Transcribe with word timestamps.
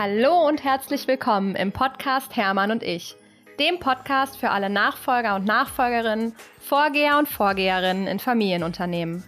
Hallo 0.00 0.46
und 0.46 0.62
herzlich 0.62 1.08
willkommen 1.08 1.56
im 1.56 1.72
Podcast 1.72 2.36
Hermann 2.36 2.70
und 2.70 2.84
ich, 2.84 3.16
dem 3.58 3.80
Podcast 3.80 4.36
für 4.36 4.50
alle 4.50 4.70
Nachfolger 4.70 5.34
und 5.34 5.44
Nachfolgerinnen, 5.44 6.36
Vorgeher 6.60 7.18
und 7.18 7.28
Vorgeherinnen 7.28 8.06
in 8.06 8.20
Familienunternehmen. 8.20 9.24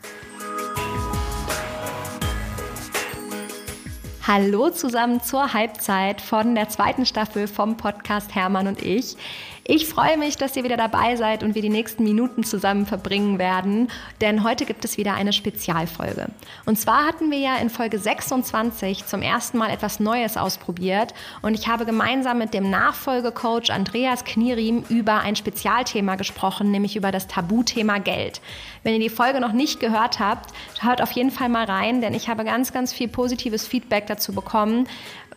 Hallo 4.25 4.71
zusammen 4.71 5.21
zur 5.21 5.53
Halbzeit 5.53 6.21
von 6.21 6.55
der 6.55 6.69
zweiten 6.69 7.05
Staffel 7.05 7.49
vom 7.49 7.77
Podcast 7.77 8.37
Hermann 8.37 8.69
und 8.69 8.81
ich. 8.81 9.17
Ich 9.65 9.87
freue 9.87 10.17
mich, 10.17 10.37
dass 10.37 10.57
ihr 10.57 10.65
wieder 10.65 10.79
dabei 10.79 11.17
seid 11.17 11.43
und 11.43 11.55
wir 11.55 11.63
die 11.63 11.69
nächsten 11.69 12.03
Minuten 12.03 12.45
zusammen 12.45 12.87
verbringen 12.87 13.39
werden, 13.39 13.89
denn 14.21 14.43
heute 14.43 14.65
gibt 14.65 14.85
es 14.85 14.97
wieder 14.97 15.15
eine 15.15 15.33
Spezialfolge. 15.33 16.29
Und 16.65 16.79
zwar 16.79 17.07
hatten 17.07 17.31
wir 17.31 17.39
ja 17.39 17.57
in 17.57 17.69
Folge 17.69 17.99
26 17.99 19.05
zum 19.07 19.21
ersten 19.21 19.59
Mal 19.59 19.71
etwas 19.71 20.01
Neues 20.01 20.37
ausprobiert 20.37 21.13
und 21.43 21.55
ich 21.55 21.69
habe 21.69 21.85
gemeinsam 21.85 22.39
mit 22.39 22.55
dem 22.55 22.71
Nachfolgecoach 22.71 23.71
Andreas 23.71 24.25
Knieriem 24.25 24.85
über 24.89 25.21
ein 25.21 25.37
Spezialthema 25.37 26.17
gesprochen, 26.17 26.71
nämlich 26.71 26.97
über 26.97 27.13
das 27.13 27.27
Tabuthema 27.27 27.99
Geld. 27.99 28.41
Wenn 28.83 28.95
ihr 28.95 29.01
die 29.01 29.11
Folge 29.11 29.41
noch 29.41 29.53
nicht 29.53 29.79
gehört 29.79 30.21
habt, 30.21 30.55
hört 30.81 31.03
auf 31.03 31.13
jeden 31.13 31.31
Fall 31.31 31.51
mal 31.51 31.65
rein, 31.65 32.01
denn 32.01 32.15
ich 32.15 32.31
habe 32.31 32.45
ganz, 32.45 32.73
ganz 32.73 32.95
viel 32.95 33.09
positives 33.09 33.67
Feedback 33.67 34.07
dazu 34.07 34.33
bekommen, 34.33 34.89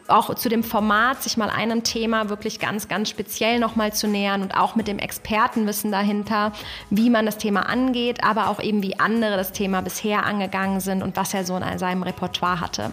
auch 0.08 0.34
zu 0.36 0.50
dem 0.50 0.64
Format, 0.64 1.24
sich 1.24 1.38
mal 1.38 1.50
einem 1.50 1.84
Thema 1.84 2.30
wirklich 2.30 2.60
ganz, 2.60 2.88
ganz 2.88 3.10
speziell 3.10 3.60
nochmal 3.60 3.94
zu 3.94 4.08
nähern 4.08 4.42
und 4.42 4.56
auch 4.58 4.76
mit 4.76 4.88
dem 4.88 5.00
Expertenwissen 5.00 5.92
dahinter, 5.92 6.52
wie 6.90 7.10
man 7.10 7.26
das 7.26 7.38
Thema 7.38 7.62
angeht, 7.70 8.24
aber 8.24 8.50
auch 8.50 8.62
eben 8.62 8.84
wie 8.84 9.00
andere 9.00 9.38
das 9.38 9.52
Thema 9.52 9.82
bisher 9.82 10.26
angegangen 10.26 10.80
sind 10.80 11.04
und 11.04 11.16
was 11.16 11.34
er 11.34 11.46
so 11.46 11.56
in 11.56 11.80
seinem 11.80 12.04
Repertoire 12.04 12.60
hatte. 12.60 12.92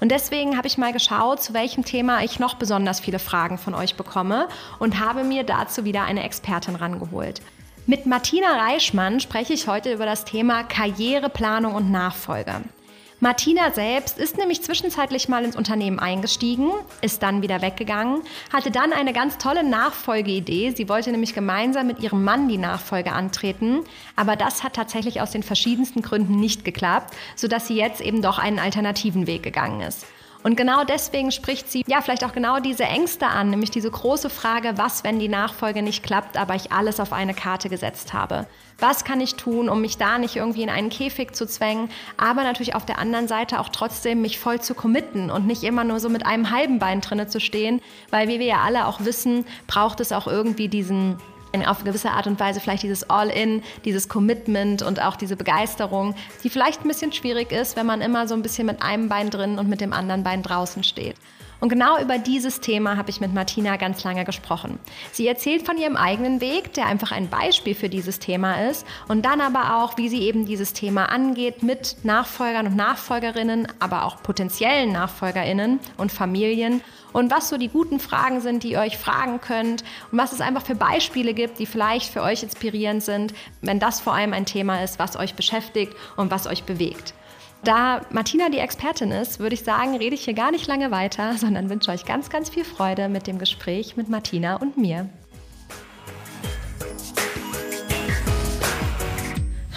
Und 0.00 0.10
deswegen 0.10 0.56
habe 0.56 0.66
ich 0.66 0.78
mal 0.78 0.92
geschaut, 0.92 1.42
zu 1.42 1.54
welchem 1.54 1.84
Thema 1.84 2.22
ich 2.22 2.38
noch 2.38 2.54
besonders 2.54 3.00
viele 3.00 3.18
Fragen 3.18 3.58
von 3.58 3.74
euch 3.74 3.94
bekomme 3.94 4.48
und 4.78 5.00
habe 5.00 5.24
mir 5.24 5.44
dazu 5.44 5.84
wieder 5.84 6.04
eine 6.04 6.22
Expertin 6.22 6.76
rangeholt. 6.76 7.40
Mit 7.86 8.06
Martina 8.06 8.46
Reichmann 8.56 9.20
spreche 9.20 9.52
ich 9.52 9.66
heute 9.66 9.92
über 9.92 10.04
das 10.04 10.24
Thema 10.24 10.62
Karriereplanung 10.62 11.74
und 11.74 11.90
Nachfolge. 11.90 12.60
Martina 13.22 13.70
selbst 13.70 14.18
ist 14.18 14.38
nämlich 14.38 14.62
zwischenzeitlich 14.62 15.28
mal 15.28 15.44
ins 15.44 15.54
Unternehmen 15.54 15.98
eingestiegen, 15.98 16.70
ist 17.02 17.22
dann 17.22 17.42
wieder 17.42 17.60
weggegangen, 17.60 18.22
hatte 18.50 18.70
dann 18.70 18.94
eine 18.94 19.12
ganz 19.12 19.36
tolle 19.36 19.62
Nachfolgeidee. 19.62 20.72
Sie 20.74 20.88
wollte 20.88 21.10
nämlich 21.10 21.34
gemeinsam 21.34 21.86
mit 21.86 22.00
ihrem 22.00 22.24
Mann 22.24 22.48
die 22.48 22.56
Nachfolge 22.56 23.12
antreten, 23.12 23.80
aber 24.16 24.36
das 24.36 24.64
hat 24.64 24.72
tatsächlich 24.72 25.20
aus 25.20 25.32
den 25.32 25.42
verschiedensten 25.42 26.00
Gründen 26.00 26.36
nicht 26.36 26.64
geklappt, 26.64 27.14
sodass 27.36 27.66
sie 27.66 27.76
jetzt 27.76 28.00
eben 28.00 28.22
doch 28.22 28.38
einen 28.38 28.58
alternativen 28.58 29.26
Weg 29.26 29.42
gegangen 29.42 29.82
ist. 29.82 30.06
Und 30.42 30.56
genau 30.56 30.84
deswegen 30.84 31.32
spricht 31.32 31.70
sie 31.70 31.84
ja 31.86 32.00
vielleicht 32.00 32.24
auch 32.24 32.32
genau 32.32 32.60
diese 32.60 32.84
Ängste 32.84 33.26
an, 33.26 33.50
nämlich 33.50 33.70
diese 33.70 33.90
große 33.90 34.30
Frage, 34.30 34.72
was, 34.76 35.04
wenn 35.04 35.18
die 35.18 35.28
Nachfolge 35.28 35.82
nicht 35.82 36.02
klappt, 36.02 36.38
aber 36.38 36.54
ich 36.54 36.72
alles 36.72 36.98
auf 36.98 37.12
eine 37.12 37.34
Karte 37.34 37.68
gesetzt 37.68 38.14
habe. 38.14 38.46
Was 38.78 39.04
kann 39.04 39.20
ich 39.20 39.34
tun, 39.34 39.68
um 39.68 39.82
mich 39.82 39.98
da 39.98 40.16
nicht 40.16 40.36
irgendwie 40.36 40.62
in 40.62 40.70
einen 40.70 40.88
Käfig 40.88 41.34
zu 41.34 41.46
zwängen, 41.46 41.90
aber 42.16 42.42
natürlich 42.42 42.74
auf 42.74 42.86
der 42.86 42.98
anderen 42.98 43.28
Seite 43.28 43.60
auch 43.60 43.68
trotzdem 43.68 44.22
mich 44.22 44.38
voll 44.38 44.60
zu 44.62 44.74
committen 44.74 45.30
und 45.30 45.46
nicht 45.46 45.62
immer 45.62 45.84
nur 45.84 46.00
so 46.00 46.08
mit 46.08 46.24
einem 46.24 46.50
halben 46.50 46.78
Bein 46.78 47.02
drinne 47.02 47.26
zu 47.26 47.40
stehen, 47.40 47.82
weil 48.08 48.28
wie 48.28 48.38
wir 48.38 48.46
ja 48.46 48.62
alle 48.64 48.86
auch 48.86 49.00
wissen, 49.00 49.44
braucht 49.66 50.00
es 50.00 50.12
auch 50.12 50.26
irgendwie 50.26 50.68
diesen 50.68 51.18
auf 51.66 51.84
gewisse 51.84 52.10
Art 52.10 52.26
und 52.26 52.38
Weise 52.40 52.60
vielleicht 52.60 52.82
dieses 52.82 53.08
All-in, 53.10 53.62
dieses 53.84 54.08
Commitment 54.08 54.82
und 54.82 55.00
auch 55.02 55.16
diese 55.16 55.36
Begeisterung, 55.36 56.14
die 56.44 56.50
vielleicht 56.50 56.84
ein 56.84 56.88
bisschen 56.88 57.12
schwierig 57.12 57.52
ist, 57.52 57.76
wenn 57.76 57.86
man 57.86 58.00
immer 58.00 58.28
so 58.28 58.34
ein 58.34 58.42
bisschen 58.42 58.66
mit 58.66 58.82
einem 58.82 59.08
Bein 59.08 59.30
drin 59.30 59.58
und 59.58 59.68
mit 59.68 59.80
dem 59.80 59.92
anderen 59.92 60.22
Bein 60.22 60.42
draußen 60.42 60.84
steht. 60.84 61.16
Und 61.60 61.68
genau 61.68 62.00
über 62.00 62.18
dieses 62.18 62.60
Thema 62.60 62.96
habe 62.96 63.10
ich 63.10 63.20
mit 63.20 63.34
Martina 63.34 63.76
ganz 63.76 64.02
lange 64.02 64.24
gesprochen. 64.24 64.78
Sie 65.12 65.26
erzählt 65.26 65.66
von 65.66 65.76
ihrem 65.76 65.96
eigenen 65.96 66.40
Weg, 66.40 66.72
der 66.72 66.86
einfach 66.86 67.12
ein 67.12 67.28
Beispiel 67.28 67.74
für 67.74 67.90
dieses 67.90 68.18
Thema 68.18 68.68
ist 68.68 68.86
und 69.08 69.24
dann 69.26 69.42
aber 69.42 69.76
auch, 69.76 69.98
wie 69.98 70.08
sie 70.08 70.22
eben 70.22 70.46
dieses 70.46 70.72
Thema 70.72 71.06
angeht 71.06 71.62
mit 71.62 71.96
Nachfolgern 72.02 72.66
und 72.66 72.76
Nachfolgerinnen, 72.76 73.68
aber 73.78 74.04
auch 74.04 74.22
potenziellen 74.22 74.92
Nachfolgerinnen 74.92 75.80
und 75.98 76.10
Familien 76.10 76.80
und 77.12 77.30
was 77.30 77.48
so 77.48 77.58
die 77.58 77.68
guten 77.68 78.00
Fragen 78.00 78.40
sind, 78.40 78.62
die 78.62 78.72
ihr 78.72 78.80
euch 78.80 78.96
fragen 78.96 79.40
könnt 79.40 79.82
und 80.10 80.18
was 80.18 80.32
es 80.32 80.40
einfach 80.40 80.64
für 80.64 80.74
Beispiele 80.74 81.34
gibt, 81.34 81.58
die 81.58 81.66
vielleicht 81.66 82.10
für 82.10 82.22
euch 82.22 82.42
inspirierend 82.42 83.02
sind, 83.02 83.34
wenn 83.60 83.80
das 83.80 84.00
vor 84.00 84.14
allem 84.14 84.32
ein 84.32 84.46
Thema 84.46 84.82
ist, 84.82 84.98
was 84.98 85.16
euch 85.16 85.34
beschäftigt 85.34 85.94
und 86.16 86.30
was 86.30 86.46
euch 86.46 86.64
bewegt. 86.64 87.14
Da 87.62 88.00
Martina 88.10 88.48
die 88.48 88.58
Expertin 88.58 89.10
ist, 89.10 89.38
würde 89.38 89.54
ich 89.54 89.62
sagen, 89.62 89.96
rede 89.96 90.14
ich 90.14 90.24
hier 90.24 90.34
gar 90.34 90.50
nicht 90.50 90.66
lange 90.66 90.90
weiter, 90.90 91.34
sondern 91.36 91.68
wünsche 91.68 91.90
euch 91.90 92.06
ganz, 92.06 92.30
ganz 92.30 92.48
viel 92.48 92.64
Freude 92.64 93.08
mit 93.08 93.26
dem 93.26 93.38
Gespräch 93.38 93.96
mit 93.96 94.08
Martina 94.08 94.56
und 94.56 94.78
mir. 94.78 95.08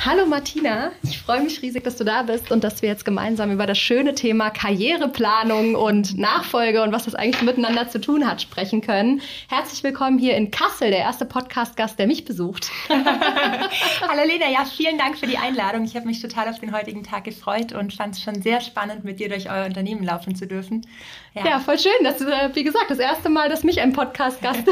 Hallo 0.06 0.25
Martina, 0.25 0.91
ich 1.02 1.18
freue 1.18 1.41
mich 1.41 1.62
riesig, 1.62 1.86
dass 1.86 1.96
du 1.96 2.03
da 2.03 2.24
bist 2.24 2.52
und 2.52 2.66
dass 2.66 2.81
wir 2.81 2.90
jetzt 2.90 3.06
gemeinsam 3.06 3.53
über 3.53 3.66
das 3.66 3.78
schöne 3.78 4.14
Thema 4.14 4.50
Karriereplanung 4.50 5.75
und 5.75 6.18
Nachfolge 6.18 6.84
und 6.84 6.91
was 6.91 7.06
das 7.06 7.16
eigentlich 7.16 7.41
miteinander 7.41 7.88
zu 7.88 8.02
tun 8.02 8.28
hat 8.28 8.41
sprechen 8.41 8.81
können. 8.81 9.22
Herzlich 9.47 9.81
willkommen 9.81 10.19
hier 10.19 10.36
in 10.36 10.52
Kassel, 10.52 10.90
der 10.90 11.00
erste 11.00 11.24
Podcast-Gast, 11.24 11.97
der 11.97 12.08
mich 12.08 12.25
besucht. 12.25 12.69
Hallo 12.90 14.28
Lena, 14.28 14.50
ja, 14.52 14.66
vielen 14.66 14.97
Dank 14.97 15.18
für 15.18 15.25
die 15.25 15.38
Einladung. 15.38 15.86
Ich 15.86 15.96
habe 15.96 16.06
mich 16.06 16.22
total 16.22 16.50
auf 16.50 16.59
den 16.59 16.75
heutigen 16.75 17.06
Tag 17.06 17.24
gefreut 17.24 17.72
und 17.72 17.94
fand 17.94 18.16
es 18.16 18.22
schon 18.22 18.41
sehr 18.41 18.59
spannend, 18.59 19.06
mit 19.06 19.22
dir 19.22 19.30
durch 19.30 19.50
euer 19.50 19.66
Unternehmen 19.66 20.03
laufen 20.03 20.35
zu 20.35 20.47
dürfen. 20.47 20.85
Ja, 21.33 21.45
ja 21.45 21.59
voll 21.59 21.79
schön. 21.79 21.91
Das 22.03 22.21
ist, 22.21 22.27
äh, 22.27 22.49
wie 22.53 22.63
gesagt, 22.63 22.89
das 22.89 22.99
erste 22.99 23.29
Mal, 23.29 23.49
dass 23.49 23.63
mich 23.63 23.81
ein 23.81 23.94
Podcast-Gast 23.94 24.63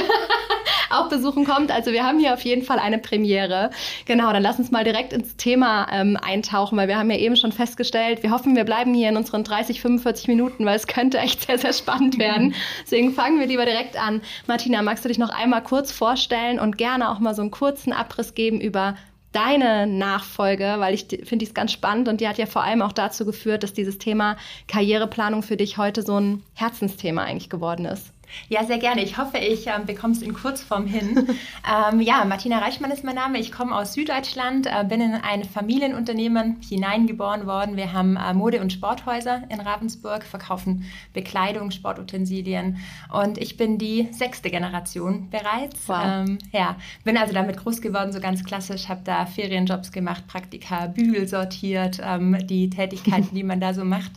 auch 0.91 1.09
besuchen 1.09 1.45
kommt. 1.45 1.71
Also 1.71 1.91
wir 1.91 2.05
haben 2.05 2.19
hier 2.19 2.33
auf 2.33 2.41
jeden 2.41 2.63
Fall 2.63 2.77
eine 2.77 2.99
Premiere. 2.99 3.71
Genau, 4.05 4.31
dann 4.31 4.43
lass 4.43 4.59
uns 4.59 4.69
mal 4.71 4.83
direkt 4.83 5.13
ins 5.13 5.35
Thema 5.37 5.87
ähm, 5.91 6.17
eintauchen, 6.17 6.77
weil 6.77 6.87
wir 6.87 6.97
haben 6.97 7.09
ja 7.09 7.17
eben 7.17 7.35
schon 7.35 7.51
festgestellt, 7.51 8.21
wir 8.23 8.31
hoffen, 8.31 8.55
wir 8.55 8.63
bleiben 8.63 8.93
hier 8.93 9.09
in 9.09 9.17
unseren 9.17 9.43
30, 9.43 9.81
45 9.81 10.27
Minuten, 10.27 10.65
weil 10.65 10.75
es 10.75 10.87
könnte 10.87 11.17
echt 11.17 11.47
sehr, 11.47 11.57
sehr 11.57 11.73
spannend 11.73 12.19
werden. 12.19 12.53
Deswegen 12.83 13.13
fangen 13.13 13.39
wir 13.39 13.47
lieber 13.47 13.65
direkt 13.65 13.97
an. 13.97 14.21
Martina, 14.47 14.81
magst 14.81 15.03
du 15.03 15.09
dich 15.09 15.17
noch 15.17 15.29
einmal 15.29 15.63
kurz 15.63 15.91
vorstellen 15.91 16.59
und 16.59 16.77
gerne 16.77 17.09
auch 17.09 17.19
mal 17.19 17.33
so 17.33 17.41
einen 17.41 17.51
kurzen 17.51 17.93
Abriss 17.93 18.35
geben 18.35 18.61
über 18.61 18.95
deine 19.31 19.87
Nachfolge, 19.87 20.75
weil 20.79 20.93
ich 20.93 21.05
finde 21.23 21.45
es 21.45 21.53
ganz 21.53 21.71
spannend 21.71 22.07
und 22.07 22.21
die 22.21 22.27
hat 22.27 22.37
ja 22.37 22.45
vor 22.45 22.63
allem 22.63 22.81
auch 22.81 22.91
dazu 22.91 23.25
geführt, 23.25 23.63
dass 23.63 23.73
dieses 23.73 23.97
Thema 23.97 24.37
Karriereplanung 24.67 25.43
für 25.43 25.57
dich 25.57 25.77
heute 25.77 26.01
so 26.01 26.19
ein 26.19 26.43
Herzensthema 26.53 27.23
eigentlich 27.23 27.49
geworden 27.49 27.85
ist. 27.85 28.11
Ja, 28.49 28.63
sehr 28.63 28.77
gerne. 28.77 29.03
Ich 29.03 29.17
hoffe, 29.17 29.37
ich 29.37 29.67
ähm, 29.67 29.85
bekomme 29.85 30.13
es 30.13 30.21
in 30.21 30.33
Kurzform 30.33 30.85
hin. 30.85 31.27
ähm, 31.91 31.99
ja, 32.01 32.25
Martina 32.25 32.59
Reichmann 32.59 32.91
ist 32.91 33.03
mein 33.03 33.15
Name. 33.15 33.39
Ich 33.39 33.51
komme 33.51 33.75
aus 33.75 33.93
Süddeutschland, 33.93 34.67
äh, 34.67 34.83
bin 34.83 35.01
in 35.01 35.13
ein 35.13 35.43
Familienunternehmen 35.43 36.57
hineingeboren 36.67 37.45
worden. 37.45 37.77
Wir 37.77 37.93
haben 37.93 38.17
äh, 38.17 38.33
Mode- 38.33 38.61
und 38.61 38.73
Sporthäuser 38.73 39.43
in 39.49 39.59
Ravensburg, 39.59 40.23
verkaufen 40.23 40.85
Bekleidung, 41.13 41.71
Sportutensilien 41.71 42.77
und 43.11 43.37
ich 43.37 43.57
bin 43.57 43.77
die 43.77 44.09
sechste 44.11 44.49
Generation 44.49 45.29
bereits. 45.29 45.87
Wow. 45.87 46.01
Ähm, 46.03 46.37
ja, 46.51 46.75
bin 47.03 47.17
also 47.17 47.33
damit 47.33 47.57
groß 47.57 47.81
geworden, 47.81 48.11
so 48.11 48.19
ganz 48.19 48.43
klassisch, 48.43 48.89
habe 48.89 49.01
da 49.03 49.25
Ferienjobs 49.25 49.91
gemacht, 49.91 50.27
Praktika, 50.27 50.87
Bügel 50.87 51.27
sortiert, 51.27 51.99
ähm, 52.03 52.37
die 52.47 52.69
Tätigkeiten, 52.69 53.29
die 53.35 53.43
man 53.43 53.59
da 53.59 53.73
so 53.73 53.83
macht 53.83 54.11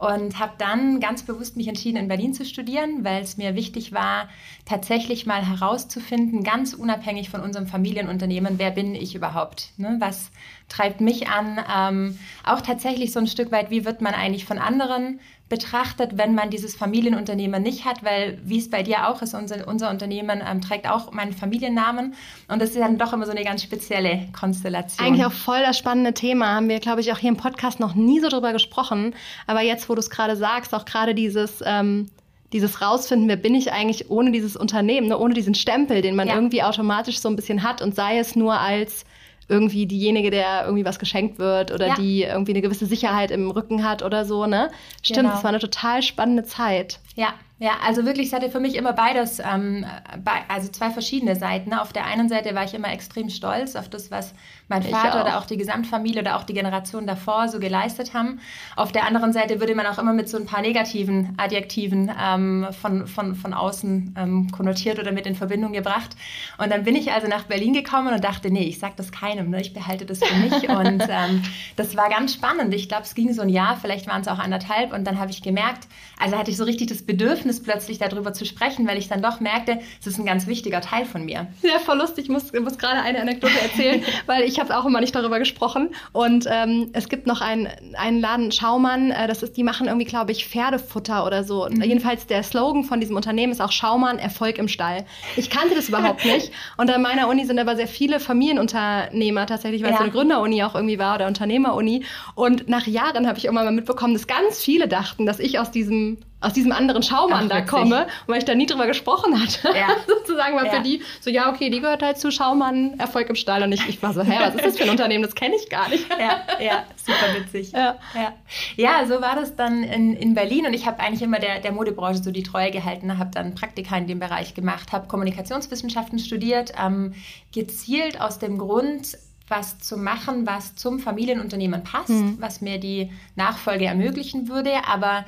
und 0.00 0.38
habe 0.38 0.52
dann 0.56 0.98
ganz 0.98 1.22
bewusst 1.22 1.58
mich 1.58 1.68
entschieden, 1.68 1.98
in 1.98 2.08
Berlin 2.08 2.32
zu 2.32 2.46
studieren, 2.46 3.04
weil 3.04 3.22
es 3.22 3.36
mir 3.36 3.54
wichtig 3.54 3.92
war, 3.92 4.30
tatsächlich 4.64 5.26
mal 5.26 5.46
herauszufinden, 5.46 6.42
ganz 6.42 6.72
unabhängig 6.72 7.28
von 7.28 7.42
unserem 7.42 7.66
Familienunternehmen, 7.66 8.58
wer 8.58 8.70
bin 8.70 8.94
ich 8.94 9.14
überhaupt? 9.14 9.72
Ne? 9.76 9.96
Was 9.98 10.30
treibt 10.70 11.02
mich 11.02 11.28
an? 11.28 11.60
Ähm, 11.70 12.18
auch 12.44 12.62
tatsächlich 12.62 13.12
so 13.12 13.20
ein 13.20 13.26
Stück 13.26 13.52
weit, 13.52 13.70
wie 13.70 13.84
wird 13.84 14.00
man 14.00 14.14
eigentlich 14.14 14.46
von 14.46 14.58
anderen 14.58 15.20
betrachtet, 15.50 16.12
wenn 16.16 16.34
man 16.34 16.48
dieses 16.48 16.76
Familienunternehmen 16.76 17.62
nicht 17.62 17.84
hat, 17.84 18.02
weil 18.04 18.38
wie 18.44 18.58
es 18.58 18.70
bei 18.70 18.82
dir 18.82 19.08
auch 19.08 19.20
ist, 19.20 19.34
unser, 19.34 19.68
unser 19.68 19.90
Unternehmen 19.90 20.40
ähm, 20.48 20.62
trägt 20.62 20.88
auch 20.88 21.12
meinen 21.12 21.32
Familiennamen 21.32 22.14
und 22.48 22.62
das 22.62 22.70
ist 22.70 22.78
dann 22.78 22.96
doch 22.96 23.12
immer 23.12 23.26
so 23.26 23.32
eine 23.32 23.44
ganz 23.44 23.62
spezielle 23.62 24.28
Konstellation. 24.32 25.06
Eigentlich 25.06 25.26
auch 25.26 25.32
voll 25.32 25.60
das 25.60 25.76
spannende 25.76 26.14
Thema, 26.14 26.54
haben 26.54 26.68
wir, 26.68 26.78
glaube 26.78 27.00
ich, 27.00 27.12
auch 27.12 27.18
hier 27.18 27.30
im 27.30 27.36
Podcast 27.36 27.80
noch 27.80 27.96
nie 27.96 28.20
so 28.20 28.28
drüber 28.28 28.52
gesprochen, 28.52 29.14
aber 29.48 29.60
jetzt, 29.60 29.88
wo 29.88 29.94
du 29.94 30.00
es 30.00 30.08
gerade 30.08 30.36
sagst, 30.36 30.74
auch 30.74 30.86
gerade 30.86 31.14
dieses... 31.14 31.62
Ähm, 31.66 32.08
dieses 32.52 32.82
rausfinden, 32.82 33.28
wer 33.28 33.36
bin 33.36 33.54
ich 33.54 33.70
eigentlich 33.70 34.10
ohne 34.10 34.32
dieses 34.32 34.56
Unternehmen, 34.56 35.06
ne, 35.06 35.16
ohne 35.16 35.34
diesen 35.34 35.54
Stempel, 35.54 36.02
den 36.02 36.16
man 36.16 36.26
ja. 36.26 36.34
irgendwie 36.34 36.64
automatisch 36.64 37.20
so 37.20 37.28
ein 37.28 37.36
bisschen 37.36 37.62
hat 37.62 37.80
und 37.80 37.94
sei 37.94 38.18
es 38.18 38.34
nur 38.34 38.58
als 38.58 39.04
irgendwie 39.50 39.86
diejenige, 39.86 40.30
der 40.30 40.64
irgendwie 40.64 40.84
was 40.84 40.98
geschenkt 40.98 41.38
wird 41.38 41.72
oder 41.72 41.88
ja. 41.88 41.94
die 41.96 42.22
irgendwie 42.22 42.52
eine 42.52 42.62
gewisse 42.62 42.86
Sicherheit 42.86 43.30
im 43.30 43.50
Rücken 43.50 43.84
hat 43.84 44.02
oder 44.02 44.24
so, 44.24 44.46
ne? 44.46 44.70
Stimmt, 45.02 45.26
genau. 45.26 45.36
es 45.36 45.42
war 45.42 45.50
eine 45.50 45.58
total 45.58 46.02
spannende 46.02 46.44
Zeit. 46.44 47.00
Ja, 47.16 47.34
Ja, 47.62 47.72
also 47.86 48.06
wirklich, 48.06 48.28
es 48.28 48.32
hatte 48.32 48.48
für 48.48 48.58
mich 48.58 48.74
immer 48.74 48.94
beides, 48.94 49.38
ähm, 49.38 49.84
bei, 50.24 50.32
also 50.48 50.68
zwei 50.68 50.88
verschiedene 50.88 51.36
Seiten. 51.36 51.74
Auf 51.74 51.92
der 51.92 52.06
einen 52.06 52.30
Seite 52.30 52.54
war 52.54 52.64
ich 52.64 52.72
immer 52.72 52.90
extrem 52.90 53.28
stolz 53.28 53.76
auf 53.76 53.90
das, 53.90 54.10
was 54.10 54.32
mein 54.68 54.80
ich 54.80 54.88
Vater 54.88 55.16
auch. 55.16 55.26
oder 55.26 55.38
auch 55.38 55.44
die 55.44 55.58
Gesamtfamilie 55.58 56.22
oder 56.22 56.36
auch 56.36 56.44
die 56.44 56.54
Generation 56.54 57.06
davor 57.06 57.48
so 57.48 57.60
geleistet 57.60 58.14
haben. 58.14 58.40
Auf 58.76 58.92
der 58.92 59.06
anderen 59.06 59.34
Seite 59.34 59.60
würde 59.60 59.74
man 59.74 59.84
auch 59.84 59.98
immer 59.98 60.14
mit 60.14 60.26
so 60.30 60.38
ein 60.38 60.46
paar 60.46 60.62
negativen 60.62 61.34
Adjektiven 61.36 62.10
ähm, 62.18 62.66
von, 62.80 63.06
von, 63.06 63.34
von 63.34 63.52
außen 63.52 64.14
ähm, 64.16 64.50
konnotiert 64.50 64.98
oder 64.98 65.12
mit 65.12 65.26
in 65.26 65.34
Verbindung 65.34 65.74
gebracht. 65.74 66.16
Und 66.56 66.72
dann 66.72 66.84
bin 66.84 66.96
ich 66.96 67.12
also 67.12 67.28
nach 67.28 67.44
Berlin 67.44 67.74
gekommen 67.74 68.14
und 68.14 68.24
dachte, 68.24 68.50
nee, 68.50 68.64
ich 68.64 68.78
sage 68.78 68.94
das 68.96 69.12
keinem, 69.12 69.50
ne? 69.50 69.60
ich 69.60 69.74
behalte 69.74 70.06
das 70.06 70.20
für 70.20 70.34
mich. 70.36 70.66
und 70.70 71.02
ähm, 71.10 71.42
das 71.76 71.94
war 71.94 72.08
ganz 72.08 72.32
spannend. 72.32 72.72
Ich 72.72 72.88
glaube, 72.88 73.02
es 73.02 73.14
ging 73.14 73.34
so 73.34 73.42
ein 73.42 73.50
Jahr, 73.50 73.76
vielleicht 73.76 74.06
waren 74.06 74.22
es 74.22 74.28
auch 74.28 74.38
anderthalb. 74.38 74.94
Und 74.94 75.04
dann 75.04 75.18
habe 75.18 75.30
ich 75.30 75.42
gemerkt, 75.42 75.88
also 76.18 76.38
hatte 76.38 76.50
ich 76.50 76.56
so 76.56 76.64
richtig 76.64 76.88
das 76.88 77.02
Bedürfnis, 77.02 77.49
plötzlich 77.58 77.98
darüber 77.98 78.32
zu 78.32 78.44
sprechen, 78.44 78.86
weil 78.86 78.98
ich 78.98 79.08
dann 79.08 79.22
doch 79.22 79.40
merkte, 79.40 79.80
es 80.00 80.06
ist 80.06 80.18
ein 80.18 80.26
ganz 80.26 80.46
wichtiger 80.46 80.80
Teil 80.80 81.04
von 81.04 81.24
mir. 81.24 81.48
Ja, 81.62 81.80
voll 81.84 81.98
lustig. 81.98 82.24
Ich 82.24 82.30
muss, 82.30 82.52
muss 82.52 82.78
gerade 82.78 83.02
eine 83.02 83.20
Anekdote 83.20 83.60
erzählen, 83.60 84.04
weil 84.26 84.44
ich 84.44 84.60
habe 84.60 84.76
auch 84.78 84.86
immer 84.86 85.00
nicht 85.00 85.14
darüber 85.14 85.38
gesprochen. 85.38 85.90
Und 86.12 86.46
ähm, 86.48 86.90
es 86.92 87.08
gibt 87.08 87.26
noch 87.26 87.40
einen, 87.40 87.68
einen 87.96 88.20
Laden, 88.20 88.52
Schaumann, 88.52 89.10
äh, 89.10 89.26
das 89.26 89.42
ist, 89.42 89.56
die 89.56 89.64
machen 89.64 89.88
irgendwie, 89.88 90.06
glaube 90.06 90.30
ich, 90.32 90.46
Pferdefutter 90.46 91.26
oder 91.26 91.42
so. 91.42 91.68
Mhm. 91.68 91.82
Jedenfalls 91.82 92.26
der 92.26 92.42
Slogan 92.42 92.84
von 92.84 93.00
diesem 93.00 93.16
Unternehmen 93.16 93.52
ist 93.52 93.60
auch 93.60 93.72
Schaumann, 93.72 94.18
Erfolg 94.18 94.58
im 94.58 94.68
Stall. 94.68 95.04
Ich 95.36 95.50
kannte 95.50 95.74
das 95.74 95.88
überhaupt 95.88 96.24
nicht. 96.24 96.52
Und 96.76 96.90
an 96.90 97.02
meiner 97.02 97.28
Uni 97.28 97.44
sind 97.44 97.58
aber 97.58 97.76
sehr 97.76 97.88
viele 97.88 98.20
Familienunternehmer 98.20 99.46
tatsächlich, 99.46 99.82
weil 99.82 99.90
ja. 99.90 99.94
es 99.94 99.98
so 99.98 100.04
eine 100.04 100.12
Gründeruni 100.12 100.62
auch 100.62 100.74
irgendwie 100.74 100.98
war 100.98 101.16
oder 101.16 101.26
Unternehmeruni. 101.26 102.04
Und 102.34 102.68
nach 102.68 102.86
Jahren 102.86 103.26
habe 103.26 103.38
ich 103.38 103.46
immer 103.46 103.64
mal 103.64 103.72
mitbekommen, 103.72 104.14
dass 104.14 104.26
ganz 104.26 104.62
viele 104.62 104.88
dachten, 104.88 105.26
dass 105.26 105.38
ich 105.38 105.58
aus 105.58 105.70
diesem 105.70 106.18
aus 106.40 106.54
diesem 106.54 106.72
anderen 106.72 107.02
Schaumann 107.02 107.48
da 107.48 107.60
komme, 107.60 108.06
weil 108.26 108.38
ich 108.38 108.44
da 108.44 108.54
nie 108.54 108.66
drüber 108.66 108.86
gesprochen 108.86 109.40
hatte. 109.40 109.68
Ja. 109.76 109.88
Sozusagen 110.06 110.56
war 110.56 110.66
ja. 110.66 110.72
für 110.72 110.80
die 110.80 111.02
so, 111.20 111.30
ja, 111.30 111.50
okay, 111.50 111.68
die 111.68 111.80
gehört 111.80 112.02
halt 112.02 112.18
zu 112.18 112.30
Schaumann, 112.30 112.98
Erfolg 112.98 113.28
im 113.28 113.36
Stall. 113.36 113.62
Und 113.62 113.72
ich, 113.72 113.86
ich 113.88 114.02
war 114.02 114.14
so, 114.14 114.22
hä, 114.22 114.36
was 114.40 114.54
ist 114.54 114.64
das 114.64 114.78
für 114.78 114.84
ein 114.84 114.90
Unternehmen? 114.90 115.22
Das 115.22 115.34
kenne 115.34 115.54
ich 115.56 115.68
gar 115.68 115.88
nicht. 115.88 116.06
Ja, 116.08 116.40
ja, 116.60 116.84
super 116.96 117.34
witzig. 117.38 117.72
Ja, 117.72 117.96
ja. 118.14 118.32
ja 118.76 119.06
so 119.06 119.20
war 119.20 119.36
das 119.36 119.54
dann 119.56 119.82
in, 119.84 120.16
in 120.16 120.34
Berlin. 120.34 120.66
Und 120.66 120.72
ich 120.72 120.86
habe 120.86 121.00
eigentlich 121.00 121.22
immer 121.22 121.38
der, 121.38 121.60
der 121.60 121.72
Modebranche 121.72 122.22
so 122.22 122.30
die 122.30 122.42
Treue 122.42 122.70
gehalten, 122.70 123.18
habe 123.18 123.30
dann 123.32 123.54
Praktika 123.54 123.96
in 123.96 124.06
dem 124.06 124.18
Bereich 124.18 124.54
gemacht, 124.54 124.92
habe 124.92 125.08
Kommunikationswissenschaften 125.08 126.18
studiert, 126.18 126.72
ähm, 126.82 127.14
gezielt 127.52 128.20
aus 128.20 128.38
dem 128.38 128.58
Grund, 128.58 129.18
was 129.48 129.80
zu 129.80 129.96
machen, 129.96 130.46
was 130.46 130.76
zum 130.76 131.00
Familienunternehmen 131.00 131.82
passt, 131.82 132.10
mhm. 132.10 132.36
was 132.40 132.60
mir 132.60 132.78
die 132.78 133.10
Nachfolge 133.34 133.86
ermöglichen 133.86 134.48
würde. 134.48 134.70
Aber 134.86 135.24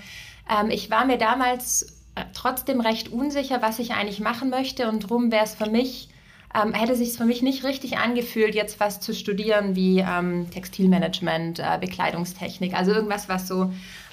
ähm, 0.48 0.70
ich 0.70 0.90
war 0.90 1.04
mir 1.04 1.18
damals 1.18 2.02
äh, 2.14 2.24
trotzdem 2.34 2.80
recht 2.80 3.10
unsicher, 3.10 3.62
was 3.62 3.78
ich 3.78 3.92
eigentlich 3.92 4.20
machen 4.20 4.50
möchte 4.50 4.88
und 4.88 5.04
darum 5.04 5.32
wäre 5.32 5.44
es 5.44 5.54
für 5.54 5.70
mich, 5.70 6.08
ähm, 6.54 6.74
hätte 6.74 6.94
sich 6.96 7.12
für 7.12 7.24
mich 7.24 7.42
nicht 7.42 7.64
richtig 7.64 7.98
angefühlt, 7.98 8.54
jetzt 8.54 8.78
was 8.80 9.00
zu 9.00 9.14
studieren 9.14 9.74
wie 9.74 10.00
ähm, 10.00 10.50
Textilmanagement, 10.50 11.58
äh, 11.58 11.78
Bekleidungstechnik, 11.80 12.74
also 12.74 12.92
irgendwas, 12.92 13.28
was 13.28 13.48
so 13.48 13.72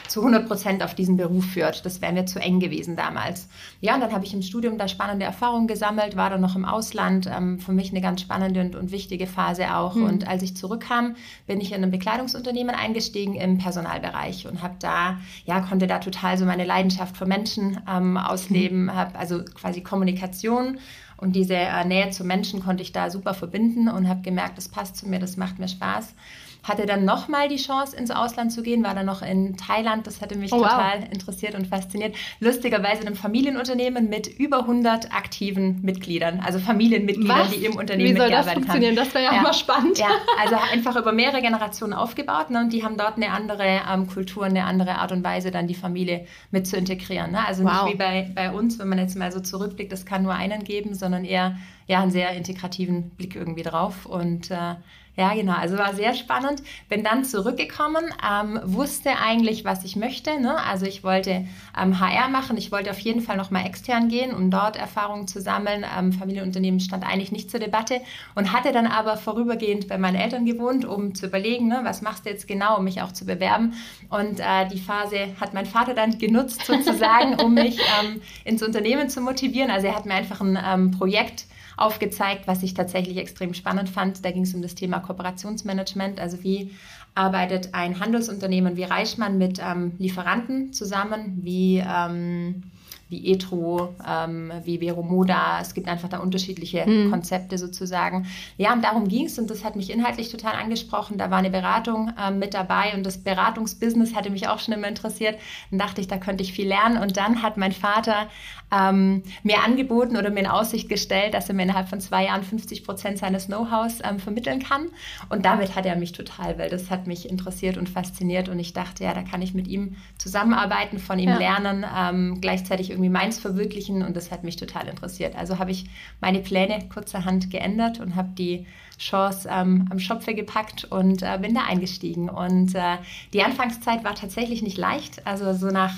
zu 0.10 0.22
100 0.22 0.48
Prozent 0.48 0.84
auf 0.84 0.96
diesen 0.96 1.18
Beruf 1.18 1.46
führt. 1.46 1.86
Das 1.86 2.02
wäre 2.02 2.12
mir 2.12 2.26
zu 2.26 2.40
eng 2.40 2.60
gewesen 2.60 2.96
damals. 2.96 3.48
Ja, 3.80 3.96
und 3.96 4.02
dann 4.02 4.12
habe 4.12 4.26
ich 4.26 4.34
im 4.34 4.42
Studium 4.42 4.78
da 4.78 4.88
spannende 4.88 5.26
Erfahrungen 5.26 5.68
gesammelt, 5.68 6.16
war 6.16 6.30
dann 6.30 6.42
noch 6.42 6.56
im 6.56 6.66
Ausland. 6.66 7.28
Ähm, 7.28 7.60
für 7.60 7.72
mich 7.72 7.92
eine 7.92 8.02
ganz 8.02 8.22
spannende 8.22 8.62
und, 8.62 8.76
und 8.76 8.92
wichtige 8.92 9.28
Phase 9.28 9.76
auch. 9.76 9.96
Mhm. 9.96 10.04
Und 10.04 10.28
als 10.28 10.42
ich 10.42 10.58
zurückkam, 10.58 11.16
bin 11.48 11.62
ich 11.62 11.72
in 11.72 11.84
ein 11.84 11.92
Bekleidungsunternehmen 11.92 12.76
eingestiegen 12.76 13.36
im 13.36 13.58
Personalbereich 13.58 14.48
und 14.48 14.64
habe 14.64 14.76
da, 14.80 15.18
ja, 15.46 15.62
konnte 15.62 15.88
da 15.88 16.00
total 16.00 16.38
so 16.38 16.46
meine 16.46 16.66
Leidenschaft 16.66 17.16
für 17.16 17.26
Menschen 17.26 17.80
ähm, 17.88 18.18
ausleben, 18.18 18.86
mhm. 18.86 18.96
habe 18.96 19.18
also 19.18 19.44
quasi 19.44 19.82
Kommunikation 19.82 20.80
und 21.18 21.36
diese 21.36 21.56
äh, 21.56 21.86
Nähe 21.86 22.10
zu 22.12 22.24
Menschen 22.24 22.64
konnte 22.64 22.82
ich 22.82 22.94
da 22.94 23.10
super 23.10 23.34
verbinden 23.34 23.90
und 23.90 24.08
habe 24.08 24.22
gemerkt, 24.22 24.58
das 24.58 24.70
passt 24.70 24.96
zu 24.96 25.08
mir, 25.08 25.20
das 25.20 25.38
macht 25.38 25.60
mir 25.60 25.68
Spaß 25.68 26.16
hatte 26.64 26.86
dann 26.86 27.06
nochmal 27.06 27.48
die 27.48 27.58
Chance, 27.58 27.96
ins 27.96 28.12
Ausland 28.12 28.52
zu 28.52 28.62
gehen, 28.62 28.84
war 28.84 28.94
dann 28.94 29.06
noch 29.06 29.22
in 29.22 29.58
Thailand. 29.58 30.08
Das 30.08 30.22
hatte 30.22 30.38
mich 30.38 30.52
oh, 30.52 30.58
total 30.58 31.02
wow. 31.02 31.12
interessiert 31.12 31.56
und 31.56 31.68
fasziniert. 31.68 32.16
Lustigerweise 32.40 33.02
in 33.02 33.08
einem 33.08 33.16
Familienunternehmen 33.16 34.10
mit 34.10 34.28
über 34.28 34.60
100 34.60 35.14
aktiven 35.14 35.82
Mitgliedern, 35.82 36.42
also 36.46 36.60
Familienmitgliedern, 36.60 37.40
Was? 37.40 37.52
die 37.52 37.66
im 37.66 37.76
Unternehmen 37.78 38.16
Wie 38.16 38.20
soll 38.20 38.30
das 38.30 38.52
funktionieren? 38.52 38.98
Haben. 38.98 39.06
Das 39.06 39.14
wäre 39.14 39.24
ja, 39.24 39.32
ja, 39.34 39.40
auch 39.40 39.44
mal 39.44 39.54
spannend. 39.54 39.98
Ja, 39.98 40.10
also 40.42 40.56
einfach 40.74 40.96
über 40.96 41.12
mehrere 41.12 41.42
Generationen 41.42 41.94
aufgebaut 41.94 42.50
ne, 42.50 42.60
und 42.60 42.74
die 42.74 42.84
haben 42.84 42.98
dort 42.98 43.16
eine 43.16 43.32
andere 43.32 43.82
ähm, 43.90 44.08
Kultur, 44.08 44.46
eine 44.46 44.66
andere 44.66 44.96
Art 44.96 45.12
und 45.12 45.24
Weise, 45.24 45.52
dann 45.52 45.68
die 45.68 45.76
Familie 45.76 46.26
mit 46.52 46.68
zu 46.68 46.78
integrieren. 46.78 47.32
Ne? 47.32 47.46
Also 47.46 47.64
wow. 47.64 47.84
nicht 47.84 47.94
wie 47.94 47.98
bei, 47.98 48.32
bei 48.36 48.52
uns, 48.52 48.80
wenn 48.80 48.90
man 48.90 49.00
jetzt 49.00 49.16
mal 49.16 49.32
so 49.32 49.40
zurückblickt, 49.40 49.94
es 49.94 50.06
kann 50.06 50.24
nur 50.24 50.34
einen 50.34 50.64
geben, 50.64 50.94
sondern 50.94 51.24
eher 51.26 51.58
ja, 51.88 52.02
einen 52.02 52.12
sehr 52.12 52.32
integrativen 52.34 53.10
Blick 53.12 53.36
irgendwie 53.36 53.64
drauf 53.64 54.06
und 54.06 54.52
äh, 54.52 54.76
ja, 55.20 55.34
genau. 55.34 55.52
Also 55.52 55.78
war 55.78 55.94
sehr 55.94 56.14
spannend. 56.14 56.64
Bin 56.88 57.04
dann 57.04 57.26
zurückgekommen, 57.26 58.06
ähm, 58.26 58.58
wusste 58.64 59.18
eigentlich, 59.22 59.66
was 59.66 59.84
ich 59.84 59.98
möchte. 59.98 60.40
Ne? 60.40 60.56
Also 60.64 60.86
ich 60.86 61.04
wollte 61.04 61.46
ähm, 61.78 62.00
HR 62.00 62.30
machen. 62.30 62.56
Ich 62.56 62.72
wollte 62.72 62.90
auf 62.90 63.00
jeden 63.00 63.20
Fall 63.20 63.36
nochmal 63.36 63.66
extern 63.66 64.08
gehen, 64.08 64.34
um 64.34 64.50
dort 64.50 64.78
Erfahrungen 64.78 65.28
zu 65.28 65.42
sammeln. 65.42 65.86
Ähm, 65.98 66.14
Familienunternehmen 66.14 66.80
stand 66.80 67.06
eigentlich 67.06 67.34
nicht 67.34 67.52
zur 67.52 67.60
Debatte 67.60 68.00
und 68.34 68.54
hatte 68.54 68.72
dann 68.72 68.88
aber 68.88 69.18
vorübergehend 69.18 69.90
bei 69.90 69.98
meinen 69.98 70.16
Eltern 70.16 70.46
gewohnt, 70.46 70.86
um 70.86 71.14
zu 71.14 71.26
überlegen, 71.26 71.68
ne, 71.68 71.82
was 71.84 72.02
machst 72.02 72.26
du 72.26 72.30
jetzt 72.30 72.48
genau, 72.48 72.78
um 72.78 72.86
mich 72.86 73.02
auch 73.02 73.12
zu 73.12 73.26
bewerben. 73.26 73.74
Und 74.10 74.40
äh, 74.40 74.70
die 74.72 74.80
Phase 74.80 75.36
hat 75.42 75.54
mein 75.54 75.66
Vater 75.66 75.94
dann 75.94 76.18
genutzt 76.18 76.66
sozusagen, 76.66 77.36
um 77.42 77.56
mich 77.56 77.78
ähm, 78.02 78.22
ins 78.46 78.64
Unternehmen 78.64 79.10
zu 79.10 79.20
motivieren. 79.20 79.70
Also 79.70 79.88
er 79.88 79.98
hat 79.98 80.06
mir 80.06 80.14
einfach 80.14 80.40
ein 80.40 80.58
ähm, 80.66 80.92
Projekt 80.92 81.44
aufgezeigt, 81.80 82.48
was 82.48 82.64
ich 82.64 82.74
tatsächlich 82.74 83.18
extrem 83.18 83.54
spannend 83.54 83.90
fand. 83.90 84.24
Da 84.26 84.32
ging 84.32 84.44
es 84.44 84.54
um 84.54 84.62
das 84.62 84.76
Thema 84.76 85.00
Kooperationsmanagement, 85.00 86.20
also 86.20 86.44
wie 86.44 86.72
arbeitet 87.16 87.74
ein 87.74 88.00
Handelsunternehmen 88.00 88.78
wie 88.78 88.84
Reichmann 88.84 89.38
mit 89.38 89.60
ähm, 89.64 89.94
Lieferanten 89.98 90.74
zusammen, 90.74 91.40
wie 91.42 91.84
ähm, 91.86 92.64
wie 93.10 93.34
Etro, 93.34 93.96
ähm, 94.08 94.52
wie 94.64 94.80
Veromoda. 94.80 95.60
Es 95.62 95.74
gibt 95.74 95.88
einfach 95.88 96.10
da 96.10 96.20
unterschiedliche 96.20 96.86
mhm. 96.86 97.10
Konzepte 97.10 97.58
sozusagen. 97.58 98.28
Ja, 98.58 98.72
und 98.72 98.84
darum 98.84 99.08
ging 99.08 99.26
es 99.26 99.40
und 99.40 99.50
das 99.50 99.64
hat 99.64 99.76
mich 99.76 99.90
inhaltlich 99.90 100.30
total 100.30 100.54
angesprochen. 100.54 101.18
Da 101.18 101.32
war 101.32 101.40
eine 101.40 101.50
Beratung 101.50 102.12
ähm, 102.22 102.38
mit 102.38 102.54
dabei 102.54 102.94
und 102.94 103.04
das 103.04 103.18
Beratungsbusiness 103.18 104.14
hatte 104.14 104.30
mich 104.30 104.48
auch 104.48 104.60
schon 104.60 104.76
immer 104.76 104.88
interessiert. 104.88 105.40
Dann 105.72 105.80
dachte 105.80 106.02
ich, 106.02 106.08
da 106.08 106.18
könnte 106.18 106.44
ich 106.44 106.54
viel 106.54 106.68
lernen. 106.68 107.02
Und 107.02 107.18
dann 107.18 107.42
hat 107.42 107.58
mein 107.58 107.72
Vater 107.72 108.28
ähm, 108.72 109.24
mir 109.42 109.64
angeboten 109.64 110.16
oder 110.16 110.30
mir 110.30 110.42
in 110.42 110.48
Aussicht 110.48 110.88
gestellt, 110.88 111.34
dass 111.34 111.50
er 111.50 111.56
mir 111.56 111.64
innerhalb 111.64 111.90
von 111.90 112.00
zwei 112.02 112.26
Jahren 112.26 112.44
50 112.44 112.84
Prozent 112.84 113.18
seines 113.18 113.48
Know-hows 113.48 114.00
ähm, 114.04 114.20
vermitteln 114.20 114.60
kann. 114.62 114.90
Und 115.30 115.46
damit 115.46 115.76
hat 115.76 115.88
er 115.88 115.96
mich 115.96 116.12
total, 116.12 116.60
weil 116.60 116.70
das 116.70 116.92
hat 116.92 117.08
mich 117.08 117.28
interessiert 117.28 117.78
und 117.78 117.90
fasziniert. 117.90 118.50
Und 118.50 118.60
ich 118.60 118.74
dachte, 118.74 119.04
ja, 119.04 119.16
da 119.16 119.24
kann 119.24 119.42
ich 119.42 119.56
mit 119.56 119.68
ihm 119.68 119.96
zusammenarbeiten, 120.20 121.00
von 121.00 121.18
ihm 121.18 121.30
ja. 121.30 121.38
lernen, 121.38 121.84
ähm, 121.98 122.38
gleichzeitig 122.40 122.92
irgendwie 122.92 122.99
meins 123.08 123.40
verwirklichen 123.40 124.04
und 124.04 124.18
das 124.18 124.32
hat 124.32 124.44
mich 124.44 124.58
total 124.58 124.90
interessiert. 124.90 125.38
Also 125.38 125.60
habe 125.60 125.72
ich 125.72 125.86
meine 126.20 126.40
Pläne 126.40 126.90
kurzerhand 126.94 127.50
geändert 127.50 128.02
und 128.02 128.18
habe 128.18 128.30
die 128.38 128.66
Chance 128.98 129.48
ähm, 129.50 129.88
am 129.90 130.00
Schopfe 130.00 130.34
gepackt 130.34 130.84
und 130.84 131.24
äh, 131.24 131.38
bin 131.42 131.56
da 131.56 131.64
eingestiegen. 131.64 132.30
Und 132.30 132.76
äh, 132.76 132.98
die 133.32 133.44
Anfangszeit 133.44 134.04
war 134.04 134.16
tatsächlich 134.16 134.62
nicht 134.62 134.78
leicht. 134.78 135.26
Also 135.26 135.54
so 135.54 135.68
nach 135.68 135.94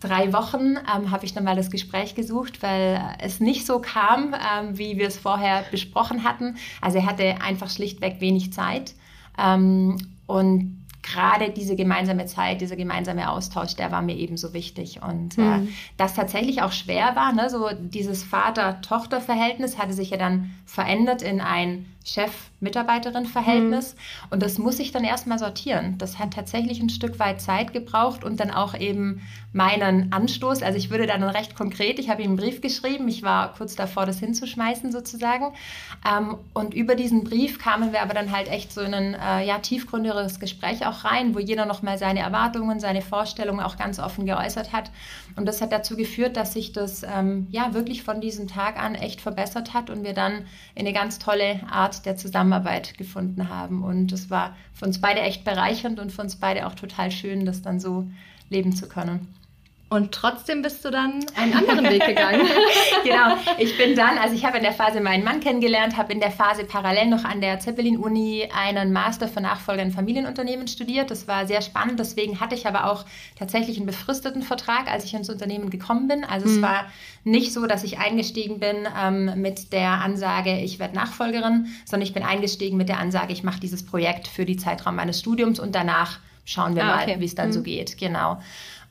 drei 0.00 0.32
Wochen 0.32 0.76
ähm, 0.76 1.10
habe 1.10 1.24
ich 1.24 1.34
dann 1.34 1.44
mal 1.44 1.56
das 1.56 1.70
Gespräch 1.70 2.14
gesucht, 2.14 2.62
weil 2.62 3.00
es 3.18 3.40
nicht 3.40 3.66
so 3.66 3.80
kam, 3.80 4.34
ähm, 4.34 4.78
wie 4.78 4.96
wir 4.96 5.08
es 5.08 5.18
vorher 5.18 5.64
besprochen 5.70 6.24
hatten. 6.24 6.56
Also 6.80 6.98
er 6.98 7.06
hatte 7.06 7.42
einfach 7.42 7.68
schlichtweg 7.68 8.20
wenig 8.20 8.52
Zeit. 8.52 8.94
Ähm, 9.38 9.98
und 10.26 10.77
gerade 11.02 11.50
diese 11.50 11.76
gemeinsame 11.76 12.26
Zeit, 12.26 12.60
dieser 12.60 12.76
gemeinsame 12.76 13.30
Austausch, 13.30 13.74
der 13.76 13.92
war 13.92 14.02
mir 14.02 14.16
eben 14.16 14.36
so 14.36 14.52
wichtig. 14.52 15.00
Und 15.02 15.38
mhm. 15.38 15.44
äh, 15.44 15.68
das 15.96 16.14
tatsächlich 16.14 16.62
auch 16.62 16.72
schwer 16.72 17.14
war, 17.16 17.32
ne? 17.32 17.48
so 17.50 17.68
dieses 17.78 18.24
Vater-Tochter-Verhältnis 18.24 19.78
hatte 19.78 19.92
sich 19.92 20.10
ja 20.10 20.16
dann 20.16 20.50
verändert 20.64 21.22
in 21.22 21.40
ein 21.40 21.86
Chef-Mitarbeiterin-Verhältnis. 22.04 23.94
Mhm. 23.94 23.98
Und 24.30 24.42
das 24.42 24.58
muss 24.58 24.78
ich 24.78 24.92
dann 24.92 25.04
erstmal 25.04 25.38
sortieren. 25.38 25.98
Das 25.98 26.18
hat 26.18 26.34
tatsächlich 26.34 26.80
ein 26.80 26.90
Stück 26.90 27.18
weit 27.18 27.40
Zeit 27.40 27.72
gebraucht 27.72 28.24
und 28.24 28.40
dann 28.40 28.50
auch 28.50 28.74
eben 28.78 29.22
meinen 29.52 30.12
Anstoß. 30.12 30.62
Also 30.62 30.78
ich 30.78 30.90
würde 30.90 31.06
dann 31.06 31.22
recht 31.22 31.54
konkret, 31.54 31.98
ich 31.98 32.10
habe 32.10 32.22
ihm 32.22 32.30
einen 32.30 32.36
Brief 32.36 32.60
geschrieben, 32.60 33.08
ich 33.08 33.22
war 33.22 33.54
kurz 33.54 33.74
davor, 33.74 34.06
das 34.06 34.20
hinzuschmeißen 34.20 34.92
sozusagen. 34.92 35.52
Ähm, 36.08 36.36
und 36.52 36.74
über 36.74 36.94
diesen 36.94 37.24
Brief 37.24 37.58
kamen 37.58 37.92
wir 37.92 38.02
aber 38.02 38.14
dann 38.14 38.30
halt 38.30 38.48
echt 38.48 38.72
so 38.72 38.82
in 38.82 38.94
ein 38.94 39.14
äh, 39.14 39.46
ja, 39.46 39.58
tiefgründigeres 39.58 40.38
Gespräch 40.38 40.86
auch 40.86 41.04
rein, 41.04 41.34
wo 41.34 41.38
jeder 41.38 41.66
nochmal 41.66 41.98
seine 41.98 42.20
Erwartungen, 42.20 42.78
seine 42.78 43.02
Vorstellungen 43.02 43.60
auch 43.60 43.76
ganz 43.76 43.98
offen 43.98 44.26
geäußert 44.26 44.72
hat. 44.72 44.90
Und 45.36 45.46
das 45.46 45.60
hat 45.60 45.72
dazu 45.72 45.96
geführt, 45.96 46.36
dass 46.36 46.52
sich 46.52 46.72
das 46.72 47.02
ähm, 47.02 47.46
ja 47.50 47.74
wirklich 47.74 48.02
von 48.02 48.20
diesem 48.20 48.48
Tag 48.48 48.78
an 48.78 48.94
echt 48.94 49.20
verbessert 49.20 49.72
hat 49.72 49.88
und 49.88 50.04
wir 50.04 50.14
dann 50.14 50.44
in 50.74 50.86
eine 50.86 50.92
ganz 50.92 51.18
tolle 51.18 51.60
Art 51.70 51.97
der 52.02 52.16
Zusammenarbeit 52.16 52.96
gefunden 52.98 53.48
haben. 53.48 53.82
Und 53.82 54.12
es 54.12 54.30
war 54.30 54.56
für 54.72 54.86
uns 54.86 55.00
beide 55.00 55.20
echt 55.20 55.44
bereichernd 55.44 55.98
und 56.00 56.12
für 56.12 56.22
uns 56.22 56.36
beide 56.36 56.66
auch 56.66 56.74
total 56.74 57.10
schön, 57.10 57.44
das 57.44 57.62
dann 57.62 57.80
so 57.80 58.08
leben 58.50 58.74
zu 58.74 58.88
können. 58.88 59.26
Und 59.90 60.12
trotzdem 60.12 60.60
bist 60.60 60.84
du 60.84 60.90
dann 60.90 61.24
einen 61.34 61.54
anderen 61.68 61.84
Weg 61.88 62.04
gegangen. 62.06 62.46
genau, 63.04 63.36
ich 63.56 63.76
bin 63.78 63.96
dann, 63.96 64.18
also 64.18 64.34
ich 64.34 64.44
habe 64.44 64.58
in 64.58 64.62
der 64.62 64.72
Phase 64.72 65.00
meinen 65.00 65.24
Mann 65.24 65.40
kennengelernt, 65.40 65.96
habe 65.96 66.12
in 66.12 66.20
der 66.20 66.30
Phase 66.30 66.64
parallel 66.64 67.06
noch 67.06 67.24
an 67.24 67.40
der 67.40 67.58
Zeppelin-Uni 67.58 68.50
einen 68.54 68.92
Master 68.92 69.28
für 69.28 69.40
Nachfolger 69.40 69.82
in 69.82 69.90
Familienunternehmen 69.90 70.68
studiert. 70.68 71.10
Das 71.10 71.26
war 71.26 71.46
sehr 71.46 71.62
spannend, 71.62 71.98
deswegen 71.98 72.38
hatte 72.38 72.54
ich 72.54 72.66
aber 72.66 72.90
auch 72.90 73.06
tatsächlich 73.38 73.78
einen 73.78 73.86
befristeten 73.86 74.42
Vertrag, 74.42 74.90
als 74.90 75.04
ich 75.04 75.14
ins 75.14 75.30
Unternehmen 75.30 75.70
gekommen 75.70 76.06
bin. 76.06 76.24
Also 76.24 76.46
mhm. 76.46 76.56
es 76.56 76.62
war 76.62 76.86
nicht 77.24 77.52
so, 77.54 77.66
dass 77.66 77.82
ich 77.82 77.98
eingestiegen 77.98 78.60
bin 78.60 78.86
ähm, 79.00 79.40
mit 79.40 79.72
der 79.72 79.92
Ansage, 79.92 80.58
ich 80.58 80.78
werde 80.78 80.96
Nachfolgerin, 80.96 81.68
sondern 81.86 82.06
ich 82.06 82.12
bin 82.12 82.22
eingestiegen 82.22 82.76
mit 82.76 82.90
der 82.90 82.98
Ansage, 82.98 83.32
ich 83.32 83.42
mache 83.42 83.60
dieses 83.60 83.84
Projekt 83.84 84.28
für 84.28 84.44
die 84.44 84.56
Zeitraum 84.56 84.96
meines 84.96 85.20
Studiums 85.20 85.58
und 85.58 85.74
danach 85.74 86.18
schauen 86.44 86.74
wir 86.74 86.84
ah, 86.84 86.96
mal, 86.96 87.02
okay. 87.02 87.16
wie 87.18 87.26
es 87.26 87.34
dann 87.34 87.48
mhm. 87.48 87.52
so 87.52 87.62
geht. 87.62 87.98
Genau. 87.98 88.38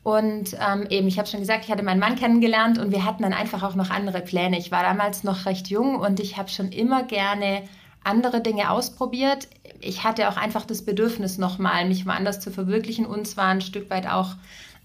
Und 0.08 0.56
ähm, 0.66 0.88
eben, 0.90 1.06
ich 1.10 1.20
habe 1.20 1.28
schon 1.28 1.42
gesagt, 1.42 1.66
ich 1.66 1.70
hatte 1.70 1.84
meinen 1.84 2.00
Mann 2.00 2.16
kennengelernt 2.16 2.78
und 2.78 2.94
wir 2.94 3.04
hatten 3.04 3.24
dann 3.24 3.34
einfach 3.34 3.62
auch 3.62 3.76
noch 3.76 3.90
andere 3.90 4.22
Pläne. 4.22 4.58
Ich 4.58 4.72
war 4.72 4.82
damals 4.82 5.26
noch 5.26 5.46
recht 5.46 5.68
jung 5.68 5.98
und 6.00 6.22
ich 6.22 6.38
habe 6.38 6.48
schon 6.48 6.72
immer 6.72 7.04
gerne 7.04 7.64
andere 8.06 8.40
Dinge 8.40 8.72
ausprobiert. 8.72 9.50
Ich 9.82 10.06
hatte 10.06 10.30
auch 10.30 10.38
einfach 10.38 10.64
das 10.66 10.86
Bedürfnis, 10.86 11.38
nochmal 11.38 11.86
mich 11.90 12.06
woanders 12.06 12.40
zu 12.40 12.52
verwirklichen 12.52 13.06
und 13.06 13.28
zwar 13.28 13.48
ein 13.48 13.60
Stück 13.60 13.90
weit 13.90 14.08
auch 14.08 14.36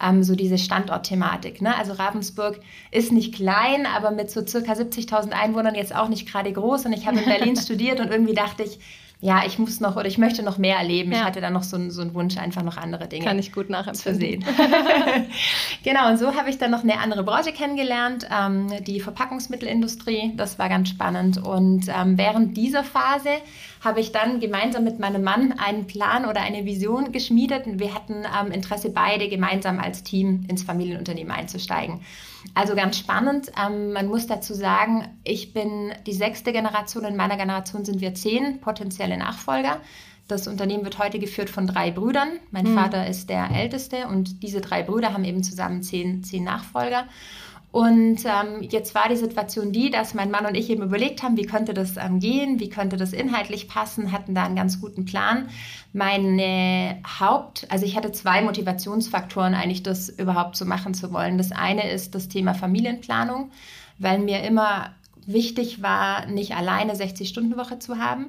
ähm, 0.02 0.24
so 0.24 0.34
diese 0.34 0.58
Standortthematik. 0.58 1.62
Ne? 1.62 1.72
Also 1.76 1.92
Ravensburg 1.92 2.58
ist 2.90 3.12
nicht 3.12 3.32
klein, 3.32 3.86
aber 3.86 4.10
mit 4.10 4.28
so 4.28 4.44
circa 4.44 4.72
70.000 4.72 5.30
Einwohnern 5.30 5.76
jetzt 5.76 5.94
auch 5.94 6.08
nicht 6.08 6.28
gerade 6.28 6.52
groß. 6.52 6.86
Und 6.86 6.94
ich 6.94 7.06
habe 7.06 7.20
in 7.20 7.26
Berlin 7.26 7.54
studiert 7.62 8.00
und 8.00 8.10
irgendwie 8.10 8.34
dachte 8.34 8.64
ich, 8.64 8.80
ja, 9.24 9.42
ich 9.46 9.56
muss 9.56 9.78
noch 9.78 9.94
oder 9.94 10.06
ich 10.06 10.18
möchte 10.18 10.42
noch 10.42 10.58
mehr 10.58 10.78
erleben. 10.78 11.12
Ja. 11.12 11.18
Ich 11.18 11.24
hatte 11.24 11.40
dann 11.40 11.52
noch 11.52 11.62
so, 11.62 11.76
einen, 11.76 11.92
so 11.92 12.02
einen 12.02 12.12
Wunsch, 12.12 12.36
einfach 12.38 12.64
noch 12.64 12.76
andere 12.76 13.06
Dinge 13.06 13.24
Kann 13.24 13.38
ich 13.38 13.52
gut 13.52 13.70
nachempfinden. 13.70 14.14
zu 14.14 14.18
sehen. 14.18 14.44
genau, 15.84 16.10
und 16.10 16.18
so 16.18 16.34
habe 16.34 16.50
ich 16.50 16.58
dann 16.58 16.72
noch 16.72 16.82
eine 16.82 16.98
andere 16.98 17.22
Branche 17.22 17.52
kennengelernt, 17.52 18.26
ähm, 18.36 18.66
die 18.84 18.98
Verpackungsmittelindustrie. 18.98 20.32
Das 20.36 20.58
war 20.58 20.68
ganz 20.68 20.88
spannend. 20.88 21.38
Und 21.38 21.84
ähm, 21.86 22.18
während 22.18 22.56
dieser 22.56 22.82
Phase 22.82 23.28
habe 23.82 24.00
ich 24.00 24.12
dann 24.12 24.38
gemeinsam 24.38 24.84
mit 24.84 25.00
meinem 25.00 25.22
Mann 25.22 25.52
einen 25.58 25.86
Plan 25.86 26.24
oder 26.24 26.40
eine 26.40 26.64
Vision 26.64 27.10
geschmiedet. 27.10 27.66
Und 27.66 27.80
wir 27.80 27.94
hatten 27.94 28.24
ähm, 28.24 28.52
Interesse, 28.52 28.90
beide 28.90 29.28
gemeinsam 29.28 29.80
als 29.80 30.04
Team 30.04 30.46
ins 30.48 30.62
Familienunternehmen 30.62 31.32
einzusteigen. 31.32 32.00
Also 32.54 32.76
ganz 32.76 32.96
spannend. 32.96 33.50
Ähm, 33.60 33.92
man 33.92 34.06
muss 34.06 34.28
dazu 34.28 34.54
sagen, 34.54 35.08
ich 35.24 35.52
bin 35.52 35.92
die 36.06 36.12
sechste 36.12 36.52
Generation. 36.52 37.04
In 37.04 37.16
meiner 37.16 37.36
Generation 37.36 37.84
sind 37.84 38.00
wir 38.00 38.14
zehn 38.14 38.60
potenzielle 38.60 39.16
Nachfolger. 39.16 39.80
Das 40.28 40.46
Unternehmen 40.46 40.84
wird 40.84 40.98
heute 40.98 41.18
geführt 41.18 41.50
von 41.50 41.66
drei 41.66 41.90
Brüdern. 41.90 42.38
Mein 42.52 42.70
mhm. 42.70 42.76
Vater 42.76 43.08
ist 43.08 43.28
der 43.28 43.50
älteste 43.50 44.06
und 44.06 44.44
diese 44.44 44.60
drei 44.60 44.84
Brüder 44.84 45.12
haben 45.12 45.24
eben 45.24 45.42
zusammen 45.42 45.82
zehn, 45.82 46.22
zehn 46.22 46.44
Nachfolger. 46.44 47.08
Und 47.72 48.18
ähm, 48.26 48.62
jetzt 48.68 48.94
war 48.94 49.08
die 49.08 49.16
Situation 49.16 49.72
die, 49.72 49.90
dass 49.90 50.12
mein 50.12 50.30
Mann 50.30 50.44
und 50.44 50.54
ich 50.54 50.68
eben 50.68 50.82
überlegt 50.82 51.22
haben, 51.22 51.38
wie 51.38 51.46
könnte 51.46 51.72
das 51.72 51.96
ähm, 51.96 52.20
gehen, 52.20 52.60
wie 52.60 52.68
könnte 52.68 52.98
das 52.98 53.14
inhaltlich 53.14 53.66
passen, 53.66 54.12
hatten 54.12 54.34
da 54.34 54.44
einen 54.44 54.56
ganz 54.56 54.78
guten 54.78 55.06
Plan. 55.06 55.48
Meine 55.94 57.00
Haupt, 57.18 57.66
also 57.70 57.86
ich 57.86 57.96
hatte 57.96 58.12
zwei 58.12 58.42
Motivationsfaktoren 58.42 59.54
eigentlich, 59.54 59.82
das 59.82 60.10
überhaupt 60.10 60.56
so 60.56 60.66
machen 60.66 60.92
zu 60.92 61.14
wollen. 61.14 61.38
Das 61.38 61.50
eine 61.50 61.90
ist 61.90 62.14
das 62.14 62.28
Thema 62.28 62.52
Familienplanung, 62.52 63.50
weil 63.98 64.18
mir 64.18 64.42
immer 64.42 64.90
wichtig 65.24 65.80
war, 65.80 66.26
nicht 66.26 66.54
alleine 66.54 66.92
60-Stunden-Woche 66.92 67.78
zu 67.78 67.96
haben. 67.96 68.26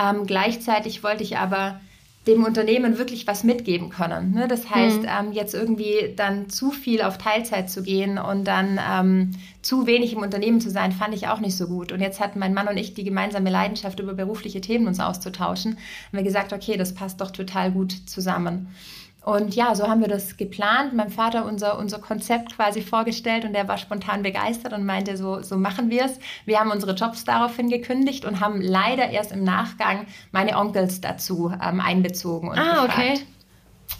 Ähm, 0.00 0.24
gleichzeitig 0.24 1.02
wollte 1.02 1.24
ich 1.24 1.36
aber 1.36 1.80
dem 2.28 2.44
Unternehmen 2.44 2.98
wirklich 2.98 3.26
was 3.26 3.42
mitgeben 3.42 3.88
können. 3.88 4.32
Ne? 4.32 4.46
Das 4.46 4.70
heißt, 4.70 5.02
mhm. 5.02 5.08
ähm, 5.08 5.32
jetzt 5.32 5.54
irgendwie 5.54 6.12
dann 6.14 6.48
zu 6.48 6.70
viel 6.70 7.02
auf 7.02 7.18
Teilzeit 7.18 7.70
zu 7.70 7.82
gehen 7.82 8.18
und 8.18 8.44
dann 8.44 8.78
ähm, 8.78 9.32
zu 9.62 9.86
wenig 9.86 10.12
im 10.12 10.20
Unternehmen 10.20 10.60
zu 10.60 10.70
sein, 10.70 10.92
fand 10.92 11.14
ich 11.14 11.26
auch 11.28 11.40
nicht 11.40 11.56
so 11.56 11.66
gut. 11.66 11.90
Und 11.90 12.00
jetzt 12.00 12.20
hatten 12.20 12.38
mein 12.38 12.54
Mann 12.54 12.68
und 12.68 12.76
ich 12.76 12.94
die 12.94 13.04
gemeinsame 13.04 13.50
Leidenschaft, 13.50 13.98
über 13.98 14.14
berufliche 14.14 14.60
Themen 14.60 14.86
uns 14.86 15.00
auszutauschen. 15.00 15.72
Haben 15.72 16.18
wir 16.18 16.22
gesagt, 16.22 16.52
okay, 16.52 16.76
das 16.76 16.94
passt 16.94 17.20
doch 17.20 17.30
total 17.30 17.72
gut 17.72 17.92
zusammen. 18.06 18.68
Und 19.24 19.54
ja, 19.54 19.74
so 19.74 19.88
haben 19.88 20.00
wir 20.00 20.08
das 20.08 20.36
geplant. 20.36 20.94
Mein 20.94 21.10
Vater 21.10 21.44
unser, 21.44 21.78
unser 21.78 21.98
Konzept 21.98 22.56
quasi 22.56 22.80
vorgestellt 22.80 23.44
und 23.44 23.52
der 23.52 23.68
war 23.68 23.76
spontan 23.76 24.22
begeistert 24.22 24.72
und 24.72 24.86
meinte, 24.86 25.16
so, 25.16 25.42
so 25.42 25.56
machen 25.56 25.90
wir 25.90 26.04
es. 26.04 26.18
Wir 26.46 26.60
haben 26.60 26.70
unsere 26.70 26.94
Jobs 26.94 27.24
daraufhin 27.24 27.68
gekündigt 27.68 28.24
und 28.24 28.40
haben 28.40 28.60
leider 28.60 29.10
erst 29.10 29.32
im 29.32 29.44
Nachgang 29.44 30.06
meine 30.32 30.56
Onkels 30.56 31.00
dazu 31.00 31.52
ähm, 31.62 31.80
einbezogen 31.80 32.48
und 32.48 32.58
ah, 32.58 32.86
gefragt. 32.86 32.92
okay. 32.92 33.20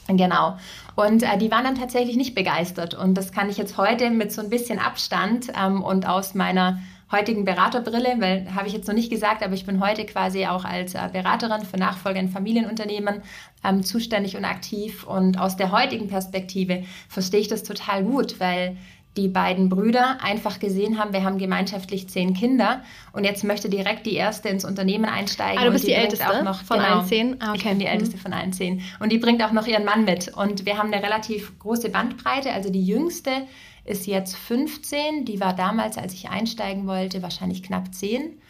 Genau. 0.09 0.57
Und 0.95 1.23
äh, 1.23 1.37
die 1.39 1.51
waren 1.51 1.65
dann 1.65 1.75
tatsächlich 1.75 2.17
nicht 2.17 2.35
begeistert. 2.35 2.95
Und 2.95 3.15
das 3.15 3.33
kann 3.33 3.51
ich 3.51 3.59
jetzt 3.59 3.77
heute 3.77 4.11
mit 4.11 4.33
so 4.33 4.41
ein 4.41 4.51
bisschen 4.51 4.79
Abstand 4.79 5.49
ähm, 5.57 5.83
und 5.83 6.07
aus 6.07 6.35
meiner 6.35 6.79
heutigen 7.11 7.45
Beraterbrille, 7.45 8.17
weil 8.19 8.55
habe 8.55 8.67
ich 8.67 8.75
jetzt 8.75 8.87
noch 8.87 8.95
nicht 8.95 9.11
gesagt, 9.11 9.43
aber 9.43 9.55
ich 9.55 9.65
bin 9.65 9.81
heute 9.81 10.05
quasi 10.05 10.47
auch 10.47 10.65
als 10.65 10.95
äh, 10.95 11.09
Beraterin 11.13 11.63
für 11.63 11.79
Nachfolger 11.79 12.21
in 12.21 12.29
Familienunternehmen 12.29 13.23
ähm, 13.65 13.83
zuständig 13.83 14.37
und 14.37 14.45
aktiv. 14.45 15.05
Und 15.05 15.39
aus 15.39 15.57
der 15.57 15.73
heutigen 15.73 16.09
Perspektive 16.09 16.85
verstehe 17.09 17.41
ich 17.41 17.49
das 17.49 17.63
total 17.63 18.05
gut, 18.05 18.41
weil 18.41 18.77
die 19.17 19.29
beiden 19.29 19.69
Brüder 19.69 20.23
einfach 20.23 20.61
gesehen 20.61 20.99
haben, 20.99 21.13
wir 21.13 21.25
haben 21.25 21.39
gemeinschaftlich 21.39 22.09
zehn 22.09 22.35
Kinder 22.35 22.83
und 23.13 23.25
jetzt 23.25 23.43
möchte 23.43 23.69
direkt 23.69 24.07
die 24.07 24.15
erste 24.15 24.49
ins 24.49 24.65
Unternehmen 24.65 25.07
einsteigen. 25.07 25.59
Ah, 25.59 25.65
du 25.65 25.73
bist 25.73 25.85
die, 25.85 25.89
die 25.89 25.95
älteste 25.95 26.29
auch 26.29 26.45
noch, 26.45 26.63
von 26.63 26.79
genau, 26.79 26.99
allen 26.99 27.07
zehn? 27.07 27.37
Ah, 27.41 27.51
okay. 27.51 27.57
Ich 27.57 27.65
bin 27.65 27.79
die 27.81 27.87
mhm. 27.87 27.93
älteste 27.93 28.19
von 28.19 28.33
allen 28.33 28.53
zehn. 28.53 28.83
Und 29.01 29.11
die 29.11 29.19
bringt 29.19 29.43
auch 29.43 29.51
noch 29.51 29.67
ihren 29.67 29.85
Mann 29.85 30.05
mit. 30.05 30.29
Und 30.37 30.67
wir 30.67 30.79
haben 30.79 30.93
eine 30.93 31.03
relativ 31.03 31.59
große 31.59 31.89
Bandbreite. 31.89 32.53
Also 32.53 32.71
die 32.71 32.85
jüngste 32.85 33.31
ist 33.89 34.07
jetzt 34.07 34.37
15. 34.37 35.25
Die 35.25 35.41
war 35.41 35.55
damals, 35.55 35.99
als 35.99 36.13
ich 36.13 36.29
einsteigen 36.29 36.87
wollte, 36.87 37.23
wahrscheinlich 37.23 37.63
knapp 37.63 37.95
10. 37.95 38.41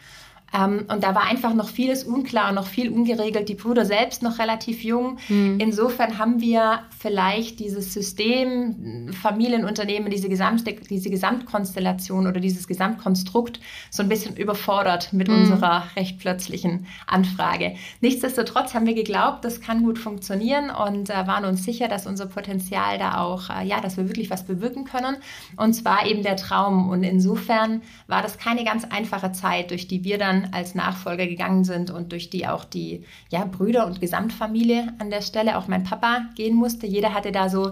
Ähm, 0.53 0.85
und 0.87 1.03
da 1.03 1.15
war 1.15 1.23
einfach 1.23 1.53
noch 1.53 1.69
vieles 1.69 2.03
unklar, 2.03 2.51
noch 2.51 2.67
viel 2.67 2.89
ungeregelt. 2.91 3.49
Die 3.49 3.55
Brüder 3.55 3.85
selbst 3.85 4.23
noch 4.23 4.39
relativ 4.39 4.83
jung. 4.83 5.17
Mhm. 5.27 5.59
Insofern 5.59 6.17
haben 6.17 6.41
wir 6.41 6.81
vielleicht 6.97 7.59
dieses 7.59 7.93
System, 7.93 9.11
Familienunternehmen, 9.13 10.09
diese, 10.09 10.29
gesamte, 10.29 10.73
diese 10.73 11.09
Gesamtkonstellation 11.09 12.27
oder 12.27 12.39
dieses 12.39 12.67
Gesamtkonstrukt 12.67 13.59
so 13.89 14.03
ein 14.03 14.09
bisschen 14.09 14.35
überfordert 14.37 15.13
mit 15.13 15.27
mhm. 15.27 15.35
unserer 15.35 15.83
recht 15.95 16.19
plötzlichen 16.19 16.87
Anfrage. 17.07 17.75
Nichtsdestotrotz 18.01 18.73
haben 18.73 18.85
wir 18.85 18.95
geglaubt, 18.95 19.45
das 19.45 19.61
kann 19.61 19.83
gut 19.83 19.99
funktionieren 19.99 20.69
und 20.69 21.09
äh, 21.09 21.27
waren 21.27 21.45
uns 21.45 21.63
sicher, 21.63 21.87
dass 21.87 22.07
unser 22.07 22.25
Potenzial 22.25 22.97
da 22.97 23.21
auch, 23.21 23.49
äh, 23.49 23.65
ja, 23.65 23.81
dass 23.81 23.97
wir 23.97 24.07
wirklich 24.07 24.29
was 24.29 24.45
bewirken 24.45 24.85
können. 24.85 25.17
Und 25.57 25.73
zwar 25.73 26.05
eben 26.05 26.23
der 26.23 26.35
Traum. 26.35 26.89
Und 26.89 27.03
insofern 27.03 27.81
war 28.07 28.21
das 28.21 28.37
keine 28.37 28.63
ganz 28.63 28.85
einfache 28.85 29.31
Zeit, 29.31 29.71
durch 29.71 29.87
die 29.87 30.03
wir 30.03 30.17
dann 30.17 30.38
als 30.51 30.75
Nachfolger 30.75 31.27
gegangen 31.27 31.63
sind 31.63 31.91
und 31.91 32.11
durch 32.11 32.29
die 32.29 32.47
auch 32.47 32.65
die 32.65 33.03
ja, 33.29 33.45
Brüder 33.45 33.85
und 33.85 34.01
Gesamtfamilie 34.01 34.93
an 34.99 35.09
der 35.09 35.21
Stelle, 35.21 35.57
auch 35.57 35.67
mein 35.67 35.83
Papa 35.83 36.29
gehen 36.35 36.55
musste. 36.55 36.87
Jeder 36.87 37.13
hatte 37.13 37.31
da 37.31 37.49
so 37.49 37.71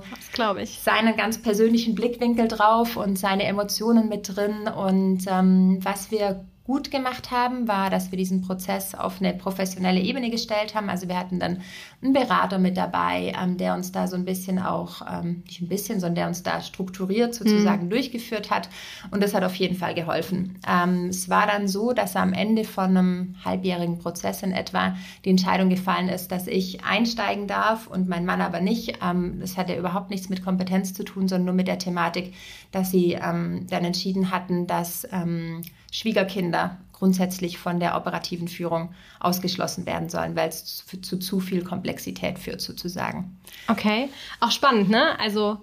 seinen 0.84 1.16
ganz 1.16 1.42
persönlichen 1.42 1.96
Blickwinkel 1.96 2.48
drauf 2.48 2.98
und 2.98 3.18
seine 3.18 3.44
Emotionen 3.44 4.10
mit 4.10 4.36
drin. 4.36 4.68
Und 4.68 5.26
ähm, 5.28 5.80
was 5.82 6.12
wir 6.12 6.46
gut 6.68 6.92
gemacht 6.92 7.32
haben, 7.32 7.68
war, 7.70 7.90
dass 7.90 8.12
wir 8.12 8.18
diesen 8.18 8.42
Prozess 8.42 8.94
auf 8.94 9.22
eine 9.22 9.34
professionelle 9.34 10.02
Ebene 10.02 10.30
gestellt 10.30 10.76
haben. 10.76 10.90
Also 10.90 11.08
wir 11.08 11.18
hatten 11.18 11.40
dann 11.40 11.62
einen 12.04 12.12
Berater 12.12 12.60
mit 12.60 12.76
dabei, 12.76 13.34
ähm, 13.42 13.58
der 13.58 13.74
uns 13.74 13.94
da 13.94 14.06
so 14.08 14.18
ein 14.18 14.26
bisschen 14.26 14.60
auch, 14.60 15.02
ähm, 15.10 15.44
nicht 15.48 15.62
ein 15.62 15.70
bisschen, 15.70 16.02
sondern 16.02 16.16
der 16.16 16.28
uns 16.28 16.44
da 16.44 16.62
strukturiert 16.62 17.34
sozusagen 17.34 17.86
mhm. 17.86 17.90
durchgeführt 17.90 18.52
hat. 18.52 18.70
Und 19.12 19.24
das 19.24 19.34
hat 19.34 19.46
auf 19.46 19.56
jeden 19.56 19.78
Fall 19.78 19.96
geholfen. 19.96 20.60
Ähm, 20.68 21.06
es 21.06 21.30
war 21.30 21.48
dann 21.48 21.70
so, 21.70 21.94
dass 21.94 22.18
am 22.18 22.34
Ende 22.34 22.66
von 22.66 22.98
einem 22.98 23.36
halbjährigen 23.46 24.00
Prozess 24.00 24.44
in 24.44 24.52
etwa 24.52 24.98
die 25.24 25.30
Entscheidung 25.30 25.70
gefallen 25.70 26.10
ist, 26.10 26.34
dass 26.34 26.48
ich 26.48 26.84
einsteigen 26.84 27.48
darf 27.48 27.88
und 27.88 28.10
mein 28.10 28.26
Mann 28.26 28.42
aber 28.42 28.60
nicht. 28.60 29.00
Ähm, 29.02 29.40
das 29.40 29.56
hatte 29.56 29.74
überhaupt 29.74 30.10
nichts 30.10 30.28
mit 30.28 30.44
Kompetenz 30.44 30.94
zu 30.94 31.06
tun, 31.06 31.30
sondern 31.30 31.46
nur 31.46 31.56
mit 31.56 31.70
der 31.70 31.80
Thematik, 31.80 32.34
dass 32.74 32.92
sie 32.92 33.14
ähm, 33.14 33.68
dann 33.70 33.86
entschieden 33.86 34.32
hatten, 34.32 34.68
dass 34.68 35.08
ähm, 35.14 35.62
Schwiegerkinder 35.98 36.78
grundsätzlich 36.94 37.58
von 37.58 37.80
der 37.80 37.96
operativen 37.96 38.48
Führung 38.48 38.94
ausgeschlossen 39.20 39.86
werden 39.86 40.10
sollen, 40.10 40.36
weil 40.36 40.50
es 40.50 40.66
zu, 40.66 41.00
zu, 41.00 41.18
zu 41.18 41.40
viel 41.40 41.64
Komplexität 41.64 42.40
führt 42.40 42.62
sozusagen. 42.62 43.38
Okay, 43.68 44.10
auch 44.40 44.52
spannend, 44.52 44.90
ne? 44.90 45.20
Also 45.20 45.58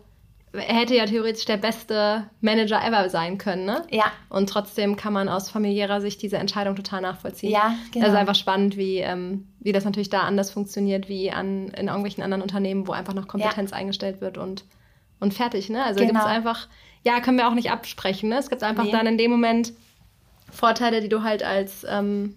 er 0.53 0.76
hätte 0.76 0.95
ja 0.95 1.07
theoretisch 1.07 1.45
der 1.45 1.57
beste 1.57 2.25
Manager 2.41 2.81
ever 2.85 3.11
sein 3.11 3.38
können, 3.38 3.64
ne? 3.64 3.85
Ja. 3.91 4.05
Und 4.29 4.49
trotzdem 4.49 4.97
kann 4.97 5.12
man 5.12 5.29
aus 5.29 5.50
familiärer 5.50 6.00
Sicht 6.00 6.23
diese 6.23 6.37
Entscheidung 6.37 6.76
total 6.76 7.00
nachvollziehen. 7.00 7.50
Ja, 7.50 7.75
genau. 7.93 8.07
Also 8.07 8.17
einfach 8.17 8.37
spannend, 8.37 8.76
wie, 8.76 8.99
ähm, 8.99 9.49
wie 9.59 9.73
das 9.73 9.85
natürlich 9.85 10.11
da 10.11 10.21
anders 10.21 10.53
funktioniert, 10.53 11.09
wie 11.09 11.33
an, 11.33 11.69
in 11.69 11.88
irgendwelchen 11.88 12.23
anderen 12.23 12.43
Unternehmen, 12.43 12.87
wo 12.87 12.93
einfach 12.93 13.14
noch 13.14 13.26
Kompetenz 13.26 13.73
ja. 13.73 13.76
eingestellt 13.79 14.21
wird 14.21 14.38
und, 14.38 14.64
und 15.19 15.35
fertig, 15.35 15.69
ne? 15.69 15.83
Also 15.83 15.99
genau. 15.99 16.12
gibt 16.12 16.25
es 16.25 16.31
einfach, 16.31 16.69
ja, 17.03 17.19
können 17.21 17.38
wir 17.38 17.49
auch 17.49 17.55
nicht 17.55 17.73
absprechen, 17.73 18.29
ne? 18.29 18.38
Es 18.38 18.49
gibt 18.49 18.62
einfach 18.62 18.85
nee. 18.85 18.93
dann 18.93 19.09
in 19.09 19.19
dem 19.19 19.33
Moment 19.33 19.73
Vorteile, 20.55 21.01
die 21.01 21.09
du 21.09 21.23
halt 21.23 21.43
als 21.43 21.85
ähm, 21.89 22.37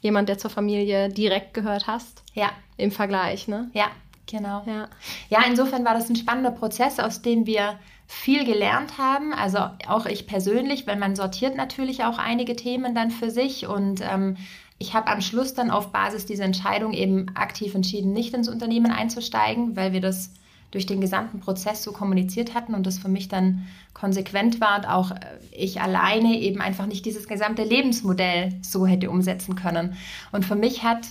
jemand, 0.00 0.28
der 0.28 0.38
zur 0.38 0.50
Familie 0.50 1.08
direkt 1.08 1.54
gehört 1.54 1.86
hast. 1.86 2.22
Ja. 2.34 2.50
Im 2.76 2.90
Vergleich, 2.90 3.48
ne? 3.48 3.70
Ja, 3.72 3.86
genau. 4.26 4.62
Ja. 4.66 4.88
ja, 5.28 5.40
insofern 5.46 5.84
war 5.84 5.94
das 5.94 6.10
ein 6.10 6.16
spannender 6.16 6.50
Prozess, 6.50 6.98
aus 6.98 7.22
dem 7.22 7.46
wir 7.46 7.78
viel 8.06 8.44
gelernt 8.44 8.98
haben, 8.98 9.32
also 9.32 9.58
auch 9.88 10.04
ich 10.04 10.26
persönlich, 10.26 10.86
weil 10.86 10.96
man 10.96 11.16
sortiert 11.16 11.56
natürlich 11.56 12.04
auch 12.04 12.18
einige 12.18 12.56
Themen 12.56 12.94
dann 12.94 13.10
für 13.10 13.30
sich 13.30 13.66
und 13.66 14.02
ähm, 14.02 14.36
ich 14.78 14.94
habe 14.94 15.06
am 15.06 15.22
Schluss 15.22 15.54
dann 15.54 15.70
auf 15.70 15.92
Basis 15.92 16.26
dieser 16.26 16.44
Entscheidung 16.44 16.92
eben 16.92 17.30
aktiv 17.36 17.74
entschieden, 17.74 18.12
nicht 18.12 18.34
ins 18.34 18.48
Unternehmen 18.48 18.90
einzusteigen, 18.90 19.76
weil 19.76 19.92
wir 19.92 20.00
das 20.00 20.32
durch 20.72 20.86
den 20.86 21.00
gesamten 21.00 21.38
Prozess 21.38 21.84
so 21.84 21.92
kommuniziert 21.92 22.54
hatten 22.54 22.74
und 22.74 22.86
das 22.86 22.98
für 22.98 23.08
mich 23.08 23.28
dann 23.28 23.66
konsequent 23.94 24.60
war 24.60 24.78
und 24.78 24.86
auch 24.86 25.12
äh, 25.12 25.16
ich 25.52 25.80
alleine 25.80 26.40
eben 26.40 26.60
einfach 26.60 26.86
nicht 26.86 27.06
dieses 27.06 27.28
gesamte 27.28 27.62
Lebensmodell 27.62 28.58
so 28.62 28.86
hätte 28.86 29.10
umsetzen 29.10 29.54
können. 29.54 29.94
Und 30.32 30.44
für 30.44 30.56
mich 30.56 30.82
hat 30.82 31.06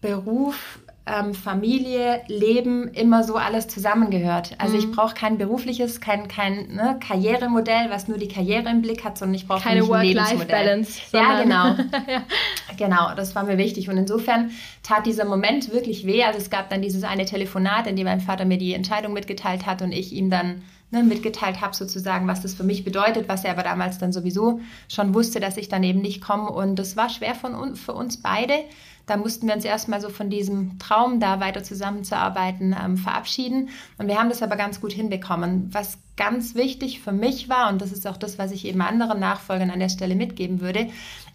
Beruf 0.00 0.80
ähm, 1.08 1.34
Familie, 1.34 2.22
Leben 2.26 2.88
immer 2.88 3.24
so 3.24 3.36
alles 3.36 3.68
zusammengehört. 3.68 4.54
Also 4.58 4.74
mhm. 4.76 4.80
ich 4.80 4.90
brauche 4.90 5.14
kein 5.14 5.38
berufliches, 5.38 6.00
kein, 6.00 6.28
kein 6.28 6.74
ne, 6.74 6.98
Karrieremodell, 7.06 7.90
was 7.90 8.08
nur 8.08 8.18
die 8.18 8.28
Karriere 8.28 8.68
im 8.68 8.82
Blick 8.82 9.04
hat, 9.04 9.18
sondern 9.18 9.34
ich 9.34 9.46
brauche 9.46 9.62
keine 9.62 9.86
Work-Life-Balance. 9.86 11.00
Ja, 11.12 11.42
genau. 11.42 11.64
ja. 12.08 12.22
Genau, 12.76 13.14
das 13.16 13.34
war 13.34 13.44
mir 13.44 13.58
wichtig. 13.58 13.88
Und 13.88 13.96
insofern 13.96 14.50
tat 14.82 15.06
dieser 15.06 15.24
Moment 15.24 15.72
wirklich 15.72 16.06
weh. 16.06 16.22
Also 16.24 16.38
es 16.38 16.50
gab 16.50 16.70
dann 16.70 16.82
dieses 16.82 17.04
eine 17.04 17.24
Telefonat, 17.24 17.86
in 17.86 17.96
dem 17.96 18.04
mein 18.04 18.20
Vater 18.20 18.44
mir 18.44 18.58
die 18.58 18.74
Entscheidung 18.74 19.12
mitgeteilt 19.12 19.66
hat 19.66 19.82
und 19.82 19.92
ich 19.92 20.12
ihm 20.12 20.30
dann 20.30 20.62
ne, 20.90 21.02
mitgeteilt 21.02 21.60
habe, 21.60 21.74
sozusagen, 21.74 22.26
was 22.26 22.42
das 22.42 22.54
für 22.54 22.64
mich 22.64 22.84
bedeutet, 22.84 23.28
was 23.28 23.44
er 23.44 23.52
aber 23.52 23.62
damals 23.62 23.98
dann 23.98 24.12
sowieso 24.12 24.60
schon 24.88 25.14
wusste, 25.14 25.40
dass 25.40 25.56
ich 25.56 25.68
dann 25.68 25.82
eben 25.82 26.00
nicht 26.00 26.20
komme. 26.20 26.50
Und 26.50 26.76
das 26.76 26.96
war 26.96 27.08
schwer 27.08 27.34
von, 27.34 27.76
für 27.76 27.92
uns 27.92 28.18
beide. 28.18 28.54
Da 29.06 29.16
mussten 29.16 29.46
wir 29.46 29.54
uns 29.54 29.64
erstmal 29.64 30.02
so 30.02 30.10
von 30.10 30.28
diesem 30.28 30.78
Traum, 30.78 31.18
da 31.18 31.40
weiter 31.40 31.62
zusammenzuarbeiten, 31.62 32.76
ähm, 32.78 32.98
verabschieden. 32.98 33.70
Und 33.96 34.06
wir 34.06 34.18
haben 34.18 34.28
das 34.28 34.42
aber 34.42 34.56
ganz 34.56 34.82
gut 34.82 34.92
hinbekommen. 34.92 35.70
Was 35.72 35.98
ganz 36.16 36.54
wichtig 36.54 37.00
für 37.00 37.12
mich 37.12 37.48
war, 37.48 37.70
und 37.70 37.80
das 37.80 37.90
ist 37.90 38.06
auch 38.06 38.18
das, 38.18 38.38
was 38.38 38.52
ich 38.52 38.66
eben 38.66 38.82
anderen 38.82 39.18
Nachfolgern 39.18 39.70
an 39.70 39.80
der 39.80 39.88
Stelle 39.88 40.14
mitgeben 40.14 40.60
würde, 40.60 40.88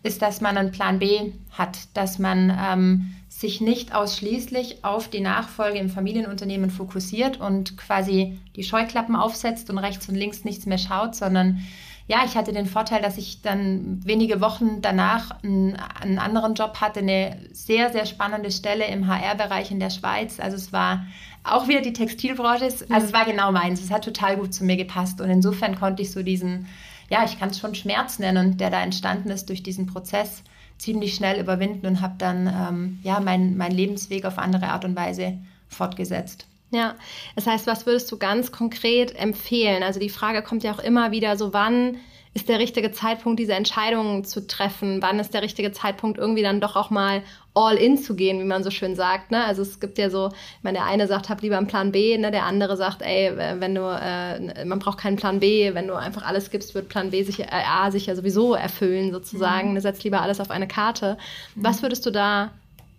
ist, 0.04 0.22
dass 0.22 0.40
man 0.40 0.56
einen 0.56 0.72
Plan 0.72 1.00
B 1.00 1.32
hat, 1.52 1.80
dass 1.96 2.20
man 2.20 2.56
ähm, 2.62 3.16
sich 3.44 3.60
nicht 3.60 3.94
ausschließlich 3.94 4.86
auf 4.86 5.10
die 5.10 5.20
Nachfolge 5.20 5.78
im 5.78 5.90
Familienunternehmen 5.90 6.70
fokussiert 6.70 7.42
und 7.42 7.76
quasi 7.76 8.40
die 8.56 8.64
Scheuklappen 8.64 9.18
aufsetzt 9.18 9.70
und 9.70 9.78
rechts 9.78 10.08
und 10.08 10.16
links 10.16 10.46
nichts 10.46 10.66
mehr 10.66 10.78
schaut, 10.78 11.14
sondern 11.14 11.60
ja, 12.08 12.24
ich 12.26 12.36
hatte 12.36 12.54
den 12.54 12.66
Vorteil, 12.66 13.02
dass 13.02 13.18
ich 13.18 13.42
dann 13.42 14.00
wenige 14.06 14.40
Wochen 14.40 14.82
danach 14.82 15.44
einen, 15.44 15.76
einen 15.76 16.20
anderen 16.20 16.54
Job 16.54 16.80
hatte, 16.80 17.02
eine 17.02 17.38
sehr, 17.52 17.92
sehr 17.92 18.06
spannende 18.06 18.50
Stelle 18.50 18.86
im 18.88 19.08
HR-Bereich 19.08 19.72
in 19.72 19.82
der 19.82 19.90
Schweiz. 19.90 20.40
Also 20.40 20.56
es 20.56 20.72
war 20.72 21.06
auch 21.44 21.68
wieder 21.68 21.82
die 21.82 21.94
Textilbranche, 21.94 22.64
also 22.64 23.08
es 23.08 23.14
war 23.14 23.26
genau 23.26 23.52
meins. 23.52 23.84
Es 23.84 23.92
hat 23.92 24.06
total 24.06 24.38
gut 24.38 24.54
zu 24.54 24.64
mir 24.64 24.78
gepasst 24.78 25.20
und 25.20 25.30
insofern 25.30 25.78
konnte 25.78 26.02
ich 26.02 26.12
so 26.12 26.24
diesen, 26.24 26.68
ja, 27.10 27.26
ich 27.26 27.38
kann 27.38 27.50
es 27.50 27.60
schon 27.60 27.76
Schmerz 27.76 28.20
nennen, 28.20 28.56
der 28.56 28.70
da 28.70 28.82
entstanden 28.82 29.30
ist 29.32 29.50
durch 29.50 29.64
diesen 29.64 29.86
Prozess, 29.86 30.44
ziemlich 30.84 31.16
schnell 31.16 31.40
überwinden 31.40 31.88
und 31.88 32.02
habe 32.02 32.16
dann 32.18 32.48
ähm, 32.48 33.00
ja 33.04 33.20
meinen 33.20 33.58
mein 33.58 33.72
Lebensweg 33.72 34.26
auf 34.26 34.38
andere 34.38 34.68
Art 34.68 34.86
und 34.86 34.96
Weise 34.96 35.38
fortgesetzt. 35.70 36.46
Ja, 36.72 36.96
das 37.36 37.48
heißt, 37.48 37.68
was 37.68 37.86
würdest 37.86 38.12
du 38.12 38.18
ganz 38.18 38.52
konkret 38.52 39.16
empfehlen? 39.16 39.84
Also 39.84 40.00
die 40.00 40.10
Frage 40.10 40.42
kommt 40.42 40.64
ja 40.64 40.74
auch 40.74 40.80
immer 40.80 41.12
wieder 41.12 41.38
so, 41.38 41.54
wann 41.54 41.98
ist 42.36 42.50
der 42.50 42.58
richtige 42.58 42.92
Zeitpunkt, 42.92 43.40
diese 43.40 43.54
Entscheidungen 43.54 44.26
zu 44.26 44.48
treffen? 44.48 45.02
Wann 45.02 45.20
ist 45.20 45.34
der 45.36 45.44
richtige 45.44 45.72
Zeitpunkt, 45.72 46.18
irgendwie 46.18 46.42
dann 46.42 46.60
doch 46.60 46.76
auch 46.76 46.90
mal 46.90 47.22
all 47.54 47.76
in 47.76 47.96
zu 47.98 48.16
gehen, 48.16 48.40
wie 48.40 48.46
man 48.46 48.64
so 48.64 48.72
schön 48.72 48.96
sagt? 48.96 49.30
Ne? 49.30 49.44
Also 49.44 49.62
es 49.62 49.80
gibt 49.80 50.00
ja 50.00 50.10
so, 50.10 50.30
ich 50.30 50.64
meine, 50.64 50.80
der 50.80 50.88
eine 50.88 51.08
sagt, 51.08 51.30
hab 51.30 51.44
lieber 51.44 51.58
einen 51.58 51.68
Plan 51.68 51.92
B, 51.92 52.18
ne? 52.18 52.32
der 52.32 52.46
andere 52.46 52.76
sagt, 52.76 53.04
ey, 53.04 53.32
wenn 53.38 53.76
du, 53.76 53.82
äh, 53.82 54.66
man 54.66 54.80
braucht 54.80 54.98
keinen 54.98 55.18
Plan 55.18 55.40
B, 55.40 55.76
wenn 55.76 55.88
du 55.88 55.94
einfach 55.94 56.24
alles 56.24 56.50
gibst, 56.50 56.74
wird 56.74 56.90
Plan 56.90 57.12
B 57.12 57.22
sich, 57.22 57.40
äh, 57.40 57.48
A 57.52 57.92
sich 57.92 58.08
ja 58.08 58.16
sowieso 58.16 58.56
erfüllen 58.56 59.12
sozusagen. 59.12 59.74
Mhm. 59.74 59.80
Setz 59.80 60.04
lieber 60.04 60.22
alles 60.22 60.40
auf 60.40 60.50
eine 60.50 60.68
Karte. 60.68 61.18
Mhm. 61.54 61.64
Was 61.64 61.84
würdest 61.84 62.04
du 62.06 62.10
da 62.10 62.50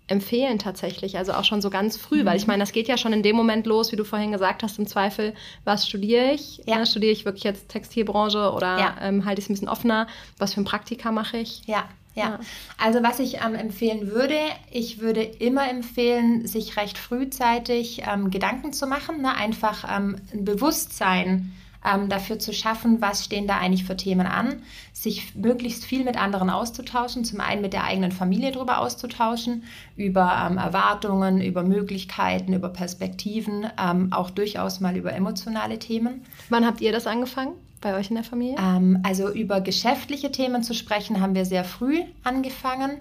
empfehlen 0.06 0.58
tatsächlich, 0.58 1.16
also 1.16 1.32
auch 1.32 1.44
schon 1.44 1.62
so 1.62 1.70
ganz 1.70 1.96
früh, 1.96 2.22
mhm. 2.22 2.26
weil 2.26 2.36
ich 2.36 2.46
meine, 2.46 2.62
das 2.62 2.72
geht 2.72 2.88
ja 2.88 2.98
schon 2.98 3.12
in 3.12 3.22
dem 3.22 3.36
Moment 3.36 3.66
los, 3.66 3.90
wie 3.92 3.96
du 3.96 4.04
vorhin 4.04 4.32
gesagt 4.32 4.62
hast, 4.62 4.78
im 4.78 4.86
Zweifel, 4.86 5.34
was 5.64 5.88
studiere 5.88 6.32
ich? 6.32 6.62
Ja. 6.66 6.78
Ne, 6.78 6.86
studiere 6.86 7.12
ich 7.12 7.24
wirklich 7.24 7.44
jetzt 7.44 7.68
Textilbranche 7.68 8.52
oder 8.52 8.78
ja. 8.78 8.96
ähm, 9.00 9.24
halte 9.24 9.40
ich 9.40 9.46
es 9.46 9.50
ein 9.50 9.54
bisschen 9.54 9.68
offener? 9.68 10.06
Was 10.38 10.54
für 10.54 10.60
ein 10.60 10.64
Praktika 10.64 11.10
mache 11.10 11.38
ich? 11.38 11.62
Ja. 11.66 11.84
Ja, 12.16 12.38
also 12.78 13.02
was 13.02 13.18
ich 13.18 13.38
ähm, 13.44 13.56
empfehlen 13.56 14.12
würde, 14.12 14.38
ich 14.70 15.00
würde 15.00 15.20
immer 15.20 15.68
empfehlen, 15.68 16.46
sich 16.46 16.76
recht 16.76 16.96
frühzeitig 16.96 18.02
ähm, 18.06 18.30
Gedanken 18.30 18.72
zu 18.72 18.86
machen, 18.86 19.20
ne? 19.20 19.34
einfach 19.34 19.84
ähm, 19.90 20.20
ein 20.32 20.44
Bewusstsein 20.44 21.52
ähm, 21.84 22.08
dafür 22.08 22.38
zu 22.38 22.52
schaffen, 22.52 23.00
was 23.00 23.24
stehen 23.24 23.46
da 23.46 23.58
eigentlich 23.58 23.84
für 23.84 23.96
Themen 23.96 24.26
an, 24.26 24.62
sich 24.92 25.34
möglichst 25.34 25.84
viel 25.84 26.04
mit 26.04 26.16
anderen 26.16 26.50
auszutauschen, 26.50 27.24
zum 27.24 27.40
einen 27.40 27.62
mit 27.62 27.72
der 27.72 27.84
eigenen 27.84 28.12
Familie 28.12 28.52
darüber 28.52 28.78
auszutauschen, 28.78 29.64
über 29.96 30.48
ähm, 30.50 30.58
Erwartungen, 30.58 31.40
über 31.40 31.62
Möglichkeiten, 31.62 32.52
über 32.52 32.68
Perspektiven, 32.68 33.66
ähm, 33.78 34.12
auch 34.12 34.30
durchaus 34.30 34.80
mal 34.80 34.96
über 34.96 35.12
emotionale 35.12 35.78
Themen. 35.78 36.24
Wann 36.48 36.66
habt 36.66 36.80
ihr 36.80 36.92
das 36.92 37.06
angefangen? 37.06 37.54
bei 37.84 37.94
euch 37.94 38.08
in 38.08 38.16
der 38.16 38.24
Familie? 38.24 38.56
Ähm, 38.58 38.98
also 39.04 39.30
über 39.30 39.60
geschäftliche 39.60 40.32
Themen 40.32 40.62
zu 40.64 40.74
sprechen, 40.74 41.20
haben 41.20 41.34
wir 41.34 41.44
sehr 41.44 41.64
früh 41.64 42.00
angefangen. 42.24 42.98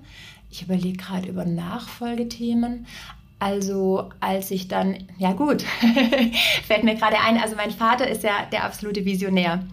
Ich 0.51 0.61
überlege 0.61 0.97
gerade 0.97 1.29
über 1.29 1.45
Nachfolgethemen. 1.45 2.85
Also 3.43 4.09
als 4.21 4.51
ich 4.51 4.69
dann, 4.69 4.95
ja 5.17 5.33
gut, 5.33 5.63
fällt 6.65 6.85
mir 6.85 6.95
gerade 6.95 7.17
ein, 7.19 7.37
also 7.37 7.57
mein 7.57 7.71
Vater 7.71 8.07
ist 8.07 8.23
ja 8.23 8.45
der 8.53 8.63
absolute 8.63 9.03
Visionär. 9.03 9.65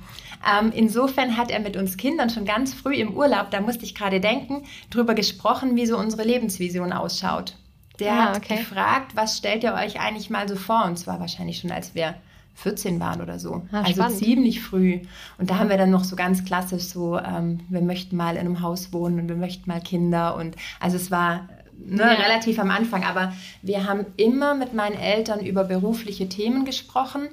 Ähm, 0.44 0.72
insofern 0.74 1.36
hat 1.36 1.52
er 1.52 1.60
mit 1.60 1.76
uns 1.76 1.96
Kindern 1.96 2.30
schon 2.30 2.44
ganz 2.44 2.74
früh 2.74 2.94
im 2.94 3.14
Urlaub, 3.14 3.52
da 3.52 3.60
musste 3.60 3.84
ich 3.84 3.94
gerade 3.94 4.18
denken, 4.18 4.64
darüber 4.90 5.14
gesprochen, 5.14 5.76
wie 5.76 5.86
so 5.86 5.96
unsere 5.96 6.24
Lebensvision 6.24 6.92
ausschaut. 6.92 7.54
Der 8.00 8.14
ah, 8.14 8.34
hat 8.34 8.48
gefragt, 8.48 9.12
was 9.14 9.36
stellt 9.38 9.62
ihr 9.62 9.74
euch 9.74 10.00
eigentlich 10.00 10.30
mal 10.30 10.48
so 10.48 10.56
vor? 10.56 10.84
Und 10.86 10.98
zwar 10.98 11.20
wahrscheinlich 11.20 11.58
schon, 11.58 11.70
als 11.70 11.94
wir 11.94 12.16
14 12.56 12.98
waren 12.98 13.20
oder 13.20 13.38
so. 13.38 13.62
Ah, 13.70 13.82
also 13.82 13.92
spannend. 13.92 14.18
ziemlich 14.18 14.60
früh. 14.60 15.00
Und 15.38 15.50
da 15.50 15.58
haben 15.58 15.70
wir 15.70 15.76
dann 15.78 15.90
noch 15.90 16.04
so 16.04 16.16
ganz 16.16 16.44
klassisch 16.44 16.84
so, 16.84 17.18
ähm, 17.18 17.60
wir 17.68 17.82
möchten 17.82 18.16
mal 18.16 18.34
in 18.34 18.40
einem 18.40 18.62
Haus 18.62 18.92
wohnen 18.92 19.20
und 19.20 19.28
wir 19.28 19.36
möchten 19.36 19.70
mal 19.70 19.80
Kinder. 19.80 20.34
Und 20.34 20.56
also 20.80 20.96
es 20.96 21.10
war 21.10 21.48
ne, 21.84 22.02
relativ 22.02 22.58
am 22.58 22.70
Anfang, 22.70 23.04
aber 23.04 23.32
wir 23.62 23.86
haben 23.86 24.06
immer 24.16 24.54
mit 24.54 24.74
meinen 24.74 24.98
Eltern 24.98 25.40
über 25.40 25.64
berufliche 25.64 26.28
Themen 26.28 26.64
gesprochen. 26.64 27.28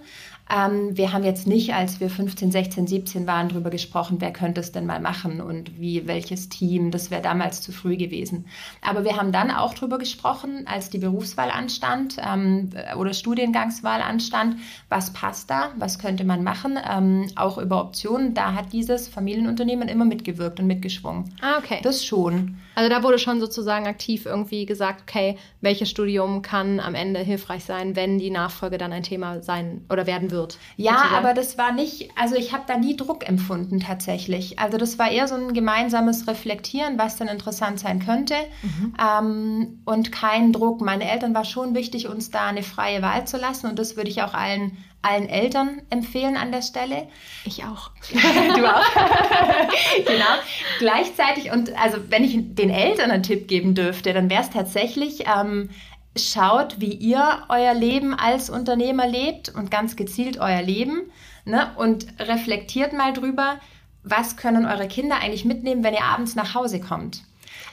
Ähm, 0.49 0.95
wir 0.95 1.11
haben 1.11 1.23
jetzt 1.23 1.45
nicht, 1.45 1.73
als 1.73 1.99
wir 1.99 2.09
15, 2.09 2.51
16, 2.51 2.87
17 2.87 3.27
waren, 3.27 3.49
darüber 3.49 3.69
gesprochen, 3.69 4.17
wer 4.19 4.31
könnte 4.31 4.61
es 4.61 4.71
denn 4.71 4.85
mal 4.85 5.01
machen 5.01 5.41
und 5.41 5.79
wie, 5.79 6.07
welches 6.07 6.47
Team. 6.49 6.91
Das 6.91 7.11
wäre 7.11 7.21
damals 7.21 7.61
zu 7.61 7.71
früh 7.71 7.97
gewesen. 7.97 8.45
Aber 8.81 9.03
wir 9.03 9.17
haben 9.17 9.31
dann 9.31 9.51
auch 9.51 9.73
darüber 9.73 9.97
gesprochen, 9.97 10.65
als 10.65 10.89
die 10.89 10.99
Berufswahl 10.99 11.51
anstand 11.51 12.17
ähm, 12.25 12.69
oder 12.97 13.13
Studiengangswahl 13.13 14.01
anstand, 14.01 14.57
was 14.89 15.11
passt 15.11 15.49
da, 15.49 15.71
was 15.77 15.99
könnte 15.99 16.23
man 16.23 16.43
machen, 16.43 16.79
ähm, 16.89 17.27
auch 17.35 17.57
über 17.57 17.81
Optionen. 17.81 18.33
Da 18.33 18.53
hat 18.53 18.71
dieses 18.71 19.07
Familienunternehmen 19.07 19.89
immer 19.89 20.05
mitgewirkt 20.05 20.59
und 20.59 20.67
mitgeschwungen. 20.67 21.25
Ah, 21.41 21.57
okay. 21.57 21.79
Das 21.83 22.05
schon. 22.05 22.57
Also 22.77 22.91
da 22.91 23.01
wurde 23.01 23.17
schon 23.17 23.39
sozusagen 23.39 23.87
aktiv 23.87 24.27
irgendwie 24.27 24.67
gesagt, 24.67 25.01
okay, 25.01 25.39
welches 25.61 25.89
Studium 25.89 26.43
kann 26.43 26.79
am 26.79 26.93
Ende 26.93 27.21
hilfreich 27.21 27.65
sein, 27.65 27.95
wenn 27.95 28.19
die 28.19 28.29
Nachfolge 28.29 28.77
dann 28.77 28.93
ein 28.93 29.01
Thema 29.01 29.41
sein 29.41 29.83
oder 29.89 30.05
werden 30.05 30.29
wird. 30.29 30.59
Ja, 30.75 30.91
sozusagen. 30.91 31.15
aber 31.15 31.33
das 31.33 31.57
war 31.57 31.71
nicht, 31.71 32.11
also 32.15 32.35
ich 32.35 32.53
habe 32.53 32.65
da 32.67 32.77
nie 32.77 32.95
Druck 32.95 33.27
empfunden 33.27 33.79
tatsächlich. 33.79 34.59
Also 34.59 34.77
das 34.77 34.99
war 34.99 35.09
eher 35.09 35.27
so 35.27 35.33
ein 35.33 35.55
gemeinsames 35.55 36.27
Reflektieren, 36.27 36.99
was 36.99 37.17
dann 37.17 37.29
interessant 37.29 37.79
sein 37.79 37.97
könnte 38.05 38.35
mhm. 38.61 38.93
ähm, 39.03 39.81
und 39.85 40.11
kein 40.11 40.53
Druck. 40.53 40.79
Meine 40.81 41.09
Eltern 41.09 41.33
war 41.33 41.45
schon 41.45 41.73
wichtig, 41.73 42.07
uns 42.07 42.29
da 42.29 42.45
eine 42.45 42.61
freie 42.61 43.01
Wahl 43.01 43.25
zu 43.25 43.37
lassen 43.37 43.65
und 43.65 43.79
das 43.79 43.97
würde 43.97 44.11
ich 44.11 44.21
auch 44.21 44.35
allen 44.35 44.77
allen 45.01 45.29
Eltern 45.29 45.81
empfehlen 45.89 46.37
an 46.37 46.51
der 46.51 46.61
Stelle. 46.61 47.07
Ich 47.45 47.63
auch. 47.63 47.91
du 48.11 48.65
auch? 48.65 48.85
genau. 50.05 50.35
Gleichzeitig, 50.79 51.51
und 51.51 51.77
also 51.77 51.97
wenn 52.09 52.23
ich 52.23 52.35
den 52.55 52.69
Eltern 52.69 53.11
einen 53.11 53.23
Tipp 53.23 53.47
geben 53.47 53.75
dürfte, 53.75 54.13
dann 54.13 54.29
wäre 54.29 54.41
es 54.41 54.49
tatsächlich, 54.49 55.25
ähm, 55.27 55.69
schaut, 56.17 56.79
wie 56.79 56.93
ihr 56.93 57.43
euer 57.49 57.73
Leben 57.73 58.13
als 58.13 58.49
Unternehmer 58.49 59.07
lebt 59.07 59.49
und 59.49 59.71
ganz 59.71 59.95
gezielt 59.95 60.39
euer 60.39 60.61
Leben 60.61 61.11
ne? 61.45 61.71
und 61.77 62.07
reflektiert 62.19 62.93
mal 62.93 63.13
drüber, 63.13 63.59
was 64.03 64.37
können 64.37 64.65
eure 64.65 64.87
Kinder 64.87 65.17
eigentlich 65.21 65.45
mitnehmen, 65.45 65.83
wenn 65.83 65.93
ihr 65.93 66.03
abends 66.03 66.35
nach 66.35 66.55
Hause 66.55 66.79
kommt. 66.79 67.23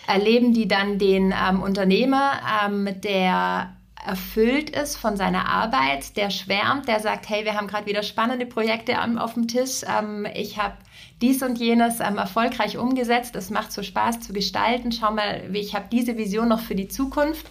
Erleben 0.06 0.52
die 0.52 0.68
dann 0.68 0.98
den 0.98 1.32
ähm, 1.32 1.62
Unternehmer, 1.62 2.32
ähm, 2.64 2.88
der 3.00 3.74
erfüllt 4.04 4.70
ist 4.70 4.96
von 4.96 5.16
seiner 5.16 5.48
Arbeit, 5.48 6.16
der 6.16 6.30
schwärmt, 6.30 6.88
der 6.88 7.00
sagt, 7.00 7.28
hey, 7.28 7.44
wir 7.44 7.54
haben 7.54 7.66
gerade 7.66 7.86
wieder 7.86 8.02
spannende 8.02 8.46
Projekte 8.46 8.96
auf 9.18 9.34
dem 9.34 9.48
Tisch. 9.48 9.82
Ähm, 9.86 10.26
ich 10.34 10.58
habe 10.58 10.74
dies 11.24 11.42
und 11.42 11.58
jenes 11.58 12.00
ähm, 12.00 12.18
erfolgreich 12.18 12.76
umgesetzt. 12.76 13.34
Es 13.34 13.48
macht 13.48 13.72
so 13.72 13.82
Spaß 13.82 14.20
zu 14.20 14.34
gestalten. 14.34 14.92
Schau 14.92 15.10
mal, 15.10 15.42
ich 15.54 15.74
habe 15.74 15.86
diese 15.90 16.18
Vision 16.18 16.48
noch 16.48 16.60
für 16.60 16.74
die 16.74 16.88
Zukunft. 16.88 17.46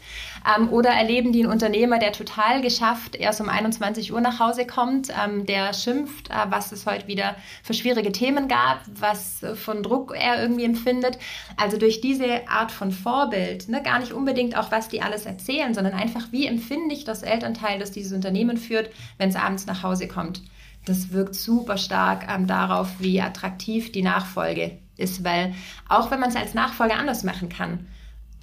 Ähm, 0.45 0.69
oder 0.69 0.91
erleben 0.91 1.31
die 1.31 1.41
einen 1.41 1.51
Unternehmer, 1.51 1.97
der 1.97 2.11
total 2.11 2.61
geschafft 2.61 3.15
erst 3.15 3.41
um 3.41 3.49
21 3.49 4.13
Uhr 4.13 4.21
nach 4.21 4.39
Hause 4.39 4.67
kommt, 4.67 5.07
ähm, 5.09 5.47
der 5.47 5.73
schimpft, 5.73 6.29
äh, 6.29 6.33
was 6.49 6.71
es 6.71 6.85
heute 6.85 7.07
wieder 7.07 7.35
für 7.63 7.73
schwierige 7.73 8.11
Themen 8.11 8.47
gab, 8.47 8.81
was 8.99 9.41
äh, 9.41 9.55
von 9.55 9.81
Druck 9.81 10.13
er 10.15 10.39
irgendwie 10.39 10.65
empfindet. 10.65 11.17
Also 11.57 11.77
durch 11.77 11.99
diese 11.99 12.47
Art 12.47 12.71
von 12.71 12.91
Vorbild, 12.91 13.69
ne, 13.69 13.81
gar 13.81 13.99
nicht 13.99 14.11
unbedingt 14.11 14.55
auch, 14.55 14.69
was 14.69 14.87
die 14.89 15.01
alles 15.01 15.25
erzählen, 15.25 15.73
sondern 15.73 15.93
einfach, 15.93 16.31
wie 16.31 16.45
empfinde 16.45 16.93
ich 16.93 17.05
das 17.05 17.23
Elternteil, 17.23 17.79
das 17.79 17.91
dieses 17.91 18.11
Unternehmen 18.11 18.57
führt, 18.57 18.91
wenn 19.17 19.29
es 19.29 19.35
abends 19.35 19.65
nach 19.65 19.81
Hause 19.81 20.07
kommt 20.07 20.43
das 20.85 21.11
wirkt 21.11 21.35
super 21.35 21.77
stark 21.77 22.27
ähm, 22.29 22.47
darauf, 22.47 22.99
wie 22.99 23.21
attraktiv 23.21 23.91
die 23.91 24.01
Nachfolge 24.01 24.79
ist, 24.97 25.23
weil 25.23 25.53
auch 25.89 26.11
wenn 26.11 26.19
man 26.19 26.29
es 26.29 26.35
als 26.35 26.53
Nachfolger 26.53 26.95
anders 26.95 27.23
machen 27.23 27.49
kann, 27.49 27.87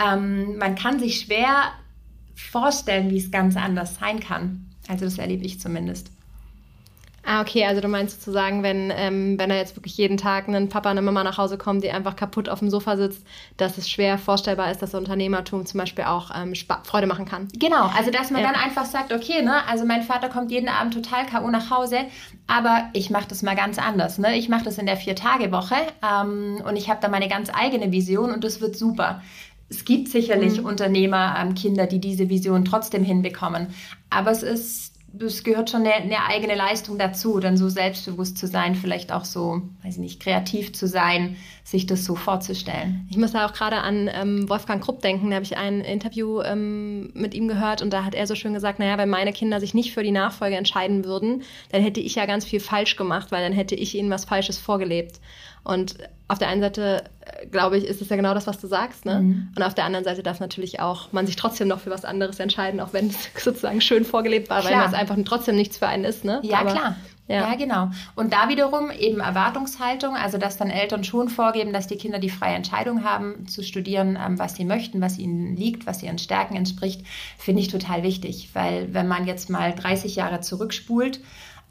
ähm, 0.02 0.56
man 0.56 0.74
kann 0.74 0.98
sich 0.98 1.20
schwer 1.20 1.72
vorstellen, 2.34 3.10
wie 3.10 3.18
es 3.18 3.30
ganz 3.30 3.56
anders 3.56 3.96
sein 3.96 4.20
kann. 4.20 4.66
Also 4.88 5.04
das 5.04 5.18
erlebe 5.18 5.44
ich 5.44 5.60
zumindest. 5.60 6.10
Ah, 7.22 7.42
okay, 7.42 7.66
also 7.66 7.82
du 7.82 7.88
meinst 7.88 8.22
sozusagen, 8.22 8.62
wenn, 8.62 8.90
ähm, 8.96 9.38
wenn 9.38 9.50
da 9.50 9.56
jetzt 9.56 9.76
wirklich 9.76 9.96
jeden 9.96 10.16
Tag 10.16 10.48
ein 10.48 10.68
Papa, 10.70 10.90
eine 10.90 11.02
Mama 11.02 11.22
nach 11.22 11.36
Hause 11.36 11.58
kommen, 11.58 11.80
die 11.82 11.90
einfach 11.90 12.16
kaputt 12.16 12.48
auf 12.48 12.60
dem 12.60 12.70
Sofa 12.70 12.96
sitzt, 12.96 13.26
dass 13.58 13.76
es 13.76 13.90
schwer 13.90 14.16
vorstellbar 14.16 14.70
ist, 14.70 14.80
dass 14.80 14.94
Unternehmertum 14.94 15.66
zum 15.66 15.78
Beispiel 15.78 16.04
auch 16.04 16.30
ähm, 16.34 16.54
Freude 16.84 17.06
machen 17.06 17.26
kann. 17.26 17.48
Genau, 17.58 17.90
also 17.96 18.10
dass 18.10 18.30
man 18.30 18.42
ja. 18.42 18.50
dann 18.50 18.60
einfach 18.60 18.86
sagt, 18.86 19.12
okay, 19.12 19.42
ne, 19.42 19.66
also 19.68 19.84
mein 19.84 20.02
Vater 20.02 20.30
kommt 20.30 20.50
jeden 20.50 20.68
Abend 20.68 20.94
total 20.94 21.26
K.O. 21.26 21.50
nach 21.50 21.70
Hause, 21.70 21.98
aber 22.46 22.88
ich 22.94 23.10
mache 23.10 23.28
das 23.28 23.42
mal 23.42 23.54
ganz 23.54 23.78
anders. 23.78 24.18
Ne? 24.18 24.36
Ich 24.38 24.48
mache 24.48 24.64
das 24.64 24.78
in 24.78 24.86
der 24.86 24.96
Vier-Tage-Woche 24.96 25.76
ähm, 26.02 26.62
und 26.66 26.76
ich 26.76 26.88
habe 26.88 27.00
da 27.02 27.08
meine 27.08 27.28
ganz 27.28 27.50
eigene 27.52 27.92
Vision 27.92 28.32
und 28.32 28.44
das 28.44 28.62
wird 28.62 28.76
super. 28.76 29.20
Es 29.68 29.84
gibt 29.84 30.08
sicherlich 30.08 30.60
mhm. 30.60 30.66
Unternehmer, 30.66 31.36
ähm, 31.38 31.54
Kinder, 31.54 31.86
die 31.86 32.00
diese 32.00 32.28
Vision 32.30 32.64
trotzdem 32.64 33.04
hinbekommen, 33.04 33.68
aber 34.08 34.30
es 34.30 34.42
ist 34.42 34.89
es 35.18 35.42
gehört 35.44 35.70
schon 35.70 35.80
eine, 35.80 35.94
eine, 35.94 36.24
eigene 36.26 36.54
Leistung 36.54 36.98
dazu, 36.98 37.40
dann 37.40 37.56
so 37.56 37.68
selbstbewusst 37.68 38.38
zu 38.38 38.46
sein, 38.46 38.74
vielleicht 38.74 39.12
auch 39.12 39.24
so, 39.24 39.62
weiß 39.82 39.94
ich 39.94 40.00
nicht, 40.00 40.20
kreativ 40.20 40.72
zu 40.72 40.86
sein, 40.86 41.36
sich 41.64 41.86
das 41.86 42.04
so 42.04 42.14
vorzustellen. 42.14 43.06
Ich 43.10 43.16
muss 43.16 43.32
da 43.32 43.46
auch 43.46 43.52
gerade 43.52 43.78
an 43.78 44.08
ähm, 44.12 44.48
Wolfgang 44.48 44.82
Krupp 44.82 45.02
denken, 45.02 45.30
da 45.30 45.36
habe 45.36 45.44
ich 45.44 45.56
ein 45.56 45.80
Interview 45.80 46.40
ähm, 46.42 47.10
mit 47.14 47.34
ihm 47.34 47.48
gehört 47.48 47.82
und 47.82 47.90
da 47.92 48.04
hat 48.04 48.14
er 48.14 48.26
so 48.26 48.34
schön 48.34 48.54
gesagt, 48.54 48.78
naja, 48.78 48.98
wenn 48.98 49.08
meine 49.08 49.32
Kinder 49.32 49.60
sich 49.60 49.74
nicht 49.74 49.92
für 49.92 50.02
die 50.02 50.10
Nachfolge 50.10 50.56
entscheiden 50.56 51.04
würden, 51.04 51.42
dann 51.70 51.82
hätte 51.82 52.00
ich 52.00 52.14
ja 52.14 52.26
ganz 52.26 52.44
viel 52.44 52.60
falsch 52.60 52.96
gemacht, 52.96 53.32
weil 53.32 53.42
dann 53.42 53.52
hätte 53.52 53.74
ich 53.74 53.94
ihnen 53.94 54.10
was 54.10 54.24
Falsches 54.24 54.58
vorgelebt. 54.58 55.20
Und 55.62 55.96
auf 56.28 56.38
der 56.38 56.48
einen 56.48 56.60
Seite, 56.60 57.04
äh, 57.20 57.46
glaube 57.46 57.76
ich, 57.76 57.84
ist 57.84 58.00
es 58.00 58.08
ja 58.08 58.16
genau 58.16 58.34
das, 58.34 58.46
was 58.46 58.58
du 58.58 58.66
sagst. 58.66 59.04
Ne? 59.04 59.20
Mhm. 59.20 59.48
Und 59.56 59.62
auf 59.62 59.74
der 59.74 59.84
anderen 59.84 60.04
Seite 60.04 60.22
darf 60.22 60.40
natürlich 60.40 60.80
auch 60.80 61.12
man 61.12 61.26
sich 61.26 61.36
trotzdem 61.36 61.68
noch 61.68 61.80
für 61.80 61.90
was 61.90 62.04
anderes 62.04 62.38
entscheiden, 62.38 62.80
auch 62.80 62.92
wenn 62.92 63.08
es 63.08 63.16
sozusagen 63.42 63.80
schön 63.80 64.04
vorgelebt 64.04 64.48
war, 64.48 64.60
klar. 64.60 64.80
weil 64.80 64.88
es 64.88 64.94
einfach 64.94 65.16
trotzdem 65.24 65.56
nichts 65.56 65.78
für 65.78 65.88
einen 65.88 66.04
ist. 66.04 66.24
Ne? 66.24 66.40
Ja, 66.42 66.60
Aber, 66.60 66.72
klar. 66.72 66.96
Ja. 67.26 67.48
ja. 67.48 67.54
genau. 67.54 67.90
Und 68.14 68.32
da 68.32 68.48
wiederum 68.48 68.90
eben 68.90 69.20
Erwartungshaltung, 69.20 70.16
also 70.16 70.38
dass 70.38 70.56
dann 70.56 70.70
Eltern 70.70 71.04
schon 71.04 71.28
vorgeben, 71.28 71.72
dass 71.72 71.86
die 71.86 71.96
Kinder 71.96 72.18
die 72.18 72.30
freie 72.30 72.54
Entscheidung 72.54 73.04
haben, 73.04 73.46
zu 73.46 73.62
studieren, 73.62 74.18
ähm, 74.20 74.38
was 74.38 74.56
sie 74.56 74.64
möchten, 74.64 75.00
was 75.00 75.18
ihnen 75.18 75.56
liegt, 75.56 75.86
was 75.86 76.02
ihren 76.02 76.18
Stärken 76.18 76.56
entspricht, 76.56 77.04
finde 77.38 77.60
ich 77.60 77.68
total 77.68 78.02
wichtig. 78.02 78.50
Weil 78.52 78.94
wenn 78.94 79.08
man 79.08 79.26
jetzt 79.26 79.50
mal 79.50 79.74
30 79.74 80.16
Jahre 80.16 80.40
zurückspult, 80.40 81.20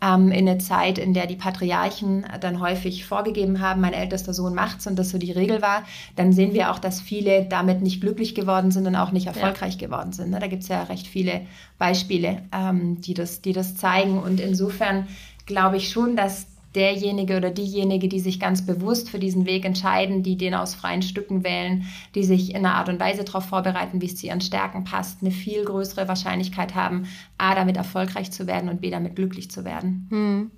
ähm, 0.02 0.32
in 0.32 0.48
eine 0.48 0.58
Zeit, 0.60 0.98
in 0.98 1.14
der 1.14 1.28
die 1.28 1.36
Patriarchen 1.36 2.26
dann 2.40 2.60
häufig 2.60 3.06
vorgegeben 3.06 3.60
haben, 3.60 3.82
mein 3.82 3.94
ältester 3.94 4.34
Sohn 4.34 4.56
macht's 4.56 4.88
und 4.88 4.98
das 4.98 5.10
so 5.10 5.18
die 5.18 5.32
Regel 5.32 5.62
war, 5.62 5.84
dann 6.16 6.32
sehen 6.34 6.54
wir 6.54 6.72
auch, 6.72 6.80
dass 6.80 7.02
viele 7.02 7.46
damit 7.46 7.82
nicht 7.82 8.02
glücklich 8.02 8.36
geworden 8.36 8.72
sind 8.72 8.88
und 8.88 8.96
auch 8.96 9.12
nicht 9.12 9.28
erfolgreich 9.28 9.76
ja. 9.80 9.88
geworden 9.88 10.14
sind. 10.14 10.32
Ne? 10.32 10.40
Da 10.40 10.48
gibt's 10.48 10.68
ja 10.68 10.84
recht 10.84 11.08
viele 11.08 11.42
Beispiele, 11.78 12.44
ähm, 12.54 13.02
die, 13.02 13.14
das, 13.14 13.42
die 13.42 13.54
das 13.54 13.76
zeigen. 13.76 14.20
Und 14.20 14.40
insofern 14.40 15.08
glaube 15.46 15.78
ich 15.78 15.90
schon, 15.90 16.16
dass 16.16 16.48
derjenige 16.76 17.38
oder 17.38 17.50
diejenige, 17.50 18.08
die 18.08 18.20
sich 18.20 18.40
ganz 18.40 18.66
bewusst 18.66 19.10
für 19.10 19.20
diesen 19.20 19.46
Weg 19.46 19.66
entscheiden, 19.66 20.24
die 20.24 20.38
den 20.38 20.54
aus 20.54 20.76
freien 20.76 21.02
Stücken 21.02 21.44
wählen, 21.44 21.86
die 22.16 22.24
sich 22.24 22.52
in 22.52 22.58
einer 22.58 22.76
Art 22.76 22.90
und 22.90 23.00
Weise 23.00 23.24
darauf 23.24 23.46
vorbereiten, 23.46 24.02
wie 24.02 24.06
es 24.06 24.16
zu 24.16 24.28
ihren 24.28 24.42
Stärken 24.42 24.84
passt, 24.84 25.22
eine 25.22 25.32
viel 25.32 25.66
größere 25.66 26.08
Wahrscheinlichkeit 26.08 26.76
haben, 26.76 27.08
A, 27.38 27.56
damit 27.56 27.78
erfolgreich 27.78 28.32
zu 28.32 28.48
werden 28.48 28.70
und 28.70 28.82
B, 28.82 28.92
damit 28.92 29.16
glücklich 29.16 29.50
zu 29.50 29.66
werden. 29.66 30.08
Hm. 30.10 30.52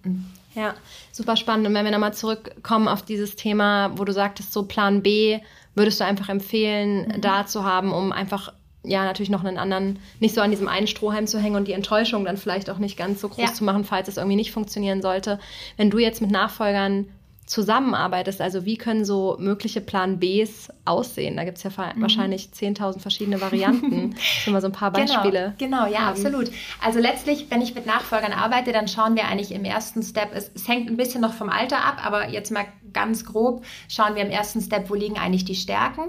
Ja, 0.54 0.74
super 1.12 1.38
spannend. 1.38 1.67
Und 1.67 1.74
wenn 1.74 1.86
wir 1.86 1.91
nochmal 1.91 2.13
zurückkommen 2.13 2.88
auf 2.88 3.04
dieses 3.04 3.36
Thema, 3.38 3.97
wo 3.97 4.04
du 4.04 4.12
sagtest, 4.12 4.52
so 4.52 4.63
Plan 4.63 5.02
B, 5.02 5.39
würdest 5.76 6.02
du 6.02 6.06
einfach 6.06 6.30
empfehlen, 6.30 7.08
mhm. 7.08 7.21
da 7.21 7.45
zu 7.45 7.63
haben, 7.63 7.93
um 7.93 8.12
einfach 8.12 8.52
ja, 8.84 9.06
natürlich 9.06 9.30
noch 9.30 9.44
einen 9.44 9.58
anderen, 9.58 10.00
nicht 10.20 10.34
so 10.34 10.41
an 10.41 10.50
diesem 10.50 10.67
einen 10.67 10.88
Strohhalm 10.88 11.28
zu 11.28 11.39
hängen 11.39 11.56
und 11.56 11.67
die 11.67 11.74
Enttäuschung 11.74 12.26
dann 12.26 12.38
vielleicht 12.38 12.70
auch 12.70 12.80
nicht 12.80 12.98
ganz 12.98 13.22
so 13.22 13.30
groß 13.30 13.50
ja. 13.50 13.54
zu 13.54 13.63
machen, 13.63 13.84
falls 13.84 14.08
es 14.08 14.17
irgendwie 14.17 14.36
nicht 14.36 14.52
funktionieren 14.52 15.02
sollte. 15.02 15.39
Wenn 15.78 15.89
du 15.89 16.00
jetzt 16.00 16.22
mit 16.22 16.32
Nachfolgern 16.32 17.08
zusammenarbeitest, 17.46 18.39
also 18.41 18.65
wie 18.65 18.78
können 18.78 19.04
so 19.04 19.36
mögliche 19.39 19.82
Plan 19.82 20.20
Bs 20.20 20.70
aussehen? 20.86 21.36
Da 21.36 21.44
gibt 21.44 21.58
es 21.58 21.63
ja 21.63 21.70
mhm. 21.70 22.02
wahrscheinlich 22.02 22.50
10.000 22.54 23.00
verschiedene 23.00 23.41
Varianten. 23.41 24.15
Schon 24.20 24.54
mal 24.54 24.62
so 24.62 24.67
ein 24.67 24.74
paar 24.74 24.91
genau, 24.91 25.06
Beispiele. 25.06 25.54
Genau, 25.58 25.84
genau 25.84 25.91
ja, 25.91 26.06
haben. 26.06 26.10
absolut. 26.10 26.50
Also 26.82 27.00
letztlich, 27.00 27.48
wenn 27.50 27.62
ich 27.62 27.76
mit 27.76 27.86
Nachfolgern 27.86 28.32
arbeite, 28.32 28.72
dann 28.72 28.88
schauen 28.88 29.15
wir 29.15 29.26
eigentlich 29.26 29.52
im 29.52 29.65
ersten 29.65 30.02
Step, 30.02 30.30
es, 30.34 30.50
es 30.56 30.67
hängt 30.67 30.89
ein 30.89 30.98
bisschen 30.98 31.22
noch 31.22 31.34
vom 31.34 31.50
Alter 31.50 31.84
ab, 31.84 32.04
aber 32.04 32.30
jetzt 32.30 32.52
mal 32.52 32.65
ganz 32.94 33.26
grob, 33.26 33.63
schauen 33.89 34.15
wir 34.15 34.24
im 34.24 34.32
ersten 34.32 34.62
Step, 34.62 34.89
wo 34.89 34.96
liegen 34.96 35.17
eigentlich 35.17 35.46
die 35.46 35.56
Stärken? 35.56 36.04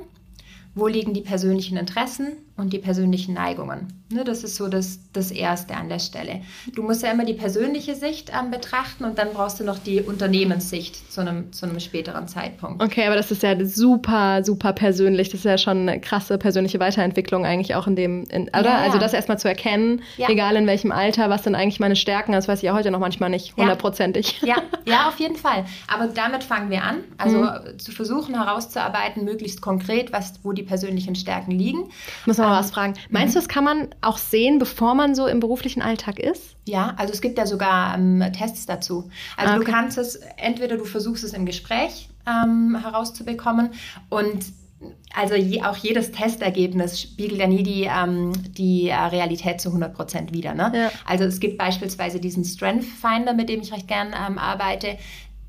Wo 0.75 0.87
liegen 0.87 1.15
die 1.15 1.21
persönlichen 1.21 1.77
Interessen 1.77 2.37
und 2.57 2.73
die 2.73 2.79
persönlichen 2.79 3.35
Neigungen. 3.35 4.03
Ne, 4.11 4.25
das 4.25 4.45
ist 4.45 4.57
so 4.57 4.69
das, 4.69 5.01
das 5.13 5.31
Erste 5.31 5.75
an 5.75 5.89
der 5.89 5.99
Stelle. 5.99 6.43
Du 6.75 6.83
musst 6.83 7.03
ja 7.03 7.11
immer 7.11 7.25
die 7.25 7.33
persönliche 7.33 7.95
Sicht 7.95 8.31
ähm, 8.31 8.51
betrachten 8.51 9.05
und 9.05 9.19
dann 9.19 9.29
brauchst 9.33 9.59
du 9.59 9.65
noch 9.65 9.79
die 9.79 10.03
Unternehmenssicht 10.03 11.11
zu 11.11 11.23
einem, 11.23 11.51
zu 11.53 11.65
einem 11.65 11.81
späteren 11.81 12.29
Zeitpunkt. 12.29 12.83
Okay, 12.83 13.07
aber 13.07 13.17
das 13.17 13.31
ist 13.31 13.43
ja 13.43 13.57
super, 13.65 14.45
super 14.45 14.75
persönlich. 14.75 15.31
Das 15.31 15.41
ist 15.41 15.45
ja 15.45 15.57
schon 15.57 15.89
eine 15.89 16.01
krasse 16.01 16.37
persönliche 16.37 16.79
Weiterentwicklung 16.79 17.47
eigentlich 17.47 17.75
auch 17.75 17.87
in 17.87 17.97
dem, 17.97 18.25
in, 18.25 18.49
oder? 18.49 18.65
Ja, 18.65 18.71
ja. 18.71 18.83
Also 18.83 18.99
das 18.99 19.15
erstmal 19.15 19.39
zu 19.39 19.49
erkennen, 19.49 20.03
ja. 20.19 20.29
egal 20.29 20.57
in 20.57 20.67
welchem 20.67 20.93
Alter, 20.93 21.31
was 21.31 21.45
sind 21.45 21.55
eigentlich 21.55 21.81
meine 21.81 21.97
Stärken, 21.97 22.33
das 22.33 22.49
weiß 22.49 22.59
ich 22.59 22.65
ja 22.65 22.75
heute 22.75 22.91
noch 22.91 23.01
manchmal 23.01 23.31
nicht 23.31 23.57
hundertprozentig. 23.57 24.41
Ja. 24.43 24.57
ja, 24.85 25.09
auf 25.09 25.19
jeden 25.19 25.37
Fall. 25.37 25.65
Aber 25.89 26.09
damit 26.09 26.45
fangen 26.45 26.69
wir 26.69 26.83
an. 26.83 26.99
Also 27.17 27.39
mhm. 27.39 27.79
zu 27.79 27.93
versuchen 27.93 28.35
herauszuarbeiten, 28.35 29.25
möglichst 29.25 29.63
konkret, 29.63 30.13
was, 30.13 30.35
wo 30.43 30.53
die 30.53 30.62
persönlichen 30.63 31.15
Stärken 31.15 31.53
liegen. 31.53 31.91
Muss 32.27 32.39
mal 32.39 32.47
ähm, 32.47 32.59
was 32.59 32.71
fragen. 32.71 32.95
Meinst 33.11 33.35
mhm. 33.35 33.41
du, 33.41 33.45
das 33.45 33.49
kann 33.49 33.65
man 33.65 33.89
auch 34.01 34.19
sehen, 34.19 34.59
bevor 34.59 34.95
man 34.95 35.15
so 35.15 35.27
im 35.27 35.41
beruflichen 35.41 35.83
Alltag 35.83 36.19
ist? 36.19 36.57
Ja, 36.65 36.95
also 36.97 37.13
es 37.13 37.21
gibt 37.21 37.39
ja 37.39 37.47
sogar 37.47 37.97
ähm, 37.97 38.25
Tests 38.33 38.67
dazu. 38.67 39.11
Also 39.37 39.53
ah, 39.53 39.57
okay. 39.57 39.65
du 39.65 39.71
kannst 39.71 39.99
es, 39.99 40.17
entweder 40.37 40.77
du 40.77 40.85
versuchst 40.85 41.25
es 41.25 41.33
im 41.33 41.47
Gespräch 41.47 42.09
ähm, 42.27 42.79
herauszubekommen 42.81 43.71
und 44.09 44.45
also 45.15 45.35
je, 45.35 45.63
auch 45.63 45.77
jedes 45.77 46.11
Testergebnis 46.13 47.01
spiegelt 47.01 47.41
ja 47.41 47.47
nie 47.47 47.63
die, 47.63 47.85
ähm, 47.85 48.33
die 48.53 48.89
äh, 48.89 48.95
Realität 48.97 49.61
zu 49.61 49.69
100 49.69 49.95
Prozent 49.95 50.33
wider. 50.33 50.55
Ne? 50.55 50.73
Ja. 50.75 50.91
Also 51.05 51.25
es 51.25 51.41
gibt 51.41 51.59
beispielsweise 51.59 52.19
diesen 52.21 52.45
Strength 52.45 52.85
Finder, 52.85 53.35
mit 53.35 53.49
dem 53.49 53.61
ich 53.61 53.73
recht 53.73 53.89
gern 53.89 54.09
ähm, 54.09 54.39
arbeite. 54.39 54.99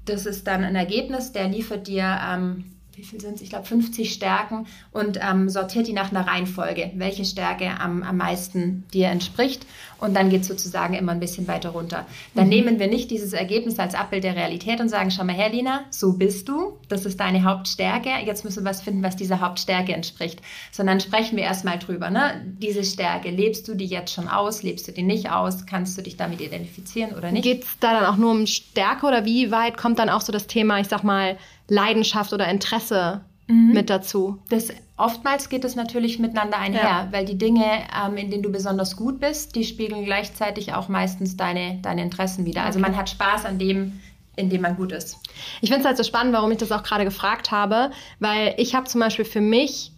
Das 0.06 0.26
ist 0.26 0.47
dann 0.47 0.63
ein 0.63 0.76
Ergebnis, 0.76 1.32
der 1.32 1.47
liefert 1.47 1.88
dir 1.88 2.19
ähm, 2.30 2.72
wie 2.95 3.03
viel 3.03 3.19
sind 3.19 3.36
es? 3.36 3.41
Ich 3.41 3.49
glaube 3.49 3.65
50 3.65 4.13
Stärken 4.13 4.67
und 4.91 5.17
ähm, 5.21 5.49
sortiert 5.49 5.88
die 5.88 5.93
nach 5.93 6.12
einer 6.12 6.27
Reihenfolge, 6.27 6.91
welche 6.95 7.25
Stärke 7.25 7.79
am, 7.79 8.03
am 8.03 8.17
meisten 8.17 8.84
dir 8.93 9.08
entspricht. 9.08 9.65
Und 9.99 10.15
dann 10.15 10.29
geht 10.29 10.41
es 10.41 10.47
sozusagen 10.47 10.93
immer 10.93 11.13
ein 11.13 11.19
bisschen 11.19 11.47
weiter 11.47 11.69
runter. 11.69 12.06
Dann 12.36 12.45
mhm. 12.45 12.49
nehmen 12.49 12.79
wir 12.79 12.88
nicht 12.88 13.10
dieses 13.10 13.34
Ergebnis 13.34 13.79
als 13.79 13.95
Abbild 13.95 14.23
der 14.23 14.36
Realität 14.36 14.79
und 14.79 14.89
sagen, 14.89 15.12
schau 15.12 15.23
mal 15.23 15.34
her, 15.34 15.49
Lina, 15.49 15.86
so 15.89 16.13
bist 16.13 16.49
du, 16.49 16.77
das 16.89 17.06
ist 17.06 17.19
deine 17.19 17.43
Hauptstärke, 17.43 18.10
jetzt 18.25 18.43
müssen 18.43 18.63
wir 18.63 18.69
was 18.69 18.82
finden, 18.82 19.01
was 19.01 19.15
dieser 19.15 19.39
Hauptstärke 19.39 19.93
entspricht. 19.93 20.41
Sondern 20.71 20.99
sprechen 20.99 21.38
wir 21.38 21.45
erstmal 21.45 21.79
drüber. 21.79 22.10
Ne? 22.10 22.45
Diese 22.62 22.84
Stärke, 22.84 23.29
lebst 23.29 23.67
du 23.67 23.75
die 23.75 23.86
jetzt 23.86 24.13
schon 24.13 24.27
aus, 24.27 24.62
lebst 24.62 24.88
du 24.88 24.91
die 24.91 25.03
nicht 25.03 25.32
aus, 25.32 25.65
kannst 25.65 25.97
du 25.97 26.01
dich 26.03 26.17
damit 26.17 26.41
identifizieren 26.41 27.15
oder 27.15 27.32
nicht? 27.32 27.43
Geht 27.43 27.63
es 27.63 27.79
da 27.79 27.93
dann 27.93 28.06
auch 28.06 28.17
nur 28.17 28.32
um 28.32 28.45
Stärke 28.45 29.08
oder 29.08 29.25
wie 29.25 29.51
weit 29.51 29.77
kommt 29.77 29.99
dann 29.99 30.10
auch 30.10 30.21
so 30.21 30.32
das 30.32 30.47
Thema, 30.47 30.79
ich 30.79 30.88
sag 30.88 31.03
mal, 31.03 31.38
Leidenschaft 31.67 32.34
oder 32.34 32.47
Interesse 32.47 33.21
mhm. 33.47 33.73
mit 33.73 33.89
dazu. 33.89 34.39
Das, 34.49 34.69
oftmals 34.97 35.49
geht 35.49 35.63
es 35.63 35.76
natürlich 35.76 36.19
miteinander 36.19 36.58
einher, 36.58 36.84
ja. 36.84 37.08
weil 37.12 37.26
die 37.26 37.38
Dinge, 37.38 37.65
ähm, 37.65 38.17
in 38.17 38.32
denen 38.32 38.43
du 38.43 38.52
besonders 38.52 38.95
gut 38.95 39.19
bist, 39.19 39.56
die 39.56 39.63
spiegeln 39.63 40.06
gleichzeitig 40.06 40.73
auch 40.73 40.89
meistens 40.89 41.38
deine, 41.38 41.80
deine 41.82 42.04
Interessen 42.04 42.45
wieder. 42.45 42.63
Also 42.63 42.80
okay. 42.80 42.89
Man 42.89 42.97
hat 42.97 43.10
Spaß 43.10 43.45
an 43.45 43.60
dem, 43.60 43.99
in 44.36 44.49
dem 44.49 44.62
man 44.62 44.76
gut 44.76 44.91
ist. 44.91 45.17
Ich 45.62 45.69
finde 45.69 45.82
es 45.82 45.86
halt 45.86 45.97
so 45.97 46.04
spannend, 46.04 46.34
warum 46.34 46.52
ich 46.52 46.58
das 46.58 46.71
auch 46.71 46.84
gerade 46.84 47.06
gefragt 47.06 47.52
habe, 47.52 47.91
weil 48.19 48.54
ich 48.58 48.76
habe 48.76 48.88
zum 48.88 48.99
Beispiel 48.99 49.26
für 49.26 49.41
mich 49.41 49.91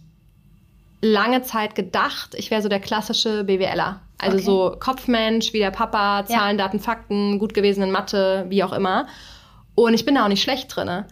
lange 1.02 1.42
Zeit 1.42 1.74
gedacht, 1.74 2.34
ich 2.36 2.50
wäre 2.50 2.62
so 2.62 2.68
der 2.68 2.80
klassische 2.80 3.44
BWLer. 3.44 4.00
Also 4.18 4.36
okay. 4.36 4.44
so 4.44 4.76
Kopfmensch, 4.80 5.52
wie 5.52 5.58
der 5.58 5.70
Papa, 5.70 6.24
Zahlen, 6.26 6.58
ja. 6.58 6.64
Daten, 6.64 6.80
Fakten, 6.80 7.38
gut 7.38 7.52
gewesen 7.52 7.82
in 7.82 7.90
Mathe, 7.90 8.46
wie 8.48 8.64
auch 8.64 8.72
immer. 8.72 9.06
Und 9.74 9.92
ich 9.92 10.06
bin 10.06 10.14
da 10.14 10.24
auch 10.24 10.28
nicht 10.28 10.42
schlecht 10.42 10.74
drin. 10.74 11.04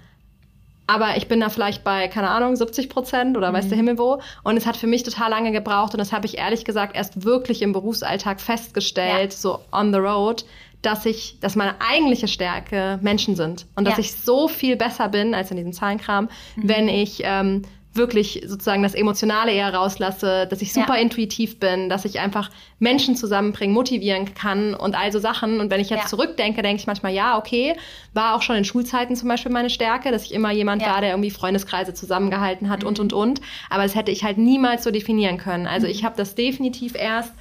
Aber 0.87 1.17
ich 1.17 1.29
bin 1.29 1.41
da 1.41 1.49
vielleicht 1.49 1.83
bei, 1.83 2.09
keine 2.09 2.29
Ahnung, 2.29 2.57
70 2.57 2.89
Prozent 2.89 3.37
oder 3.37 3.51
mhm. 3.51 3.57
weiß 3.57 3.69
der 3.69 3.77
Himmel 3.77 3.99
wo. 3.99 4.21
Und 4.43 4.57
es 4.57 4.67
hat 4.67 4.77
für 4.77 4.87
mich 4.87 5.03
total 5.03 5.31
lange 5.31 5.53
gebraucht 5.53 5.95
und 5.95 5.99
das 5.99 6.13
habe 6.13 6.27
ich 6.27 6.39
ehrlich 6.39 6.65
gesagt 6.65 6.95
erst 6.95 7.25
wirklich 7.25 7.63
im 7.63 7.73
Berufsalltag 7.73 8.41
festgestellt, 8.41 9.33
ja. 9.33 9.39
so 9.39 9.61
on 9.73 9.93
the 9.93 9.99
road, 9.99 10.45
dass 10.83 11.07
ich, 11.07 11.39
dass 11.41 11.57
meine 11.57 11.75
eigentliche 11.81 12.29
Stärke 12.29 12.99
Menschen 13.01 13.37
sind 13.37 13.67
und 13.75 13.87
dass 13.87 13.95
ja. 13.95 14.01
ich 14.01 14.13
so 14.13 14.49
viel 14.49 14.77
besser 14.77 15.09
bin 15.09 15.35
als 15.35 15.51
in 15.51 15.57
diesem 15.57 15.73
Zahlenkram, 15.73 16.29
mhm. 16.57 16.69
wenn 16.69 16.89
ich 16.89 17.23
ähm, 17.25 17.63
wirklich 17.95 18.43
sozusagen 18.47 18.83
das 18.83 18.95
Emotionale 18.95 19.53
eher 19.53 19.73
rauslasse, 19.73 20.47
dass 20.49 20.63
ich 20.63 20.73
super 20.73 20.97
ja. 20.97 21.03
intuitiv 21.03 21.61
bin, 21.61 21.89
dass 21.89 22.05
ich 22.05 22.21
einfach 22.21 22.51
Menschen 22.79 23.17
zusammenbringen, 23.17 23.73
motivieren 23.73 24.35
kann 24.35 24.75
und 24.75 24.97
all 24.97 25.13
so 25.13 25.19
Sachen. 25.19 25.61
Und 25.61 25.71
wenn 25.71 25.81
ich 25.81 25.91
jetzt 25.91 26.05
ja. 26.05 26.09
zurückdenke, 26.09 26.63
denke 26.63 26.81
ich 26.81 26.87
manchmal, 26.87 27.13
ja, 27.13 27.39
okay, 27.39 27.77
war 28.13 28.35
auch 28.35 28.43
schon 28.43 28.57
in 28.57 28.65
Schulzeiten 28.65 29.15
zum 29.17 29.29
Beispiel 29.29 29.53
meine 29.53 29.71
Stärke, 29.71 30.11
dass 30.11 30.25
ich 30.25 30.35
immer 30.35 30.51
jemand 30.51 30.83
ja. 30.83 30.89
war, 30.89 31.01
der 31.01 31.11
irgendwie 31.11 31.31
Freundeskreise 31.31 31.95
zusammengehalten 31.95 32.69
hat 32.69 32.83
mhm. 32.83 32.89
und, 32.89 33.01
und, 33.01 33.13
und. 33.13 33.41
Aber 33.71 33.85
das 33.85 33.95
hätte 33.95 34.11
ich 34.11 34.25
halt 34.25 34.39
niemals 34.39 34.85
so 34.85 34.91
definieren 34.91 35.39
können. 35.39 35.67
Also 35.67 35.87
mhm. 35.87 35.93
ich 35.93 36.05
habe 36.05 36.17
das 36.17 36.35
definitiv 36.35 36.95
erst 36.97 37.33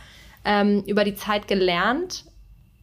ähm, 0.45 0.83
über 0.85 1.03
die 1.03 1.15
Zeit 1.15 1.47
gelernt 1.47 2.25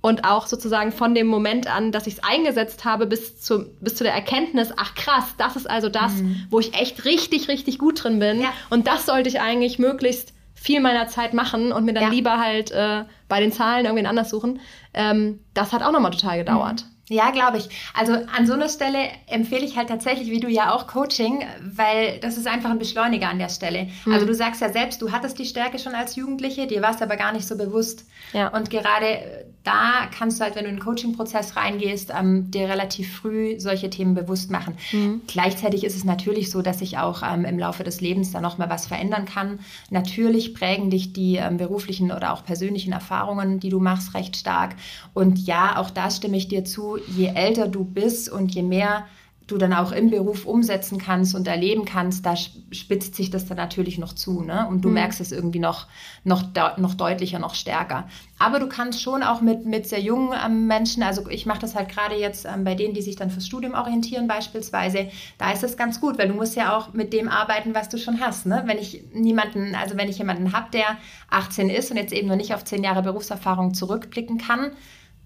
und 0.01 0.25
auch 0.25 0.47
sozusagen 0.47 0.93
von 0.93 1.15
dem 1.15 1.27
Moment 1.27 1.67
an, 1.67 1.93
dass 1.93 2.07
ich 2.07 2.15
es 2.15 2.25
eingesetzt 2.25 2.85
habe, 2.85 3.07
bis 3.07 3.41
zu, 3.41 3.67
bis 3.81 3.97
zu 3.97 4.05
der 4.05 4.15
Erkenntnis, 4.15 4.73
ach 4.77 4.95
krass, 4.95 5.35
das 5.37 5.57
ist 5.57 5.69
also 5.69 5.89
das, 5.89 6.15
mhm. 6.15 6.47
wo 6.51 6.59
ich 6.61 6.75
echt 6.75 7.05
richtig, 7.05 7.49
richtig 7.49 7.79
gut 7.79 8.03
drin 8.03 8.19
bin. 8.19 8.41
Ja. 8.41 8.53
Und 8.71 8.87
das 8.87 9.07
sollte 9.07 9.29
ich 9.29 9.41
eigentlich 9.41 9.79
möglichst 9.79 10.33
viel 10.55 10.81
meiner 10.81 11.09
Zeit 11.09 11.33
machen 11.33 11.73
und 11.73 11.85
mir 11.85 11.95
dann 11.95 12.05
ja. 12.05 12.09
lieber 12.11 12.39
halt 12.39 12.71
äh, 12.71 13.05
bei 13.29 13.41
den 13.41 13.53
Zahlen 13.53 13.87
irgendwen 13.87 14.07
anders 14.07 14.31
suchen. 14.31 14.61
Ähm, 14.93 15.41
das 15.55 15.73
hat 15.73 15.83
auch 15.83 15.93
nochmal 15.93 16.11
total 16.11 16.39
gedauert. 16.39 16.85
Mhm. 16.85 17.01
Ja, 17.11 17.31
glaube 17.31 17.59
ich. 17.59 17.69
Also 17.93 18.13
an 18.13 18.47
so 18.47 18.53
einer 18.53 18.69
Stelle 18.69 19.09
empfehle 19.27 19.65
ich 19.65 19.77
halt 19.77 19.89
tatsächlich, 19.89 20.31
wie 20.31 20.39
du 20.39 20.49
ja 20.49 20.73
auch 20.73 20.87
Coaching, 20.87 21.45
weil 21.61 22.21
das 22.21 22.37
ist 22.37 22.47
einfach 22.47 22.71
ein 22.71 22.79
Beschleuniger 22.79 23.29
an 23.29 23.41
der 23.41 23.49
Stelle. 23.49 23.89
Mhm. 24.05 24.13
Also 24.13 24.27
du 24.27 24.35
sagst 24.35 24.61
ja 24.61 24.69
selbst, 24.69 25.03
du 25.03 25.11
hattest 25.11 25.37
die 25.41 25.45
Stärke 25.45 25.81
schon 25.81 25.97
als 25.97 26.15
Jugendliche, 26.15 26.69
dir 26.69 26.83
war 26.83 26.95
es 26.95 27.03
aber 27.03 27.17
gar 27.17 27.33
nicht 27.33 27.49
so 27.49 27.57
bewusst. 27.57 28.07
Ja. 28.33 28.49
Und 28.49 28.71
gerade 28.71 29.45
da 29.65 30.07
kannst 30.17 30.41
du 30.41 30.45
halt, 30.45 30.57
wenn 30.57 30.65
du 30.65 30.71
in 30.71 30.77
den 30.77 30.85
Coaching-Prozess 30.85 31.57
reingehst, 31.57 32.13
ähm, 32.19 32.51
dir 32.51 32.69
relativ 32.69 33.15
früh 33.15 33.61
solche 33.61 33.91
Themen 33.91 34.15
bewusst 34.15 34.51
machen. 34.51 34.75
Mhm. 34.93 35.21
Gleichzeitig 35.27 35.85
ist 35.85 35.97
es 35.97 36.05
natürlich 36.05 36.51
so, 36.51 36.63
dass 36.63 36.79
sich 36.79 36.99
auch 36.99 37.23
ähm, 37.23 37.45
im 37.45 37.59
Laufe 37.59 37.85
des 37.85 38.01
Lebens 38.01 38.33
da 38.33 38.41
nochmal 38.41 38.71
was 38.71 38.87
verändern 38.87 39.27
kann. 39.27 39.61
Natürlich 39.91 40.55
prägen 40.55 40.91
dich 40.91 41.13
die 41.13 41.37
ähm, 41.37 41.59
beruflichen 41.59 42.11
oder 42.11 42.33
auch 42.33 42.45
persönlichen 42.45 42.93
Erfahrungen, 42.93 43.61
die 43.61 43.69
du 43.69 43.81
machst, 43.81 44.15
recht 44.15 44.37
stark. 44.37 44.77
Und 45.13 45.39
ja, 45.39 45.77
auch 45.77 45.91
da 45.91 46.11
stimme 46.11 46.37
ich 46.37 46.49
dir 46.49 46.65
zu 46.65 46.99
je 47.15 47.33
älter 47.35 47.69
du 47.69 47.85
bist 47.85 48.31
und 48.31 48.55
je 48.55 48.63
mehr 48.63 49.05
du 49.51 49.59
dann 49.59 49.73
auch 49.73 49.93
im 49.93 50.11
Beruf 50.11 50.47
umsetzen 50.47 50.99
kannst 50.99 51.35
und 51.35 51.47
erleben 51.47 51.85
kannst, 51.85 52.25
da 52.25 52.35
spitzt 52.37 53.15
sich 53.15 53.31
das 53.31 53.47
dann 53.47 53.57
natürlich 53.57 53.99
noch 53.99 54.13
zu. 54.13 54.43
Ne? 54.43 54.67
Und 54.69 54.83
du 54.83 54.89
mhm. 54.89 54.95
merkst 54.95 55.21
es 55.21 55.33
irgendwie 55.33 55.59
noch, 55.59 55.87
noch, 56.25 56.45
noch 56.77 56.95
deutlicher, 56.95 57.39
noch 57.39 57.55
stärker. 57.55 58.09
Aber 58.39 58.59
du 58.59 58.69
kannst 58.69 59.03
schon 59.03 59.23
auch 59.23 59.41
mit, 59.41 59.67
mit 59.67 59.87
sehr 59.87 60.01
jungen 60.01 60.33
ähm, 60.45 60.67
Menschen, 60.67 61.03
also 61.03 61.29
ich 61.29 61.47
mache 61.47 61.61
das 61.61 61.75
halt 61.75 61.89
gerade 61.89 62.15
jetzt 62.15 62.47
ähm, 62.47 62.65
bei 62.65 62.75
denen, 62.75 62.95
die 62.95 63.03
sich 63.03 63.17
dann 63.17 63.31
fürs 63.31 63.47
Studium 63.47 63.75
orientieren 63.75 64.29
beispielsweise, 64.29 65.09
da 65.39 65.53
ist 65.53 65.63
das 65.63 65.77
ganz 65.77 66.01
gut, 66.01 66.19
weil 66.19 66.29
du 66.29 66.35
musst 66.35 66.57
ja 66.57 66.77
auch 66.77 66.93
mit 66.93 67.13
dem 67.13 67.29
arbeiten, 67.29 67.75
was 67.75 67.89
du 67.89 67.99
schon 67.99 68.21
hast. 68.21 68.47
Ne? 68.47 68.63
Wenn 68.67 68.79
ich 68.79 69.05
niemanden, 69.13 69.75
also 69.75 69.97
wenn 69.97 70.09
ich 70.09 70.19
jemanden 70.19 70.53
habe, 70.53 70.71
der 70.73 70.97
18 71.31 71.69
ist 71.69 71.91
und 71.91 71.97
jetzt 71.97 72.13
eben 72.13 72.29
noch 72.29 72.37
nicht 72.37 72.55
auf 72.55 72.65
10 72.65 72.83
Jahre 72.83 73.03
Berufserfahrung 73.03 73.75
zurückblicken 73.75 74.39
kann, 74.39 74.73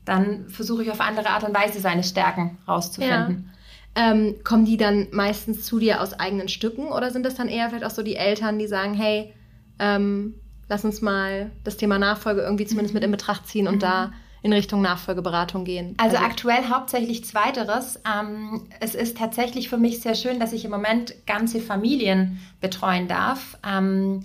dann 0.04 0.48
versuche 0.48 0.82
ich 0.82 0.90
auf 0.90 1.00
andere 1.00 1.30
Art 1.30 1.44
und 1.44 1.54
Weise 1.54 1.80
seine 1.80 2.04
Stärken 2.04 2.58
rauszufinden. 2.68 3.48
Ja. 3.48 3.53
Ähm, 3.96 4.36
kommen 4.42 4.64
die 4.64 4.76
dann 4.76 5.08
meistens 5.12 5.64
zu 5.64 5.78
dir 5.78 6.00
aus 6.00 6.14
eigenen 6.14 6.48
Stücken 6.48 6.88
oder 6.88 7.12
sind 7.12 7.24
das 7.24 7.36
dann 7.36 7.48
eher 7.48 7.68
vielleicht 7.68 7.84
auch 7.84 7.90
so 7.90 8.02
die 8.02 8.16
Eltern, 8.16 8.58
die 8.58 8.66
sagen, 8.66 8.94
hey, 8.94 9.32
ähm, 9.78 10.34
lass 10.68 10.84
uns 10.84 11.00
mal 11.00 11.52
das 11.62 11.76
Thema 11.76 11.98
Nachfolge 11.98 12.40
irgendwie 12.42 12.66
zumindest 12.66 12.92
mhm. 12.92 12.98
mit 12.98 13.04
in 13.04 13.10
Betracht 13.12 13.46
ziehen 13.46 13.68
und 13.68 13.76
mhm. 13.76 13.80
da 13.80 14.12
in 14.44 14.52
Richtung 14.52 14.82
Nachfolgeberatung 14.82 15.64
gehen? 15.64 15.94
Also, 15.96 16.16
also 16.16 16.28
aktuell 16.28 16.68
hauptsächlich 16.68 17.24
zweiteres. 17.24 17.98
Ähm, 18.06 18.68
es 18.78 18.94
ist 18.94 19.16
tatsächlich 19.16 19.70
für 19.70 19.78
mich 19.78 20.02
sehr 20.02 20.14
schön, 20.14 20.38
dass 20.38 20.52
ich 20.52 20.66
im 20.66 20.70
Moment 20.70 21.14
ganze 21.26 21.60
Familien 21.60 22.40
betreuen 22.60 23.08
darf. 23.08 23.56
Ähm, 23.66 24.22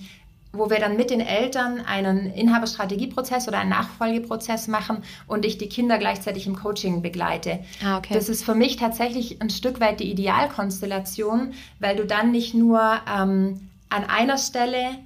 wo 0.52 0.70
wir 0.70 0.80
dann 0.80 0.98
mit 0.98 1.10
den 1.12 1.22
Eltern 1.22 1.82
einen 1.82 2.32
Inhaberstrategieprozess 2.34 3.48
oder 3.48 3.60
einen 3.60 3.70
Nachfolgeprozess 3.70 4.68
machen 4.68 5.04
und 5.28 5.46
ich 5.46 5.58
die 5.58 5.70
Kinder 5.70 5.98
gleichzeitig 5.98 6.48
im 6.48 6.56
Coaching 6.56 7.02
begleite. 7.02 7.60
Ah, 7.84 7.98
okay. 7.98 8.14
Das 8.14 8.30
ist 8.30 8.44
für 8.44 8.56
mich 8.56 8.78
tatsächlich 8.78 9.42
ein 9.42 9.50
Stück 9.50 9.80
weit 9.80 10.00
die 10.00 10.10
Idealkonstellation, 10.10 11.54
weil 11.80 11.96
du 11.96 12.06
dann 12.06 12.32
nicht 12.32 12.54
nur 12.54 12.82
ähm, 13.08 13.70
an 13.90 14.06
einer 14.06 14.38
Stelle 14.38 14.98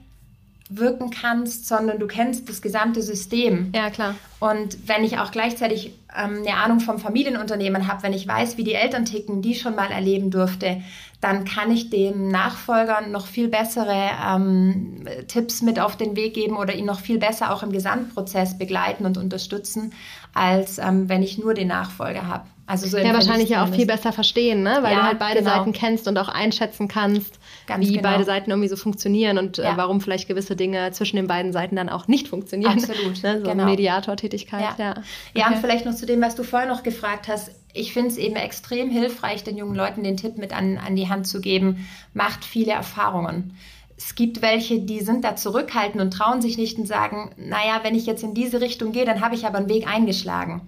wirken 0.78 1.10
kannst, 1.10 1.68
sondern 1.68 2.00
du 2.00 2.08
kennst 2.08 2.50
das 2.50 2.62
gesamte 2.62 3.02
System. 3.02 3.72
Ja, 3.76 3.90
klar. 3.90 4.16
Und 4.40 4.88
wenn 4.88 5.04
ich 5.04 5.18
auch 5.20 5.32
gleichzeitig 5.32 5.94
ähm, 6.16 6.44
eine 6.46 6.56
Ahnung 6.58 6.80
vom 6.80 7.00
Familienunternehmen 7.00 7.88
habe, 7.88 8.04
wenn 8.04 8.14
ich 8.14 8.28
weiß, 8.28 8.58
wie 8.58 8.64
die 8.64 8.74
Eltern 8.74 9.06
ticken, 9.06 9.42
die 9.42 9.56
schon 9.56 9.76
mal 9.76 9.92
erleben 9.92 10.32
durfte, 10.32 10.82
dann 11.22 11.46
kann 11.46 11.72
ich 11.72 11.90
dem 11.90 12.28
Nachfolger 12.28 13.02
noch 13.08 13.28
viel 13.28 13.48
bessere 13.48 14.10
ähm, 14.26 15.06
Tipps 15.28 15.62
mit 15.62 15.80
auf 15.80 15.96
den 15.96 16.18
Weg 16.18 16.34
geben 16.34 16.58
oder 16.58 16.74
ihn 16.74 16.86
noch 16.86 17.00
viel 17.00 17.18
besser 17.18 17.54
auch 17.54 17.64
im 17.64 17.72
Gesamtprozess 17.72 18.58
begleiten 18.58 19.06
und 19.06 19.18
unterstützen, 19.18 19.94
als 20.34 20.80
ähm, 20.80 21.08
wenn 21.08 21.24
ich 21.24 21.38
nur 21.38 21.54
den 21.54 21.70
Nachfolger 21.70 22.28
habe. 22.28 22.44
Also 22.66 22.88
so 22.88 22.98
ja, 22.98 23.14
wahrscheinlich 23.14 23.50
ja 23.50 23.64
auch 23.64 23.70
viel 23.70 23.86
besser 23.86 24.14
verstehen, 24.14 24.64
ne? 24.64 24.80
weil 24.82 24.94
ja, 24.94 25.00
du 25.00 25.04
halt 25.04 25.20
beide 25.20 25.40
genau. 25.40 25.52
Seiten 25.52 25.74
kennst 25.74 26.08
und 26.08 26.18
auch 26.18 26.30
einschätzen 26.30 26.88
kannst, 26.88 27.38
Ganz 27.68 27.88
wie 27.88 27.94
genau. 27.94 28.10
beide 28.10 28.24
Seiten 28.24 28.50
irgendwie 28.52 28.70
so 28.70 28.76
funktionieren 28.76 29.38
und 29.38 29.58
äh, 29.58 29.64
ja. 29.64 29.74
äh, 29.74 29.78
warum 29.78 30.02
vielleicht 30.02 30.28
gewisse 30.28 30.56
Dinge 30.56 30.92
zwischen 30.92 31.16
den 31.16 31.28
beiden 31.28 31.54
Seiten 31.54 31.76
dann 31.76 31.90
auch 31.90 32.08
nicht 32.08 32.28
funktionieren. 32.28 32.74
Absolut. 32.74 33.24
ne? 33.24 33.42
So 33.44 33.50
genau. 33.50 33.66
Mediator-Tätigkeit. 33.66 34.62
Ja, 34.62 34.76
ja. 34.78 34.92
Okay. 34.92 35.02
ja 35.34 35.48
und 35.48 35.58
vielleicht 35.58 35.86
noch 35.86 35.96
zu 35.96 36.06
dem, 36.06 36.22
was 36.22 36.36
du 36.36 36.44
vorher 36.44 36.68
noch 36.68 36.84
gefragt 36.84 37.28
hast. 37.28 37.52
Ich 37.74 37.94
finde 37.94 38.10
es 38.10 38.18
eben 38.18 38.36
extrem 38.36 38.90
hilfreich, 38.90 39.44
den 39.44 39.58
jungen 39.58 39.76
Leuten 39.76 40.04
den 40.04 40.18
Tipp 40.18 40.38
mit 40.38 40.56
an, 40.56 40.78
an 40.78 40.96
die 40.96 41.10
Hand 41.10 41.28
zu 41.28 41.42
geben, 41.42 41.88
macht 42.14 42.46
viele 42.46 42.74
Erfahrungen. 42.74 43.56
Es 43.98 44.16
gibt 44.16 44.42
welche, 44.42 44.80
die 44.80 45.00
sind 45.00 45.24
da 45.24 45.36
zurückhaltend 45.36 46.02
und 46.02 46.12
trauen 46.12 46.42
sich 46.42 46.58
nicht 46.58 46.78
und 46.78 46.88
sagen, 46.88 47.32
naja, 47.38 47.80
wenn 47.84 47.96
ich 47.96 48.06
jetzt 48.06 48.24
in 48.24 48.34
diese 48.34 48.60
Richtung 48.60 48.92
gehe, 48.92 49.06
dann 49.06 49.22
habe 49.22 49.36
ich 49.36 49.46
aber 49.46 49.60
einen 49.60 49.70
Weg 49.70 49.88
eingeschlagen. 49.88 50.62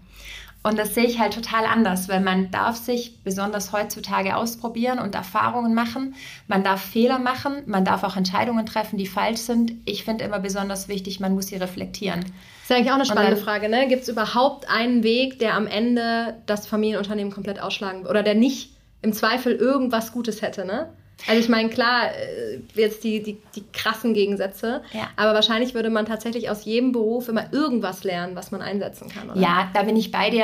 Und 0.66 0.80
das 0.80 0.96
sehe 0.96 1.06
ich 1.06 1.20
halt 1.20 1.36
total 1.36 1.64
anders, 1.66 2.10
weil 2.10 2.22
man 2.22 2.50
darf 2.50 2.76
sich 2.76 3.20
besonders 3.24 3.72
heutzutage 3.72 4.36
ausprobieren 4.36 4.98
und 4.98 5.14
Erfahrungen 5.14 5.76
machen. 5.76 6.16
Man 6.48 6.64
darf 6.64 6.82
Fehler 6.82 7.20
machen, 7.20 7.62
man 7.68 7.86
darf 7.86 8.04
auch 8.04 8.18
Entscheidungen 8.18 8.66
treffen, 8.66 8.98
die 8.98 9.06
falsch 9.06 9.42
sind. 9.42 9.74
Ich 9.86 10.04
finde 10.04 10.24
immer 10.24 10.40
besonders 10.40 10.88
wichtig, 10.88 11.20
man 11.20 11.36
muss 11.36 11.48
sie 11.48 11.58
reflektieren. 11.58 12.22
Das 12.22 12.32
ist 12.64 12.72
eigentlich 12.72 12.90
auch 12.90 12.96
eine 12.96 13.06
spannende 13.06 13.36
dann, 13.36 13.44
Frage. 13.44 13.70
Ne? 13.70 13.88
Gibt 13.88 14.02
es 14.02 14.10
überhaupt 14.10 14.68
einen 14.68 15.04
Weg, 15.04 15.38
der 15.38 15.54
am 15.54 15.68
Ende 15.68 16.42
das 16.48 16.66
Familienunternehmen 16.66 17.32
komplett 17.32 17.62
ausschlagen 17.62 18.00
würde 18.00 18.10
oder 18.10 18.24
der 18.24 18.34
nicht 18.34 18.72
im 19.04 19.14
Zweifel 19.14 19.54
irgendwas 19.54 20.14
Gutes 20.14 20.42
hätte? 20.42 20.66
Ne? 20.66 20.90
Also 21.28 21.40
ich 21.40 21.50
meine, 21.50 21.70
klar, 21.70 22.12
äh, 22.12 22.60
jetzt 22.76 23.04
die, 23.04 23.24
die, 23.24 23.38
die 23.56 23.64
krassen 23.74 24.14
Gegensätze, 24.14 24.82
ja. 24.94 25.10
aber 25.16 25.34
wahrscheinlich 25.34 25.74
würde 25.74 25.90
man 25.90 26.06
tatsächlich 26.06 26.50
aus 26.50 26.66
jedem 26.66 26.92
Beruf 26.92 27.30
immer 27.30 27.52
irgendwas 27.54 28.04
lernen, 28.04 28.36
was 28.36 28.52
man 28.52 28.62
einsetzen 28.62 29.10
kann. 29.10 29.30
Oder? 29.30 29.40
Ja, 29.40 29.70
da 29.74 29.84
bin 29.84 29.96
ich 29.96 30.12
bei 30.12 30.30
dir. 30.30 30.44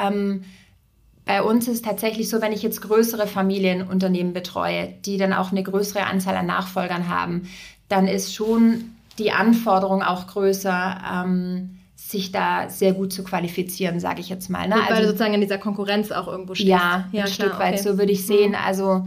Ähm, 0.00 0.44
bei 1.24 1.42
uns 1.42 1.68
ist 1.68 1.74
es 1.74 1.82
tatsächlich 1.82 2.28
so, 2.28 2.40
wenn 2.40 2.52
ich 2.52 2.62
jetzt 2.62 2.80
größere 2.80 3.26
Familienunternehmen 3.26 4.32
betreue, 4.32 4.94
die 5.04 5.18
dann 5.18 5.32
auch 5.32 5.52
eine 5.52 5.62
größere 5.62 6.04
Anzahl 6.04 6.36
an 6.36 6.46
Nachfolgern 6.46 7.08
haben, 7.08 7.48
dann 7.88 8.08
ist 8.08 8.34
schon 8.34 8.94
die 9.18 9.32
Anforderung 9.32 10.02
auch 10.02 10.26
größer. 10.26 11.00
Ähm, 11.14 11.78
sich 12.12 12.30
da 12.30 12.68
sehr 12.68 12.92
gut 12.92 13.12
zu 13.12 13.24
qualifizieren, 13.24 13.98
sage 13.98 14.20
ich 14.20 14.28
jetzt 14.28 14.50
mal. 14.50 14.68
Ne? 14.68 14.74
Weil 14.74 14.82
also, 14.82 15.02
du 15.02 15.06
sozusagen 15.08 15.34
in 15.34 15.40
dieser 15.40 15.58
Konkurrenz 15.58 16.12
auch 16.12 16.28
irgendwo 16.28 16.54
stehst. 16.54 16.68
Ja, 16.68 17.08
ja 17.10 17.24
ein 17.24 17.30
klar, 17.30 17.48
Stück 17.48 17.58
weit, 17.58 17.74
okay. 17.74 17.82
so 17.82 17.98
würde 17.98 18.12
ich 18.12 18.26
sehen. 18.26 18.50
Mhm. 18.50 18.58
Also 18.64 19.06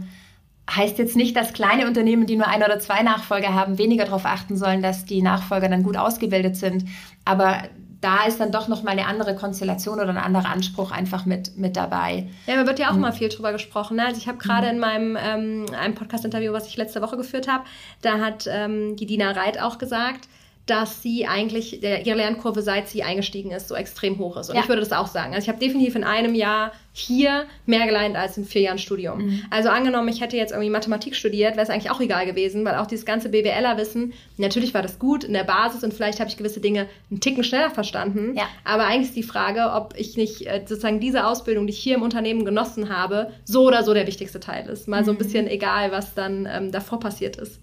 Heißt 0.68 0.98
jetzt 0.98 1.16
nicht, 1.16 1.36
dass 1.36 1.52
kleine 1.52 1.86
Unternehmen, 1.86 2.26
die 2.26 2.36
nur 2.36 2.48
ein 2.48 2.62
oder 2.62 2.78
zwei 2.80 3.02
Nachfolger 3.02 3.54
haben, 3.54 3.78
weniger 3.78 4.04
darauf 4.04 4.24
achten 4.26 4.56
sollen, 4.56 4.82
dass 4.82 5.04
die 5.04 5.22
Nachfolger 5.22 5.68
dann 5.68 5.84
gut 5.84 5.96
ausgebildet 5.96 6.56
sind. 6.56 6.84
Aber 7.24 7.62
da 8.00 8.24
ist 8.24 8.40
dann 8.40 8.52
doch 8.52 8.68
nochmal 8.68 8.92
eine 8.92 9.06
andere 9.06 9.34
Konstellation 9.34 9.98
oder 9.98 10.10
ein 10.10 10.18
anderer 10.18 10.48
Anspruch 10.48 10.90
einfach 10.90 11.24
mit, 11.24 11.56
mit 11.56 11.76
dabei. 11.76 12.28
Ja, 12.46 12.56
da 12.56 12.66
wird 12.66 12.78
ja 12.78 12.90
auch 12.90 12.94
mhm. 12.94 13.00
mal 13.00 13.12
viel 13.12 13.28
drüber 13.28 13.52
gesprochen. 13.52 13.96
Ne? 13.96 14.06
Also 14.06 14.18
ich 14.18 14.28
habe 14.28 14.38
gerade 14.38 14.66
mhm. 14.66 14.72
in 14.72 14.78
meinem 14.78 15.18
ähm, 15.20 15.66
einem 15.78 15.94
Podcast-Interview, 15.94 16.52
was 16.52 16.66
ich 16.68 16.76
letzte 16.76 17.02
Woche 17.02 17.16
geführt 17.16 17.48
habe, 17.48 17.64
da 18.02 18.18
hat 18.20 18.46
ähm, 18.48 18.96
die 18.96 19.06
Dina 19.06 19.30
Reit 19.30 19.60
auch 19.60 19.78
gesagt, 19.78 20.28
dass 20.66 21.00
sie 21.00 21.26
eigentlich, 21.26 21.80
der, 21.80 22.06
ihre 22.06 22.16
Lernkurve, 22.16 22.60
seit 22.60 22.88
sie 22.88 23.04
eingestiegen 23.04 23.52
ist, 23.52 23.68
so 23.68 23.76
extrem 23.76 24.18
hoch 24.18 24.36
ist. 24.36 24.50
Und 24.50 24.56
ja. 24.56 24.62
ich 24.62 24.68
würde 24.68 24.80
das 24.80 24.92
auch 24.92 25.06
sagen. 25.06 25.32
Also 25.32 25.44
ich 25.44 25.48
habe 25.48 25.60
definitiv 25.60 25.94
in 25.94 26.02
einem 26.02 26.34
Jahr 26.34 26.72
hier 26.92 27.44
mehr 27.66 27.86
gelernt 27.86 28.16
als 28.16 28.36
in 28.36 28.44
vier 28.44 28.62
Jahren 28.62 28.78
Studium. 28.78 29.26
Mhm. 29.26 29.42
Also 29.50 29.68
angenommen, 29.68 30.08
ich 30.08 30.20
hätte 30.20 30.36
jetzt 30.36 30.50
irgendwie 30.50 30.70
Mathematik 30.70 31.14
studiert, 31.14 31.52
wäre 31.52 31.62
es 31.62 31.70
eigentlich 31.70 31.90
auch 31.90 32.00
egal 32.00 32.26
gewesen, 32.26 32.64
weil 32.64 32.76
auch 32.76 32.86
dieses 32.86 33.06
ganze 33.06 33.28
BWLer-Wissen, 33.28 34.12
natürlich 34.38 34.74
war 34.74 34.82
das 34.82 34.98
gut 34.98 35.22
in 35.22 35.34
der 35.34 35.44
Basis 35.44 35.84
und 35.84 35.94
vielleicht 35.94 36.18
habe 36.18 36.30
ich 36.30 36.36
gewisse 36.36 36.60
Dinge 36.60 36.88
einen 37.10 37.20
Ticken 37.20 37.44
schneller 37.44 37.70
verstanden. 37.70 38.34
Ja. 38.36 38.48
Aber 38.64 38.86
eigentlich 38.86 39.08
ist 39.08 39.16
die 39.16 39.22
Frage, 39.22 39.72
ob 39.72 39.94
ich 39.96 40.16
nicht 40.16 40.46
äh, 40.46 40.62
sozusagen 40.66 40.98
diese 40.98 41.26
Ausbildung, 41.26 41.68
die 41.68 41.74
ich 41.74 41.78
hier 41.78 41.94
im 41.94 42.02
Unternehmen 42.02 42.44
genossen 42.44 42.88
habe, 42.88 43.30
so 43.44 43.66
oder 43.66 43.84
so 43.84 43.94
der 43.94 44.08
wichtigste 44.08 44.40
Teil 44.40 44.68
ist. 44.68 44.88
Mal 44.88 45.04
so 45.04 45.12
ein 45.12 45.14
mhm. 45.14 45.18
bisschen 45.18 45.46
egal, 45.46 45.92
was 45.92 46.14
dann 46.14 46.48
ähm, 46.50 46.72
davor 46.72 46.98
passiert 46.98 47.36
ist. 47.36 47.60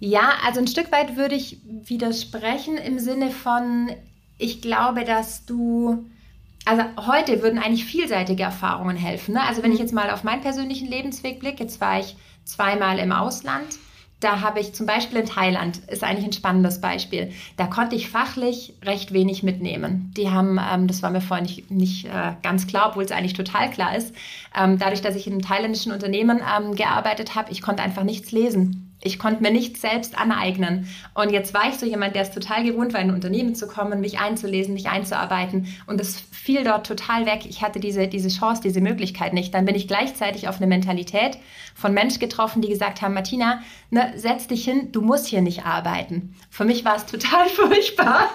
Ja, 0.00 0.34
also 0.44 0.60
ein 0.60 0.66
Stück 0.66 0.92
weit 0.92 1.16
würde 1.16 1.34
ich 1.34 1.58
widersprechen 1.64 2.76
im 2.76 2.98
Sinne 2.98 3.30
von, 3.30 3.90
ich 4.38 4.62
glaube, 4.62 5.04
dass 5.04 5.44
du, 5.44 6.06
also 6.64 6.84
heute 7.06 7.42
würden 7.42 7.58
eigentlich 7.58 7.84
vielseitige 7.84 8.44
Erfahrungen 8.44 8.96
helfen. 8.96 9.34
Ne? 9.34 9.42
Also 9.42 9.62
wenn 9.62 9.72
ich 9.72 9.78
mhm. 9.78 9.84
jetzt 9.84 9.94
mal 9.94 10.10
auf 10.10 10.22
meinen 10.22 10.42
persönlichen 10.42 10.88
Lebensweg 10.88 11.40
blicke, 11.40 11.64
jetzt 11.64 11.80
war 11.80 11.98
ich 11.98 12.16
zweimal 12.44 12.98
im 12.98 13.12
Ausland. 13.12 13.66
Da 14.20 14.40
habe 14.40 14.58
ich 14.58 14.72
zum 14.72 14.86
Beispiel 14.86 15.18
in 15.18 15.26
Thailand, 15.26 15.78
ist 15.88 16.02
eigentlich 16.02 16.24
ein 16.24 16.32
spannendes 16.32 16.80
Beispiel. 16.80 17.30
Da 17.56 17.66
konnte 17.66 17.94
ich 17.94 18.10
fachlich 18.10 18.74
recht 18.84 19.12
wenig 19.12 19.44
mitnehmen. 19.44 20.12
Die 20.16 20.30
haben, 20.30 20.58
ähm, 20.58 20.88
das 20.88 21.02
war 21.02 21.10
mir 21.10 21.20
vorhin 21.20 21.46
nicht, 21.46 21.70
nicht 21.70 22.04
äh, 22.06 22.32
ganz 22.42 22.66
klar, 22.66 22.88
obwohl 22.88 23.04
es 23.04 23.12
eigentlich 23.12 23.34
total 23.34 23.70
klar 23.70 23.96
ist, 23.96 24.12
ähm, 24.56 24.76
dadurch, 24.76 25.02
dass 25.02 25.14
ich 25.14 25.28
in 25.28 25.34
einem 25.34 25.42
thailändischen 25.42 25.92
Unternehmen 25.92 26.40
ähm, 26.40 26.74
gearbeitet 26.74 27.36
habe, 27.36 27.52
ich 27.52 27.62
konnte 27.62 27.82
einfach 27.84 28.02
nichts 28.02 28.32
lesen. 28.32 28.87
Ich 29.00 29.18
konnte 29.18 29.42
mir 29.42 29.52
nichts 29.52 29.80
selbst 29.80 30.18
aneignen. 30.18 30.88
Und 31.14 31.30
jetzt 31.30 31.54
war 31.54 31.68
ich 31.68 31.76
so 31.76 31.86
jemand, 31.86 32.16
der 32.16 32.22
es 32.22 32.32
total 32.32 32.64
gewohnt 32.64 32.92
war, 32.92 33.00
in 33.00 33.10
ein 33.10 33.14
Unternehmen 33.14 33.54
zu 33.54 33.68
kommen, 33.68 34.00
mich 34.00 34.18
einzulesen, 34.18 34.74
mich 34.74 34.88
einzuarbeiten. 34.88 35.68
Und 35.86 36.00
es 36.00 36.20
fiel 36.32 36.64
dort 36.64 36.86
total 36.86 37.26
weg. 37.26 37.46
Ich 37.48 37.62
hatte 37.62 37.78
diese, 37.78 38.08
diese 38.08 38.28
Chance, 38.28 38.62
diese 38.62 38.80
Möglichkeit 38.80 39.34
nicht. 39.34 39.54
Dann 39.54 39.66
bin 39.66 39.76
ich 39.76 39.86
gleichzeitig 39.86 40.48
auf 40.48 40.56
eine 40.56 40.66
Mentalität 40.66 41.38
von 41.76 41.94
Menschen 41.94 42.18
getroffen, 42.18 42.60
die 42.60 42.68
gesagt 42.68 43.00
haben, 43.00 43.14
Martina, 43.14 43.62
ne, 43.90 44.12
setz 44.16 44.48
dich 44.48 44.64
hin, 44.64 44.90
du 44.90 45.00
musst 45.00 45.26
hier 45.26 45.42
nicht 45.42 45.64
arbeiten. 45.64 46.34
Für 46.50 46.64
mich 46.64 46.84
war 46.84 46.96
es 46.96 47.06
total 47.06 47.48
furchtbar. 47.54 48.30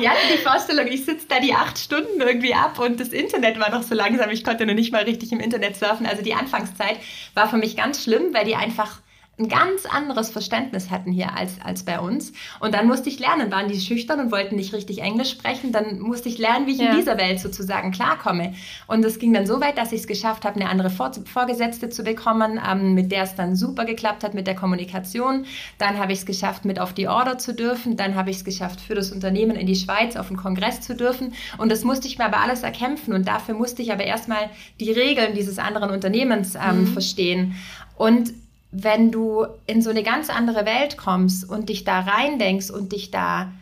die 0.00 0.08
hatten 0.08 0.28
die 0.32 0.38
Vorstellung, 0.38 0.86
ich 0.86 1.04
sitze 1.04 1.26
da 1.28 1.40
die 1.40 1.54
acht 1.54 1.78
Stunden 1.78 2.20
irgendwie 2.20 2.54
ab 2.54 2.78
und 2.78 3.00
das 3.00 3.08
Internet 3.08 3.58
war 3.58 3.70
noch 3.70 3.82
so 3.82 3.94
langsam. 3.94 4.30
Ich 4.30 4.44
konnte 4.44 4.66
noch 4.66 4.74
nicht 4.74 4.92
mal 4.92 5.02
richtig 5.02 5.32
im 5.32 5.40
Internet 5.40 5.76
surfen. 5.76 6.06
Also 6.06 6.22
die 6.22 6.34
Anfangszeit 6.34 6.98
war 7.34 7.48
für 7.48 7.56
mich 7.56 7.76
ganz 7.76 8.04
schlimm, 8.04 8.32
weil 8.32 8.44
die 8.44 8.54
einfach 8.54 9.00
ein 9.42 9.48
ganz 9.48 9.86
anderes 9.86 10.30
Verständnis 10.30 10.90
hatten 10.90 11.12
hier 11.12 11.36
als, 11.36 11.60
als 11.62 11.84
bei 11.84 12.00
uns. 12.00 12.32
Und 12.60 12.74
dann 12.74 12.86
musste 12.86 13.08
ich 13.08 13.18
lernen, 13.18 13.50
waren 13.50 13.68
die 13.68 13.80
schüchtern 13.80 14.20
und 14.20 14.32
wollten 14.32 14.56
nicht 14.56 14.72
richtig 14.72 15.02
Englisch 15.02 15.30
sprechen, 15.30 15.72
dann 15.72 16.00
musste 16.00 16.28
ich 16.28 16.38
lernen, 16.38 16.66
wie 16.66 16.72
ich 16.72 16.78
ja. 16.78 16.90
in 16.90 16.96
dieser 16.96 17.18
Welt 17.18 17.40
sozusagen 17.40 17.90
klarkomme. 17.90 18.54
Und 18.86 19.04
es 19.04 19.18
ging 19.18 19.32
dann 19.32 19.46
so 19.46 19.60
weit, 19.60 19.78
dass 19.78 19.92
ich 19.92 20.00
es 20.00 20.06
geschafft 20.06 20.44
habe, 20.44 20.60
eine 20.60 20.68
andere 20.68 20.90
Vor 20.90 21.12
Vorgesetzte 21.24 21.90
zu 21.90 22.04
bekommen, 22.04 22.60
ähm, 22.66 22.94
mit 22.94 23.10
der 23.10 23.24
es 23.24 23.34
dann 23.34 23.56
super 23.56 23.84
geklappt 23.84 24.24
hat 24.24 24.34
mit 24.34 24.46
der 24.46 24.54
Kommunikation. 24.54 25.46
Dann 25.78 25.98
habe 25.98 26.12
ich 26.12 26.20
es 26.20 26.26
geschafft, 26.26 26.64
mit 26.64 26.78
auf 26.78 26.92
die 26.92 27.08
Order 27.08 27.38
zu 27.38 27.54
dürfen. 27.54 27.96
Dann 27.96 28.14
habe 28.14 28.30
ich 28.30 28.36
es 28.36 28.44
geschafft, 28.44 28.80
für 28.80 28.94
das 28.94 29.10
Unternehmen 29.10 29.56
in 29.56 29.66
die 29.66 29.74
Schweiz 29.74 30.16
auf 30.16 30.28
einen 30.28 30.36
Kongress 30.36 30.80
zu 30.80 30.94
dürfen. 30.94 31.34
Und 31.58 31.70
das 31.70 31.84
musste 31.84 32.06
ich 32.06 32.18
mir 32.18 32.24
aber 32.24 32.40
alles 32.40 32.62
erkämpfen. 32.62 33.12
Und 33.12 33.26
dafür 33.26 33.54
musste 33.54 33.82
ich 33.82 33.92
aber 33.92 34.04
erstmal 34.04 34.50
die 34.80 34.92
Regeln 34.92 35.34
dieses 35.34 35.58
anderen 35.58 35.90
Unternehmens 35.90 36.54
ähm, 36.54 36.82
mhm. 36.82 36.86
verstehen. 36.88 37.54
Und 37.96 38.32
wenn 38.72 39.12
du 39.12 39.46
in 39.66 39.82
so 39.82 39.90
eine 39.90 40.02
ganz 40.02 40.30
andere 40.30 40.64
Welt 40.64 40.96
kommst 40.96 41.48
und 41.48 41.68
dich 41.68 41.84
da 41.84 42.00
reindenkst 42.00 42.70
und 42.70 42.92
dich 42.92 43.10
da 43.10 43.52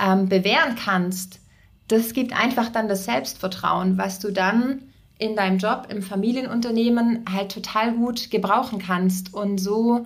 ähm, 0.00 0.28
bewähren 0.28 0.74
kannst, 0.74 1.40
das 1.88 2.12
gibt 2.12 2.38
einfach 2.38 2.68
dann 2.70 2.88
das 2.88 3.04
Selbstvertrauen, 3.04 3.96
was 3.96 4.18
du 4.18 4.32
dann 4.32 4.82
in 5.18 5.36
deinem 5.36 5.58
Job 5.58 5.86
im 5.88 6.02
Familienunternehmen 6.02 7.24
halt 7.32 7.52
total 7.52 7.92
gut 7.92 8.30
gebrauchen 8.30 8.80
kannst. 8.80 9.32
Und 9.32 9.58
so, 9.58 10.04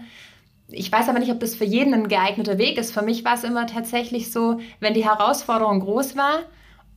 ich 0.69 0.93
weiß 0.93 1.09
aber 1.09 1.19
nicht, 1.19 1.33
ob 1.33 1.41
das 1.41 1.55
für 1.55 1.65
jeden 1.65 1.95
ein 1.95 2.09
geeigneter 2.09 2.59
Weg 2.59 2.79
ist. 2.79 2.93
Für 2.93 3.03
mich 3.03 3.25
war 3.25 3.35
es 3.35 3.45
immer 3.45 3.67
tatsächlich 3.67 4.31
so, 4.31 4.61
wenn 4.79 4.95
die 4.95 5.05
Herausforderung 5.05 5.81
groß 5.81 6.17
war 6.17 6.41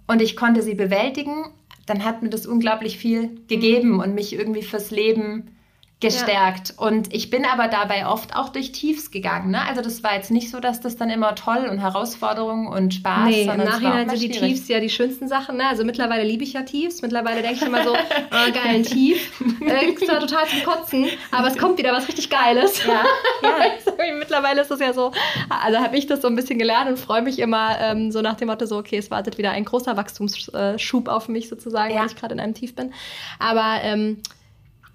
und 0.06 0.22
ich 0.22 0.36
konnte 0.36 0.62
sie 0.62 0.76
bewältigen, 0.76 1.46
dann 1.86 2.04
hat 2.04 2.22
mir 2.22 2.30
das 2.30 2.46
unglaublich 2.46 2.98
viel 2.98 3.42
gegeben 3.48 4.00
und 4.00 4.14
mich 4.14 4.34
irgendwie 4.34 4.64
fürs 4.64 4.92
Leben 4.92 5.56
gestärkt. 6.04 6.70
Ja. 6.78 6.86
Und 6.86 7.14
ich 7.14 7.30
bin 7.30 7.46
aber 7.46 7.68
dabei 7.68 8.06
oft 8.06 8.36
auch 8.36 8.50
durch 8.50 8.72
Tiefs 8.72 9.10
gegangen. 9.10 9.52
Ne? 9.52 9.62
Also 9.68 9.82
das 9.82 10.04
war 10.04 10.16
jetzt 10.16 10.32
nicht 10.32 10.52
so, 10.52 10.60
dass 10.60 10.82
das 10.82 10.98
dann 10.98 11.10
immer 11.10 11.34
toll 11.36 11.68
und 11.70 11.80
Herausforderungen 11.80 12.68
und 12.68 12.94
Spaß. 12.94 13.30
Nee, 13.30 13.44
im 13.44 13.58
Nachhinein 13.58 14.10
sind 14.10 14.22
die 14.22 14.30
Tiefs 14.30 14.68
ja 14.68 14.80
die 14.80 14.90
schönsten 14.90 15.28
Sachen. 15.28 15.58
Ne? 15.58 15.68
Also 15.68 15.84
mittlerweile 15.84 16.24
liebe 16.24 16.44
ich 16.44 16.54
ja 16.54 16.64
Tiefs. 16.64 17.02
Mittlerweile 17.02 17.42
denke 17.42 17.56
ich 17.56 17.62
immer 17.64 17.84
so, 17.84 17.94
oh, 17.96 18.52
geil, 18.54 18.76
ein 18.76 18.84
Tief. 18.84 19.32
Äh, 19.62 19.92
ist 19.92 20.06
zwar 20.06 20.20
total 20.20 20.46
zum 20.48 20.64
Kotzen, 20.64 21.08
aber 21.32 21.48
es 21.48 21.58
kommt 21.58 21.78
wieder 21.78 21.94
was 21.94 22.08
richtig 22.08 22.30
Geiles. 22.30 22.86
Ja, 22.86 23.04
ja. 23.42 24.14
mittlerweile 24.20 24.62
ist 24.62 24.72
das 24.72 24.80
ja 24.80 24.94
so, 24.94 25.12
also 25.50 25.80
habe 25.80 25.98
ich 25.98 26.08
das 26.08 26.22
so 26.22 26.28
ein 26.28 26.36
bisschen 26.36 26.60
gelernt 26.60 26.90
und 26.90 27.00
freue 27.00 27.22
mich 27.22 27.40
immer 27.40 27.78
ähm, 27.80 28.12
so 28.12 28.22
nach 28.22 28.36
dem 28.36 28.50
Motto 28.50 28.66
so, 28.66 28.78
okay, 28.78 28.98
es 28.98 29.10
wartet 29.12 29.38
wieder 29.38 29.52
ein 29.52 29.66
großer 29.66 29.98
Wachstumsschub 29.98 31.08
auf 31.08 31.28
mich 31.28 31.50
sozusagen, 31.50 31.96
weil 31.96 32.08
ich 32.08 32.16
gerade 32.16 32.34
in 32.34 32.40
einem 32.40 32.54
Tief 32.54 32.76
bin. 32.76 32.94
Aber 33.40 33.80
ähm, 33.84 34.22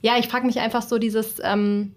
ja, 0.03 0.19
ich 0.19 0.29
frage 0.29 0.47
mich 0.47 0.61
einfach 0.61 0.83
so 0.83 0.99
dieses, 0.99 1.41
ähm, 1.43 1.95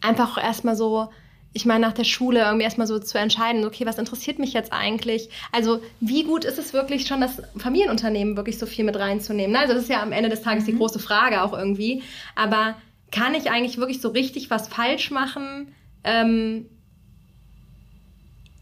einfach 0.00 0.42
erstmal 0.42 0.76
so, 0.76 1.08
ich 1.52 1.64
meine, 1.64 1.80
nach 1.80 1.94
der 1.94 2.04
Schule 2.04 2.40
irgendwie 2.40 2.64
erstmal 2.64 2.86
so 2.86 2.98
zu 2.98 3.18
entscheiden, 3.18 3.64
okay, 3.64 3.86
was 3.86 3.98
interessiert 3.98 4.38
mich 4.38 4.52
jetzt 4.52 4.72
eigentlich? 4.72 5.30
Also, 5.52 5.80
wie 6.00 6.24
gut 6.24 6.44
ist 6.44 6.58
es 6.58 6.72
wirklich 6.72 7.06
schon, 7.06 7.20
das 7.20 7.42
Familienunternehmen 7.56 8.36
wirklich 8.36 8.58
so 8.58 8.66
viel 8.66 8.84
mit 8.84 8.96
reinzunehmen? 8.96 9.52
Ne? 9.52 9.60
Also, 9.60 9.72
das 9.72 9.84
ist 9.84 9.90
ja 9.90 10.02
am 10.02 10.12
Ende 10.12 10.28
des 10.28 10.42
Tages 10.42 10.64
mhm. 10.64 10.72
die 10.72 10.76
große 10.76 10.98
Frage 10.98 11.42
auch 11.42 11.56
irgendwie. 11.56 12.02
Aber 12.34 12.76
kann 13.10 13.34
ich 13.34 13.50
eigentlich 13.50 13.78
wirklich 13.78 14.00
so 14.02 14.10
richtig 14.10 14.50
was 14.50 14.68
falsch 14.68 15.10
machen? 15.10 15.68
Ähm, 16.04 16.66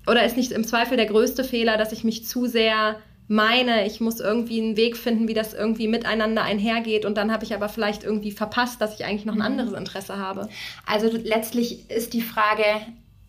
oder 0.06 0.24
ist 0.24 0.36
nicht 0.36 0.52
im 0.52 0.64
Zweifel 0.64 0.96
der 0.96 1.06
größte 1.06 1.44
Fehler, 1.44 1.76
dass 1.76 1.92
ich 1.92 2.04
mich 2.04 2.26
zu 2.26 2.46
sehr 2.46 2.96
meine, 3.26 3.86
ich 3.86 4.00
muss 4.00 4.20
irgendwie 4.20 4.60
einen 4.60 4.76
Weg 4.76 4.96
finden, 4.96 5.28
wie 5.28 5.34
das 5.34 5.54
irgendwie 5.54 5.88
miteinander 5.88 6.42
einhergeht 6.42 7.06
und 7.06 7.16
dann 7.16 7.32
habe 7.32 7.44
ich 7.44 7.54
aber 7.54 7.68
vielleicht 7.68 8.04
irgendwie 8.04 8.32
verpasst, 8.32 8.80
dass 8.80 8.98
ich 8.98 9.06
eigentlich 9.06 9.24
noch 9.24 9.34
ein 9.34 9.38
mhm. 9.38 9.58
anderes 9.58 9.72
Interesse 9.72 10.18
habe. 10.18 10.48
Also 10.86 11.08
letztlich 11.10 11.90
ist 11.90 12.12
die 12.12 12.20
Frage 12.20 12.64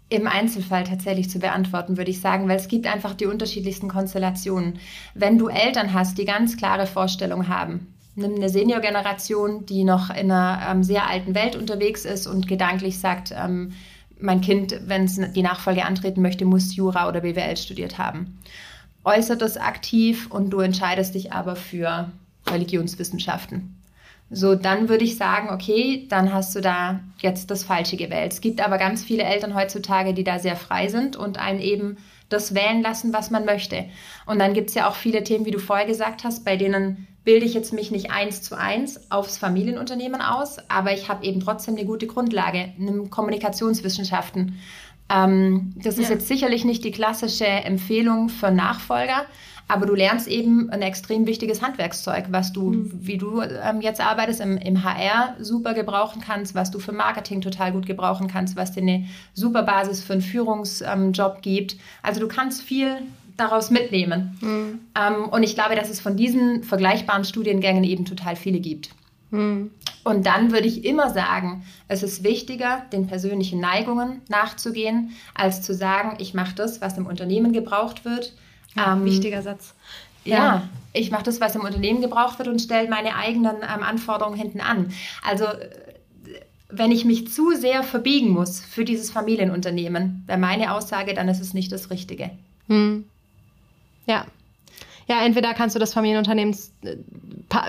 im 0.09 0.27
Einzelfall 0.27 0.83
tatsächlich 0.83 1.29
zu 1.29 1.39
beantworten, 1.39 1.97
würde 1.97 2.11
ich 2.11 2.21
sagen, 2.21 2.47
weil 2.47 2.57
es 2.57 2.67
gibt 2.67 2.87
einfach 2.87 3.15
die 3.15 3.25
unterschiedlichsten 3.25 3.87
Konstellationen. 3.87 4.79
Wenn 5.13 5.37
du 5.37 5.47
Eltern 5.47 5.93
hast, 5.93 6.17
die 6.17 6.25
ganz 6.25 6.57
klare 6.57 6.85
Vorstellungen 6.85 7.47
haben, 7.47 7.93
nimm 8.15 8.35
eine 8.35 8.49
Seniorgeneration, 8.49 9.65
die 9.65 9.83
noch 9.83 10.09
in 10.09 10.29
einer 10.29 10.61
ähm, 10.69 10.83
sehr 10.83 11.09
alten 11.09 11.33
Welt 11.33 11.55
unterwegs 11.55 12.05
ist 12.05 12.27
und 12.27 12.47
gedanklich 12.47 12.99
sagt, 12.99 13.33
ähm, 13.35 13.71
mein 14.19 14.41
Kind, 14.41 14.79
wenn 14.85 15.05
es 15.05 15.19
die 15.33 15.41
Nachfolge 15.41 15.85
antreten 15.85 16.21
möchte, 16.21 16.45
muss 16.45 16.75
Jura 16.75 17.09
oder 17.09 17.21
BWL 17.21 17.57
studiert 17.57 17.97
haben 17.97 18.37
äußert 19.05 19.41
das 19.41 19.57
aktiv 19.57 20.27
und 20.29 20.49
du 20.49 20.59
entscheidest 20.59 21.15
dich 21.15 21.31
aber 21.31 21.55
für 21.55 22.11
Religionswissenschaften. 22.47 23.81
So, 24.31 24.55
dann 24.55 24.89
würde 24.89 25.03
ich 25.03 25.17
sagen, 25.17 25.49
okay, 25.51 26.07
dann 26.09 26.33
hast 26.33 26.55
du 26.55 26.61
da 26.61 26.99
jetzt 27.21 27.51
das 27.51 27.63
Falsche 27.63 27.95
gewählt. 27.95 28.33
Es 28.33 28.41
gibt 28.41 28.59
aber 28.59 28.79
ganz 28.79 29.03
viele 29.03 29.23
Eltern 29.23 29.53
heutzutage, 29.53 30.15
die 30.15 30.23
da 30.23 30.39
sehr 30.39 30.55
frei 30.55 30.87
sind 30.87 31.15
und 31.15 31.37
einen 31.37 31.59
eben 31.59 31.97
das 32.29 32.55
wählen 32.55 32.81
lassen, 32.81 33.13
was 33.13 33.29
man 33.29 33.45
möchte. 33.45 33.85
Und 34.25 34.39
dann 34.39 34.55
gibt 34.55 34.69
es 34.69 34.75
ja 34.75 34.89
auch 34.89 34.95
viele 34.95 35.23
Themen, 35.23 35.45
wie 35.45 35.51
du 35.51 35.59
vorher 35.59 35.85
gesagt 35.85 36.23
hast, 36.23 36.43
bei 36.43 36.57
denen 36.57 37.07
bilde 37.23 37.45
ich 37.45 37.53
jetzt 37.53 37.73
mich 37.73 37.91
nicht 37.91 38.11
eins 38.11 38.41
zu 38.41 38.57
eins 38.57 39.11
aufs 39.11 39.37
Familienunternehmen 39.37 40.21
aus, 40.21 40.57
aber 40.69 40.93
ich 40.93 41.07
habe 41.07 41.25
eben 41.25 41.39
trotzdem 41.39 41.75
eine 41.75 41.85
gute 41.85 42.07
Grundlage, 42.07 42.73
in 42.77 43.09
Kommunikationswissenschaften 43.09 44.59
ähm, 45.09 45.73
das 45.75 45.97
ist 45.97 46.09
ja. 46.09 46.15
jetzt 46.15 46.27
sicherlich 46.27 46.65
nicht 46.65 46.83
die 46.83 46.91
klassische 46.91 47.45
Empfehlung 47.45 48.29
für 48.29 48.51
Nachfolger, 48.51 49.25
aber 49.67 49.85
du 49.85 49.95
lernst 49.95 50.27
eben 50.27 50.69
ein 50.69 50.81
extrem 50.81 51.25
wichtiges 51.25 51.61
Handwerkszeug, 51.61 52.25
was 52.29 52.53
du, 52.53 52.71
mhm. 52.71 52.91
wie 52.93 53.17
du 53.17 53.41
ähm, 53.41 53.81
jetzt 53.81 53.99
arbeitest, 53.99 54.41
im, 54.41 54.57
im, 54.57 54.83
HR 54.83 55.35
super 55.39 55.73
gebrauchen 55.73 56.21
kannst, 56.25 56.53
was 56.53 56.69
du 56.69 56.79
für 56.79 56.91
Marketing 56.91 57.41
total 57.41 57.71
gut 57.71 57.85
gebrauchen 57.85 58.27
kannst, 58.27 58.55
was 58.55 58.73
dir 58.73 58.81
eine 58.81 59.07
super 59.33 59.63
Basis 59.63 60.03
für 60.03 60.13
einen 60.13 60.21
Führungsjob 60.21 61.35
ähm, 61.35 61.41
gibt. 61.41 61.77
Also 62.03 62.19
du 62.19 62.27
kannst 62.27 62.61
viel 62.61 62.97
daraus 63.37 63.71
mitnehmen. 63.71 64.37
Mhm. 64.41 64.79
Ähm, 64.95 65.29
und 65.29 65.43
ich 65.43 65.55
glaube, 65.55 65.75
dass 65.75 65.89
es 65.89 65.99
von 65.99 66.15
diesen 66.15 66.63
vergleichbaren 66.63 67.25
Studiengängen 67.25 67.83
eben 67.83 68.05
total 68.05 68.35
viele 68.35 68.59
gibt. 68.59 68.91
Mhm. 69.31 69.71
Und 70.03 70.25
dann 70.25 70.51
würde 70.51 70.67
ich 70.67 70.85
immer 70.85 71.11
sagen, 71.11 71.65
es 71.87 72.03
ist 72.03 72.23
wichtiger, 72.23 72.83
den 72.93 73.07
persönlichen 73.07 73.59
Neigungen 73.59 74.21
nachzugehen, 74.29 75.11
als 75.33 75.61
zu 75.61 75.73
sagen, 75.73 76.17
ich 76.19 76.33
mache 76.33 76.55
das, 76.55 76.79
was 76.81 76.97
im 76.97 77.07
Unternehmen 77.07 77.53
gebraucht 77.53 78.05
wird. 78.05 78.33
Ja, 78.75 78.93
ähm, 78.93 79.05
wichtiger 79.05 79.41
Satz. 79.41 79.73
Ja, 80.23 80.37
ja 80.37 80.69
ich 80.93 81.11
mache 81.11 81.23
das, 81.23 81.41
was 81.41 81.55
im 81.55 81.61
Unternehmen 81.61 82.01
gebraucht 82.01 82.37
wird 82.39 82.47
und 82.47 82.59
stelle 82.59 82.89
meine 82.89 83.15
eigenen 83.15 83.57
ähm, 83.57 83.83
Anforderungen 83.83 84.37
hinten 84.37 84.61
an. 84.61 84.93
Also 85.23 85.45
wenn 86.69 86.91
ich 86.91 87.05
mich 87.05 87.31
zu 87.31 87.51
sehr 87.55 87.83
verbiegen 87.83 88.29
muss 88.29 88.59
für 88.59 88.85
dieses 88.85 89.11
Familienunternehmen, 89.11 90.23
wäre 90.25 90.39
meine 90.39 90.73
Aussage, 90.73 91.13
dann 91.13 91.29
ist 91.29 91.39
es 91.39 91.53
nicht 91.53 91.71
das 91.71 91.89
Richtige. 91.89 92.31
Hm. 92.67 93.05
Ja. 94.07 94.25
Ja, 95.07 95.23
entweder 95.23 95.53
kannst 95.53 95.75
du 95.75 95.79
das 95.79 95.93
Familienunternehmen, 95.93 96.55
äh, 96.83 96.95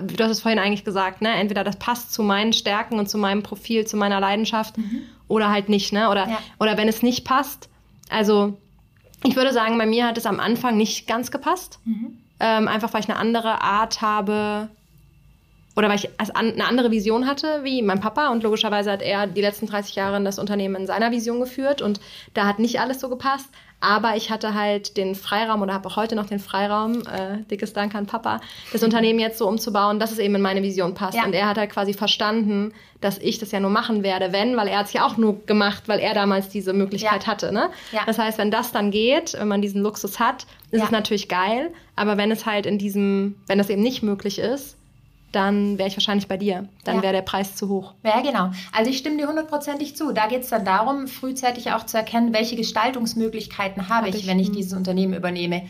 du 0.03 0.25
hast 0.25 0.31
es 0.31 0.41
vorhin 0.41 0.59
eigentlich 0.59 0.85
gesagt, 0.85 1.21
ne? 1.21 1.35
Entweder 1.35 1.65
das 1.65 1.77
passt 1.77 2.13
zu 2.13 2.23
meinen 2.23 2.53
Stärken 2.53 2.99
und 2.99 3.09
zu 3.09 3.19
meinem 3.19 3.43
Profil, 3.43 3.87
zu 3.87 3.97
meiner 3.97 4.21
Leidenschaft 4.21 4.79
mhm. 4.79 5.03
oder 5.29 5.51
halt 5.51 5.69
nicht, 5.69 5.93
ne? 5.93 6.09
Oder, 6.11 6.29
ja. 6.29 6.39
oder 6.59 6.77
wenn 6.77 6.89
es 6.89 7.03
nicht 7.03 7.25
passt, 7.25 7.69
also 8.09 8.57
ich 9.25 9.37
würde 9.37 9.53
sagen, 9.53 9.77
bei 9.79 9.87
mir 9.87 10.07
hat 10.07 10.19
es 10.19 10.27
am 10.27 10.41
Anfang 10.41 10.77
nicht 10.77 11.07
ganz 11.07 11.31
gepasst. 11.31 11.79
Mhm. 11.85 12.19
Ähm, 12.39 12.69
einfach 12.69 12.93
weil 12.93 13.01
ich 13.01 13.09
eine 13.09 13.19
andere 13.19 13.63
Art 13.63 14.03
habe, 14.03 14.69
oder 15.77 15.91
weil 15.91 15.97
ich 15.97 16.09
eine 16.35 16.67
andere 16.67 16.91
Vision 16.91 17.27
hatte 17.27 17.61
wie 17.63 17.83
mein 17.83 18.01
Papa 18.01 18.31
und 18.31 18.43
logischerweise 18.43 18.91
hat 18.91 19.03
er 19.03 19.27
die 19.27 19.43
letzten 19.43 19.67
30 19.67 19.95
Jahre 19.95 20.23
das 20.25 20.39
Unternehmen 20.39 20.75
in 20.75 20.87
seiner 20.87 21.11
Vision 21.11 21.39
geführt 21.39 21.83
und 21.83 22.01
da 22.33 22.47
hat 22.47 22.59
nicht 22.59 22.81
alles 22.81 22.99
so 22.99 23.11
gepasst. 23.11 23.51
Aber 23.81 24.17
ich 24.17 24.31
hatte 24.31 24.55
halt 24.55 24.97
den 24.97 25.15
Freiraum 25.15 25.61
oder 25.61 25.75
habe 25.75 25.89
auch 25.89 25.97
heute 25.97 26.17
noch 26.17 26.27
den 26.27 26.39
Freiraum, 26.39 27.03
äh, 27.03 27.43
dickes 27.51 27.75
Dank 27.75 27.95
an 27.95 28.07
Papa, 28.07 28.41
das 28.73 28.83
Unternehmen 28.83 29.19
jetzt 29.19 29.39
so 29.39 29.47
umzubauen, 29.47 30.01
dass 30.01 30.13
es 30.13 30.19
eben 30.19 30.35
in 30.35 30.41
meine 30.41 30.63
Vision 30.63 30.95
passt. 30.95 31.17
Ja. 31.17 31.25
Und 31.25 31.35
er 31.35 31.47
hat 31.47 31.59
halt 31.59 31.71
quasi 31.71 31.93
verstanden, 31.93 32.73
dass 33.01 33.19
ich 33.19 33.39
das 33.39 33.53
ja 33.53 33.61
nur 33.61 33.71
machen 33.71 34.03
werde, 34.03 34.33
wenn, 34.33 34.57
weil 34.57 34.69
er 34.69 34.79
hat 34.79 34.87
es 34.87 34.93
ja 34.95 35.07
auch 35.07 35.19
nur 35.19 35.45
gemacht, 35.45 35.85
weil 35.87 36.01
er 36.01 36.15
damals 36.15 36.49
diese 36.49 36.73
Möglichkeit 36.73 37.25
ja. 37.25 37.27
hatte. 37.29 37.53
Ne? 37.53 37.71
Ja. 37.93 38.01
Das 38.07 38.19
heißt, 38.19 38.39
wenn 38.39 38.51
das 38.51 38.73
dann 38.73 38.91
geht, 38.91 39.35
wenn 39.35 39.49
man 39.49 39.61
diesen 39.61 39.83
Luxus 39.83 40.19
hat, 40.19 40.47
ist 40.71 40.83
es 40.83 40.91
natürlich 40.91 41.29
geil. 41.29 41.71
Aber 41.97 42.17
wenn 42.17 42.31
es 42.31 42.47
halt 42.47 42.67
in 42.67 42.79
diesem, 42.79 43.37
wenn 43.47 43.59
das 43.59 43.69
eben 43.69 43.83
nicht 43.83 44.03
möglich 44.03 44.39
ist, 44.39 44.77
dann 45.33 45.79
wäre 45.79 45.89
ich 45.89 45.97
wahrscheinlich 45.97 46.29
bei 46.29 46.37
dir. 46.37 46.69
Dann 46.85 46.97
ja. 46.97 47.03
wäre 47.03 47.13
der 47.13 47.23
Preis 47.23 47.57
zu 47.57 47.69
hoch. 47.69 47.95
Ja, 48.05 48.21
genau. 48.21 48.51
Also 48.73 48.91
ich 48.91 48.99
stimme 48.99 49.19
dir 49.19 49.29
hundertprozentig 49.29 49.97
zu. 49.97 50.13
Da 50.13 50.27
geht 50.29 50.43
es 50.43 50.49
dann 50.49 50.65
darum, 50.65 51.09
frühzeitig 51.09 51.73
auch 51.73 51.85
zu 51.85 51.97
erkennen, 51.97 52.33
welche 52.33 52.57
Gestaltungsmöglichkeiten 52.57 53.89
habe 53.89 54.07
Hab 54.07 54.15
ich, 54.15 54.23
ich, 54.23 54.27
wenn 54.27 54.39
ich 54.39 54.51
mhm. 54.51 54.55
dieses 54.55 54.73
Unternehmen 54.73 55.15
übernehme. 55.15 55.63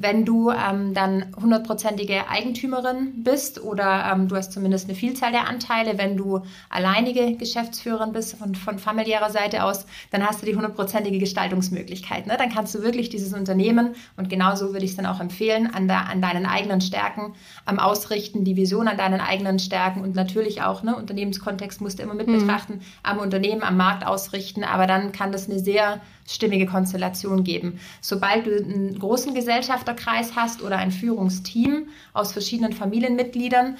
Wenn 0.00 0.24
du 0.24 0.50
ähm, 0.50 0.94
dann 0.94 1.26
hundertprozentige 1.34 2.28
Eigentümerin 2.28 3.24
bist 3.24 3.60
oder 3.60 4.08
ähm, 4.12 4.28
du 4.28 4.36
hast 4.36 4.52
zumindest 4.52 4.88
eine 4.88 4.96
Vielzahl 4.96 5.32
der 5.32 5.48
Anteile, 5.48 5.98
wenn 5.98 6.16
du 6.16 6.42
alleinige 6.70 7.36
Geschäftsführerin 7.36 8.12
bist 8.12 8.36
von, 8.36 8.54
von 8.54 8.78
familiärer 8.78 9.30
Seite 9.30 9.64
aus, 9.64 9.86
dann 10.12 10.24
hast 10.24 10.40
du 10.40 10.46
die 10.46 10.54
hundertprozentige 10.54 11.18
Gestaltungsmöglichkeit. 11.18 12.28
Ne? 12.28 12.36
Dann 12.38 12.48
kannst 12.48 12.76
du 12.76 12.82
wirklich 12.82 13.08
dieses 13.08 13.34
Unternehmen, 13.34 13.96
und 14.16 14.30
genauso 14.30 14.72
würde 14.72 14.84
ich 14.84 14.92
es 14.92 14.96
dann 14.96 15.06
auch 15.06 15.18
empfehlen, 15.18 15.68
an, 15.74 15.88
der, 15.88 16.08
an 16.08 16.22
deinen 16.22 16.46
eigenen 16.46 16.80
Stärken 16.80 17.34
am 17.64 17.80
Ausrichten, 17.80 18.44
die 18.44 18.54
Vision 18.54 18.86
an 18.86 18.98
deinen 18.98 19.20
eigenen 19.20 19.58
Stärken 19.58 20.02
und 20.02 20.14
natürlich 20.14 20.62
auch, 20.62 20.84
ne, 20.84 20.94
Unternehmenskontext 20.94 21.80
musst 21.80 21.98
du 21.98 22.04
immer 22.04 22.14
mit 22.14 22.28
mhm. 22.28 22.38
betrachten, 22.38 22.82
am 23.02 23.18
Unternehmen, 23.18 23.64
am 23.64 23.76
Markt 23.76 24.06
ausrichten, 24.06 24.62
aber 24.62 24.86
dann 24.86 25.10
kann 25.10 25.32
das 25.32 25.50
eine 25.50 25.58
sehr 25.58 26.00
stimmige 26.28 26.66
Konstellation 26.66 27.42
geben. 27.42 27.80
Sobald 28.00 28.46
du 28.46 28.56
einen 28.56 28.98
großen 28.98 29.34
Gesellschafterkreis 29.34 30.36
hast 30.36 30.62
oder 30.62 30.76
ein 30.76 30.92
Führungsteam 30.92 31.88
aus 32.12 32.32
verschiedenen 32.32 32.72
Familienmitgliedern, 32.72 33.78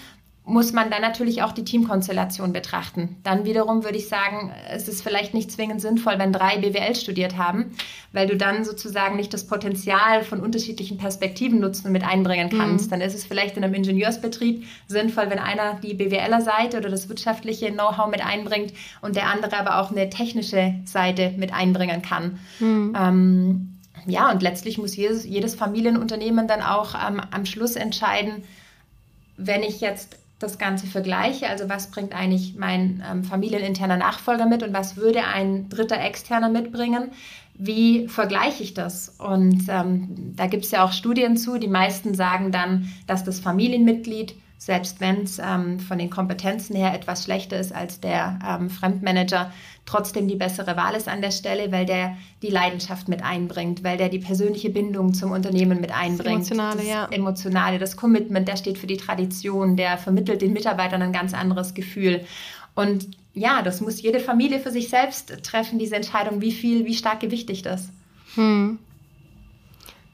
muss 0.48 0.72
man 0.72 0.90
dann 0.90 1.02
natürlich 1.02 1.42
auch 1.42 1.52
die 1.52 1.62
Teamkonstellation 1.62 2.54
betrachten. 2.54 3.16
Dann 3.22 3.44
wiederum 3.44 3.84
würde 3.84 3.98
ich 3.98 4.08
sagen, 4.08 4.50
es 4.70 4.88
ist 4.88 5.02
vielleicht 5.02 5.34
nicht 5.34 5.52
zwingend 5.52 5.82
sinnvoll, 5.82 6.14
wenn 6.18 6.32
drei 6.32 6.56
BWL 6.56 6.96
studiert 6.96 7.36
haben, 7.36 7.76
weil 8.12 8.26
du 8.26 8.34
dann 8.34 8.64
sozusagen 8.64 9.16
nicht 9.16 9.34
das 9.34 9.46
Potenzial 9.46 10.24
von 10.24 10.40
unterschiedlichen 10.40 10.96
Perspektiven 10.96 11.60
nutzen 11.60 11.88
und 11.88 11.92
mit 11.92 12.02
einbringen 12.02 12.48
kannst. 12.48 12.86
Mhm. 12.86 12.90
Dann 12.90 13.00
ist 13.02 13.14
es 13.14 13.26
vielleicht 13.26 13.58
in 13.58 13.64
einem 13.64 13.74
Ingenieursbetrieb 13.74 14.64
sinnvoll, 14.86 15.28
wenn 15.28 15.38
einer 15.38 15.74
die 15.74 15.92
BWLer-Seite 15.92 16.78
oder 16.78 16.88
das 16.88 17.10
wirtschaftliche 17.10 17.70
Know-how 17.70 18.10
mit 18.10 18.24
einbringt 18.24 18.72
und 19.02 19.16
der 19.16 19.26
andere 19.26 19.58
aber 19.58 19.80
auch 19.80 19.90
eine 19.90 20.08
technische 20.08 20.74
Seite 20.86 21.34
mit 21.36 21.52
einbringen 21.52 22.00
kann. 22.00 22.38
Mhm. 22.58 22.96
Ähm, 22.98 23.78
ja, 24.06 24.30
und 24.30 24.42
letztlich 24.42 24.78
muss 24.78 24.96
jedes, 24.96 25.26
jedes 25.26 25.54
Familienunternehmen 25.54 26.48
dann 26.48 26.62
auch 26.62 26.94
ähm, 26.94 27.20
am 27.30 27.44
Schluss 27.44 27.76
entscheiden, 27.76 28.44
wenn 29.36 29.62
ich 29.62 29.82
jetzt 29.82 30.16
das 30.38 30.58
Ganze 30.58 30.86
vergleiche, 30.86 31.48
also 31.48 31.68
was 31.68 31.90
bringt 31.90 32.14
eigentlich 32.14 32.54
mein 32.56 33.02
ähm, 33.08 33.24
familieninterner 33.24 33.96
Nachfolger 33.96 34.46
mit 34.46 34.62
und 34.62 34.72
was 34.72 34.96
würde 34.96 35.24
ein 35.24 35.68
dritter 35.68 36.00
externer 36.00 36.48
mitbringen, 36.48 37.10
wie 37.54 38.06
vergleiche 38.06 38.62
ich 38.62 38.72
das? 38.72 39.16
Und 39.18 39.64
ähm, 39.68 40.34
da 40.36 40.46
gibt 40.46 40.64
es 40.64 40.70
ja 40.70 40.84
auch 40.84 40.92
Studien 40.92 41.36
zu, 41.36 41.58
die 41.58 41.68
meisten 41.68 42.14
sagen 42.14 42.52
dann, 42.52 42.88
dass 43.08 43.24
das 43.24 43.40
Familienmitglied 43.40 44.36
selbst 44.58 45.00
wenn 45.00 45.22
es 45.22 45.38
ähm, 45.38 45.78
von 45.78 45.98
den 45.98 46.10
Kompetenzen 46.10 46.74
her 46.74 46.92
etwas 46.92 47.24
schlechter 47.24 47.58
ist 47.58 47.72
als 47.72 48.00
der 48.00 48.38
ähm, 48.46 48.68
Fremdmanager, 48.68 49.52
trotzdem 49.86 50.26
die 50.26 50.34
bessere 50.34 50.76
Wahl 50.76 50.94
ist 50.94 51.08
an 51.08 51.22
der 51.22 51.30
Stelle, 51.30 51.70
weil 51.70 51.86
der 51.86 52.16
die 52.42 52.50
Leidenschaft 52.50 53.08
mit 53.08 53.22
einbringt, 53.22 53.84
weil 53.84 53.96
der 53.96 54.08
die 54.08 54.18
persönliche 54.18 54.68
Bindung 54.68 55.14
zum 55.14 55.30
Unternehmen 55.30 55.80
mit 55.80 55.92
einbringt. 55.92 56.40
Das 56.40 56.50
Emotionale, 56.50 56.76
das 56.76 56.86
ja. 56.86 57.08
Emotionale, 57.10 57.78
das 57.78 57.96
Commitment, 57.96 58.48
der 58.48 58.56
steht 58.56 58.78
für 58.78 58.88
die 58.88 58.96
Tradition, 58.96 59.76
der 59.76 59.96
vermittelt 59.96 60.42
den 60.42 60.52
Mitarbeitern 60.52 61.02
ein 61.02 61.12
ganz 61.12 61.34
anderes 61.34 61.72
Gefühl. 61.74 62.24
Und 62.74 63.08
ja, 63.34 63.62
das 63.62 63.80
muss 63.80 64.02
jede 64.02 64.18
Familie 64.18 64.58
für 64.58 64.72
sich 64.72 64.88
selbst 64.88 65.44
treffen, 65.44 65.78
diese 65.78 65.96
Entscheidung, 65.96 66.40
wie 66.40 66.52
viel, 66.52 66.84
wie 66.84 66.94
stark 66.94 67.20
gewichtig 67.20 67.62
das. 67.62 67.90
Hm. 68.34 68.78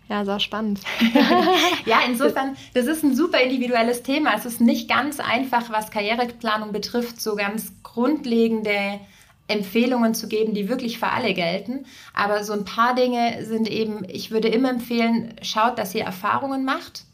Ja, 0.09 0.24
sehr 0.24 0.40
spannend. 0.40 0.80
ja, 1.86 2.00
insofern, 2.07 2.57
das 2.74 2.86
ist 2.86 3.02
ein 3.02 3.16
super 3.16 3.40
individuelles 3.40 4.02
Thema. 4.02 4.34
Es 4.36 4.44
ist 4.44 4.61
nicht 4.61 4.88
ganz 4.88 5.18
einfach, 5.18 5.70
was 5.70 5.90
Karriereplanung 5.90 6.72
betrifft, 6.72 7.20
so 7.20 7.36
ganz 7.36 7.72
grundlegende 7.82 9.00
Empfehlungen 9.48 10.14
zu 10.14 10.28
geben, 10.28 10.55
die 10.55 10.68
wirklich 10.68 10.98
für 10.98 11.09
alle 11.09 11.32
gelten. 11.32 11.86
Aber 12.12 12.44
so 12.44 12.52
ein 12.52 12.64
paar 12.64 12.94
Dinge 12.94 13.44
sind 13.44 13.68
eben, 13.68 14.05
ich 14.09 14.30
würde 14.30 14.48
immer 14.48 14.70
empfehlen, 14.70 15.34
schaut, 15.42 15.78
dass 15.78 15.94
ihr 15.94 16.05
Erfahrungen 16.05 16.64
macht 16.64 17.05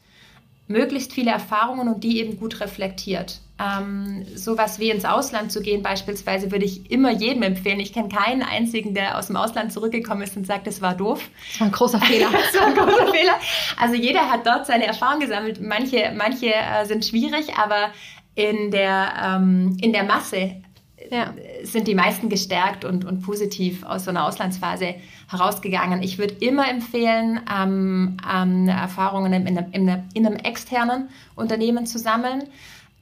möglichst 0.70 1.12
viele 1.12 1.32
Erfahrungen 1.32 1.88
und 1.88 2.04
die 2.04 2.20
eben 2.20 2.38
gut 2.38 2.60
reflektiert. 2.60 3.40
Ähm, 3.60 4.24
sowas 4.36 4.78
wie 4.78 4.90
ins 4.90 5.04
Ausland 5.04 5.52
zu 5.52 5.60
gehen 5.60 5.82
beispielsweise 5.82 6.50
würde 6.50 6.64
ich 6.64 6.90
immer 6.90 7.10
jedem 7.10 7.42
empfehlen. 7.42 7.78
Ich 7.78 7.92
kenne 7.92 8.08
keinen 8.08 8.42
einzigen, 8.42 8.94
der 8.94 9.18
aus 9.18 9.26
dem 9.26 9.36
Ausland 9.36 9.72
zurückgekommen 9.72 10.22
ist 10.22 10.36
und 10.36 10.46
sagt, 10.46 10.66
das 10.66 10.80
war 10.80 10.94
doof. 10.94 11.28
Das 11.50 11.60
war 11.60 11.66
ein 11.66 11.72
großer 11.72 12.00
Fehler. 12.00 12.28
das 12.32 12.60
war 12.60 12.68
ein 12.68 12.74
großer 12.74 13.12
Fehler. 13.12 13.34
Also 13.78 13.94
jeder 13.94 14.30
hat 14.30 14.46
dort 14.46 14.66
seine 14.66 14.86
Erfahrungen 14.86 15.20
gesammelt. 15.20 15.60
Manche, 15.60 16.12
manche 16.16 16.54
äh, 16.54 16.86
sind 16.86 17.04
schwierig, 17.04 17.54
aber 17.56 17.90
in 18.34 18.70
der, 18.70 19.12
ähm, 19.22 19.76
in 19.82 19.92
der 19.92 20.04
Masse 20.04 20.62
ja. 21.10 21.34
sind 21.62 21.86
die 21.86 21.94
meisten 21.94 22.28
gestärkt 22.28 22.84
und, 22.84 23.04
und 23.04 23.22
positiv 23.22 23.84
aus 23.84 24.04
so 24.04 24.10
einer 24.10 24.24
Auslandsphase 24.24 24.94
herausgegangen. 25.28 26.02
Ich 26.02 26.18
würde 26.18 26.34
immer 26.40 26.68
empfehlen, 26.68 27.40
ähm, 27.52 28.16
ähm, 28.32 28.68
Erfahrungen 28.68 29.32
in, 29.32 29.46
in, 29.46 29.56
in, 29.72 30.04
in, 30.14 30.26
einem 30.26 30.36
externen 30.36 31.08
Unternehmen 31.34 31.86
zu 31.86 31.98
sammeln. 31.98 32.44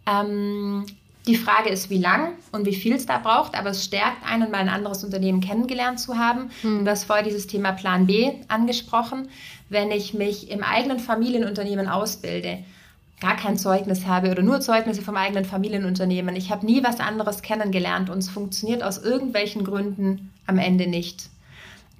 Ähm, 0.09 0.87
die 1.27 1.37
Frage 1.37 1.69
ist, 1.69 1.91
wie 1.91 1.99
lang 1.99 2.33
und 2.53 2.65
wie 2.65 2.75
viel 2.75 2.95
es 2.95 3.05
da 3.05 3.19
braucht, 3.19 3.55
aber 3.55 3.71
es 3.71 3.85
stärkt 3.85 4.25
einen, 4.27 4.51
mal 4.51 4.59
ein 4.59 4.71
anderes 4.71 5.05
Unternehmen 5.05 5.43
kennengelernt 5.43 6.01
zu 6.01 6.17
haben. 6.17 6.51
Hm. 6.63 6.85
Du 6.85 6.91
hast 6.91 7.05
vorher 7.05 7.25
dieses 7.25 7.47
Thema 7.47 7.73
Plan 7.73 8.07
B 8.07 8.33
angesprochen. 8.49 9.29
Wenn 9.69 9.91
ich 9.91 10.15
mich 10.15 10.51
im 10.51 10.63
eigenen 10.63 10.99
Familienunternehmen 10.99 11.87
ausbilde, 11.87 12.61
gar 13.21 13.37
kein 13.37 13.59
Zeugnis 13.59 14.07
habe 14.07 14.31
oder 14.31 14.43
nur 14.43 14.61
Zeugnisse 14.61 15.03
vom 15.03 15.17
eigenen 15.17 15.45
Familienunternehmen. 15.45 16.35
Ich 16.37 16.51
habe 16.51 16.65
nie 16.65 16.83
was 16.83 17.01
anderes 17.01 17.43
kennengelernt 17.43 18.09
und 18.09 18.19
es 18.19 18.31
funktioniert 18.31 18.83
aus 18.83 18.99
irgendwelchen 18.99 19.65
Gründen 19.65 20.33
am 20.47 20.59
Ende 20.59 20.87
nicht. 20.87 21.29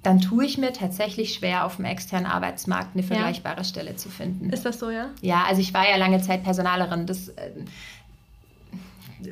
Dann 0.03 0.21
tue 0.21 0.45
ich 0.45 0.57
mir 0.57 0.71
tatsächlich 0.71 1.33
schwer, 1.33 1.65
auf 1.65 1.75
dem 1.75 1.85
externen 1.85 2.25
Arbeitsmarkt 2.25 2.95
eine 2.95 3.03
vergleichbare 3.03 3.57
ja. 3.57 3.63
Stelle 3.63 3.95
zu 3.97 4.09
finden. 4.09 4.49
Ist 4.49 4.65
das 4.65 4.79
so, 4.79 4.89
ja? 4.89 5.09
Ja, 5.21 5.43
also 5.47 5.61
ich 5.61 5.73
war 5.73 5.89
ja 5.89 5.97
lange 5.97 6.21
Zeit 6.21 6.43
Personalerin. 6.43 7.05
Das, 7.05 7.29
äh, 7.29 7.51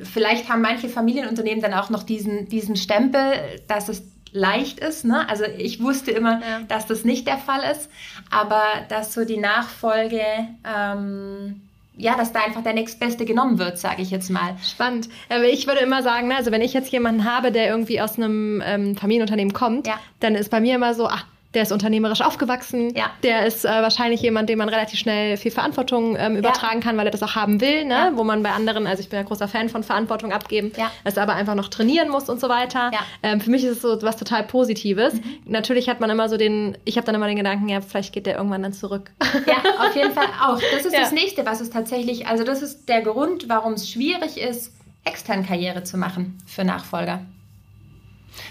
vielleicht 0.02 0.50
haben 0.50 0.60
manche 0.60 0.88
Familienunternehmen 0.88 1.62
dann 1.62 1.72
auch 1.72 1.88
noch 1.88 2.02
diesen, 2.02 2.48
diesen 2.50 2.76
Stempel, 2.76 3.32
dass 3.66 3.88
es 3.88 4.02
leicht 4.32 4.80
ist. 4.80 5.04
Ne? 5.04 5.28
Also 5.28 5.44
ich 5.44 5.82
wusste 5.82 6.10
immer, 6.10 6.40
ja. 6.40 6.60
dass 6.68 6.86
das 6.86 7.04
nicht 7.04 7.26
der 7.26 7.38
Fall 7.38 7.60
ist, 7.72 7.88
aber 8.30 8.62
dass 8.88 9.14
so 9.14 9.24
die 9.24 9.38
Nachfolge 9.38 10.22
ähm, 10.64 11.62
ja, 11.98 12.16
dass 12.16 12.32
da 12.32 12.40
einfach 12.40 12.62
der 12.62 12.74
nächstbeste 12.74 13.24
genommen 13.24 13.58
wird, 13.58 13.78
sage 13.78 14.02
ich 14.02 14.10
jetzt 14.10 14.30
mal. 14.30 14.56
Spannend. 14.64 15.08
Aber 15.28 15.44
ich 15.44 15.66
würde 15.66 15.80
immer 15.80 16.02
sagen, 16.02 16.28
ne, 16.28 16.36
also 16.36 16.52
wenn 16.52 16.62
ich 16.62 16.72
jetzt 16.72 16.90
jemanden 16.90 17.24
habe, 17.24 17.52
der 17.52 17.68
irgendwie 17.68 18.00
aus 18.00 18.16
einem 18.16 18.62
ähm, 18.64 18.96
Familienunternehmen 18.96 19.52
kommt, 19.52 19.86
ja. 19.86 19.98
dann 20.20 20.36
ist 20.36 20.50
bei 20.50 20.60
mir 20.60 20.76
immer 20.76 20.94
so, 20.94 21.08
ach, 21.08 21.26
der 21.54 21.62
ist 21.62 21.72
unternehmerisch 21.72 22.20
aufgewachsen, 22.20 22.94
ja. 22.94 23.10
der 23.22 23.46
ist 23.46 23.64
äh, 23.64 23.68
wahrscheinlich 23.68 24.20
jemand, 24.20 24.50
dem 24.50 24.58
man 24.58 24.68
relativ 24.68 24.98
schnell 24.98 25.36
viel 25.38 25.50
Verantwortung 25.50 26.14
ähm, 26.18 26.36
übertragen 26.36 26.80
ja. 26.80 26.80
kann, 26.80 26.96
weil 26.98 27.06
er 27.06 27.10
das 27.10 27.22
auch 27.22 27.36
haben 27.36 27.60
will, 27.60 27.84
ne? 27.86 27.94
Ja. 27.94 28.12
wo 28.14 28.24
man 28.24 28.42
bei 28.42 28.50
anderen, 28.50 28.86
also 28.86 29.00
ich 29.00 29.08
bin 29.08 29.18
ja 29.18 29.24
großer 29.24 29.48
Fan 29.48 29.70
von 29.70 29.82
Verantwortung 29.82 30.32
abgeben, 30.32 30.72
ja. 30.76 30.90
es 31.04 31.16
aber 31.16 31.34
einfach 31.34 31.54
noch 31.54 31.68
trainieren 31.68 32.10
muss 32.10 32.28
und 32.28 32.40
so 32.40 32.48
weiter. 32.48 32.90
Ähm, 33.22 33.40
für 33.40 33.50
mich 33.50 33.64
ist 33.64 33.76
es 33.76 33.82
so 33.82 34.00
was 34.02 34.16
total 34.16 34.44
Positives. 34.44 35.14
Mhm. 35.14 35.22
Natürlich 35.46 35.88
hat 35.88 36.00
man 36.00 36.10
immer 36.10 36.28
so 36.28 36.36
den, 36.36 36.76
ich 36.84 36.96
habe 36.96 37.06
dann 37.06 37.14
immer 37.14 37.26
den 37.26 37.36
Gedanken, 37.36 37.68
ja, 37.68 37.80
vielleicht 37.80 38.12
geht 38.12 38.26
der 38.26 38.36
irgendwann 38.36 38.62
dann 38.62 38.72
zurück. 38.72 39.10
Ja, 39.46 39.86
auf 39.86 39.96
jeden 39.96 40.12
Fall 40.12 40.26
auch. 40.42 40.60
Das 40.60 40.84
ist 40.84 40.94
das 40.96 41.12
Nächste, 41.12 41.46
was 41.46 41.60
es 41.60 41.70
tatsächlich, 41.70 42.26
also 42.26 42.44
das 42.44 42.60
ist 42.60 42.88
der 42.88 43.02
Grund, 43.02 43.48
warum 43.48 43.72
es 43.72 43.90
schwierig 43.90 44.38
ist, 44.38 44.74
extern 45.04 45.46
Karriere 45.46 45.82
zu 45.84 45.96
machen 45.96 46.38
für 46.46 46.64
Nachfolger. 46.64 47.22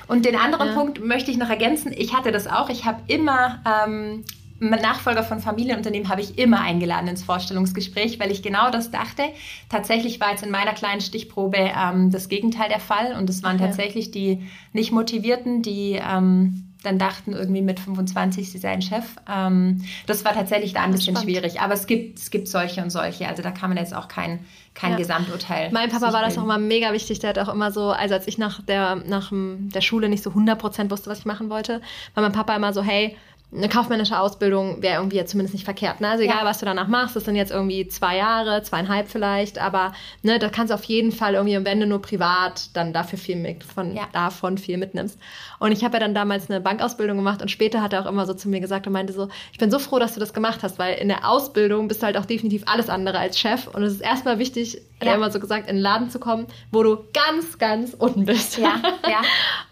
Und 0.08 0.26
den 0.26 0.36
anderen 0.36 0.70
ja. 0.70 0.74
Punkt 0.74 1.04
möchte 1.04 1.32
ich 1.32 1.38
noch 1.38 1.50
ergänzen. 1.50 1.94
Ich 1.96 2.16
hatte 2.16 2.32
das 2.32 2.48
auch. 2.48 2.70
Ich 2.70 2.86
habe 2.86 3.02
immer 3.08 3.62
ähm, 3.66 4.24
Nachfolger 4.60 5.24
von 5.24 5.40
Familienunternehmen 5.40 6.10
habe 6.10 6.22
ich 6.22 6.40
immer 6.40 6.62
eingeladen 6.62 7.08
ins 7.08 7.24
Vorstellungsgespräch, 7.24 8.20
weil 8.20 8.32
ich 8.32 8.42
genau 8.42 8.72
das 8.72 8.90
dachte. 8.90 9.24
Tatsächlich 9.70 10.20
war 10.20 10.32
jetzt 10.32 10.44
in 10.44 10.50
meiner 10.50 10.74
kleinen 10.74 11.02
Stichprobe 11.02 11.58
ähm, 11.58 12.12
das 12.12 12.28
Gegenteil 12.28 12.70
der 12.70 12.80
Fall 12.80 13.16
und 13.18 13.30
es 13.30 13.44
waren 13.44 13.58
okay. 13.58 13.66
tatsächlich 13.66 14.12
die 14.12 14.48
nicht 14.74 14.92
motivierten, 14.92 15.62
die 15.62 16.02
ähm, 16.02 16.67
dann 16.88 16.98
dachten 16.98 17.34
irgendwie 17.34 17.62
mit 17.62 17.80
25 17.80 18.52
sie 18.52 18.58
seien 18.58 18.82
Chef. 18.82 19.04
Ähm, 19.30 19.84
das 20.06 20.26
war 20.26 20.34
tatsächlich 20.34 20.74
da 20.74 20.82
ein 20.82 20.92
bisschen 20.92 21.16
spannend. 21.16 21.30
schwierig, 21.30 21.62
aber 21.62 21.74
es 21.74 21.86
gibt, 21.86 22.18
es 22.18 22.32
gibt 22.32 22.48
solche 22.48 22.82
und 22.82 22.90
solche. 22.90 23.28
Also 23.28 23.44
da 23.44 23.52
kann 23.52 23.70
man 23.70 23.78
jetzt 23.78 23.94
auch 23.94 24.08
kein, 24.08 24.40
kein 24.74 24.92
ja. 24.92 24.98
Gesamturteil. 24.98 25.70
Mein 25.72 25.90
Papa 25.90 26.14
war 26.14 26.22
das 26.22 26.38
auch 26.38 26.44
immer 26.44 26.58
mega 26.58 26.94
wichtig. 26.94 27.20
Der 27.20 27.32
hat 27.32 27.40
auch 27.40 27.54
immer 27.54 27.72
so, 27.72 27.92
also 27.92 28.16
als 28.16 28.28
ich 28.28 28.38
nach 28.38 28.62
der, 28.64 28.96
nach 28.96 29.32
der 29.32 29.82
Schule 29.82 30.10
nicht 30.10 30.24
so 30.24 30.32
100% 30.32 30.90
wusste, 30.90 31.10
was 31.10 31.20
ich 31.20 31.26
machen 31.26 31.50
wollte, 31.50 31.82
war 32.14 32.24
mein 32.24 32.32
Papa 32.32 32.56
immer 32.56 32.74
so, 32.74 32.82
hey, 32.82 33.18
eine 33.50 33.70
kaufmännische 33.70 34.20
Ausbildung 34.20 34.82
wäre 34.82 34.98
irgendwie 34.98 35.16
jetzt 35.16 35.32
zumindest 35.32 35.54
nicht 35.54 35.64
verkehrt. 35.64 36.02
Ne? 36.02 36.10
Also 36.10 36.24
egal, 36.24 36.40
ja. 36.40 36.46
was 36.46 36.60
du 36.60 36.66
danach 36.66 36.90
machst, 36.90 37.16
das 37.16 37.24
sind 37.24 37.38
jetzt 37.38 37.52
irgendwie 37.52 37.88
zwei 37.88 38.18
Jahre, 38.18 38.62
zweieinhalb 38.62 39.08
vielleicht, 39.08 39.58
aber 39.58 39.94
ne, 40.22 40.38
da 40.38 40.50
kannst 40.50 40.72
du 40.72 40.76
auf 40.76 40.84
jeden 40.84 41.14
Fall 41.14 41.36
irgendwie, 41.36 41.64
wenn 41.64 41.80
du 41.80 41.88
nur 41.88 42.02
privat 42.02 42.76
dann 42.76 42.92
dafür 42.92 43.18
viel 43.18 43.38
mit, 43.38 43.64
von, 43.64 43.96
ja. 43.96 44.10
davon 44.12 44.58
viel 44.58 44.78
mitnimmst. 44.78 45.18
Und 45.60 45.72
ich 45.72 45.86
habe 45.86 45.94
ja 45.94 46.02
dann 46.02 46.14
damals 46.14 46.50
eine 46.50 46.60
Bankausbildung 46.60 47.16
gemacht 47.16 47.42
und 47.42 47.50
später 47.50 47.82
hat 47.82 47.94
er 47.94 48.02
auch 48.02 48.10
immer 48.10 48.26
so 48.26 48.34
zu 48.34 48.50
mir 48.50 48.60
gesagt 48.60 48.86
und 48.86 48.92
meinte 48.92 49.14
so, 49.14 49.30
ich 49.54 49.58
bin 49.58 49.72
so 49.72 49.80
froh, 49.80 49.98
dass 49.98 50.14
du 50.14 50.20
das 50.20 50.34
gemacht 50.34 50.62
hast, 50.62 50.78
weil 50.78 50.96
in 50.96 51.08
der 51.08 51.30
Ausbildung 51.30 51.88
bist 51.88 52.02
du 52.02 52.08
halt 52.08 52.18
auch 52.18 52.26
definitiv 52.26 52.64
alles 52.66 52.90
andere 52.90 53.18
als 53.18 53.40
Chef 53.40 53.68
und 53.68 53.82
es 53.82 53.94
ist 53.94 54.02
erstmal 54.02 54.40
wichtig, 54.40 54.74
ja. 54.74 54.82
hat 55.00 55.08
er 55.08 55.16
immer 55.16 55.32
so 55.32 55.40
gesagt, 55.40 55.70
in 55.70 55.78
den 55.78 55.82
Laden 55.82 56.10
zu 56.10 56.20
kommen, 56.20 56.48
wo 56.74 56.84
du 56.84 56.98
ganz, 57.14 57.58
ganz 57.58 57.94
unten 57.94 58.26
bist. 58.26 58.58
Ja, 58.58 58.82
ja. 59.08 59.22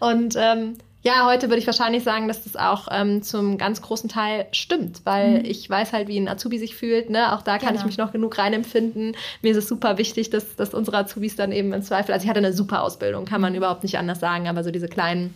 und 0.00 0.34
ähm, 0.38 0.78
ja, 1.06 1.24
heute 1.24 1.48
würde 1.48 1.58
ich 1.58 1.66
wahrscheinlich 1.66 2.02
sagen, 2.02 2.26
dass 2.26 2.42
das 2.42 2.56
auch 2.56 2.88
ähm, 2.90 3.22
zum 3.22 3.58
ganz 3.58 3.80
großen 3.80 4.10
Teil 4.10 4.46
stimmt, 4.50 5.02
weil 5.04 5.38
mhm. 5.38 5.44
ich 5.44 5.70
weiß 5.70 5.92
halt, 5.92 6.08
wie 6.08 6.18
ein 6.18 6.26
Azubi 6.26 6.58
sich 6.58 6.74
fühlt. 6.74 7.10
Ne? 7.10 7.32
Auch 7.32 7.42
da 7.42 7.58
kann 7.58 7.68
genau. 7.68 7.80
ich 7.80 7.86
mich 7.86 7.96
noch 7.96 8.10
genug 8.10 8.36
reinempfinden. 8.36 9.14
Mir 9.40 9.52
ist 9.52 9.56
es 9.56 9.68
super 9.68 9.98
wichtig, 9.98 10.30
dass, 10.30 10.56
dass 10.56 10.74
unsere 10.74 10.96
Azubis 10.96 11.36
dann 11.36 11.52
eben 11.52 11.72
im 11.72 11.82
Zweifel, 11.82 12.12
also 12.12 12.24
ich 12.24 12.28
hatte 12.28 12.38
eine 12.38 12.52
super 12.52 12.82
Ausbildung, 12.82 13.24
kann 13.24 13.40
man 13.40 13.54
überhaupt 13.54 13.84
nicht 13.84 13.98
anders 13.98 14.18
sagen, 14.18 14.48
aber 14.48 14.64
so 14.64 14.72
diese 14.72 14.88
kleinen 14.88 15.32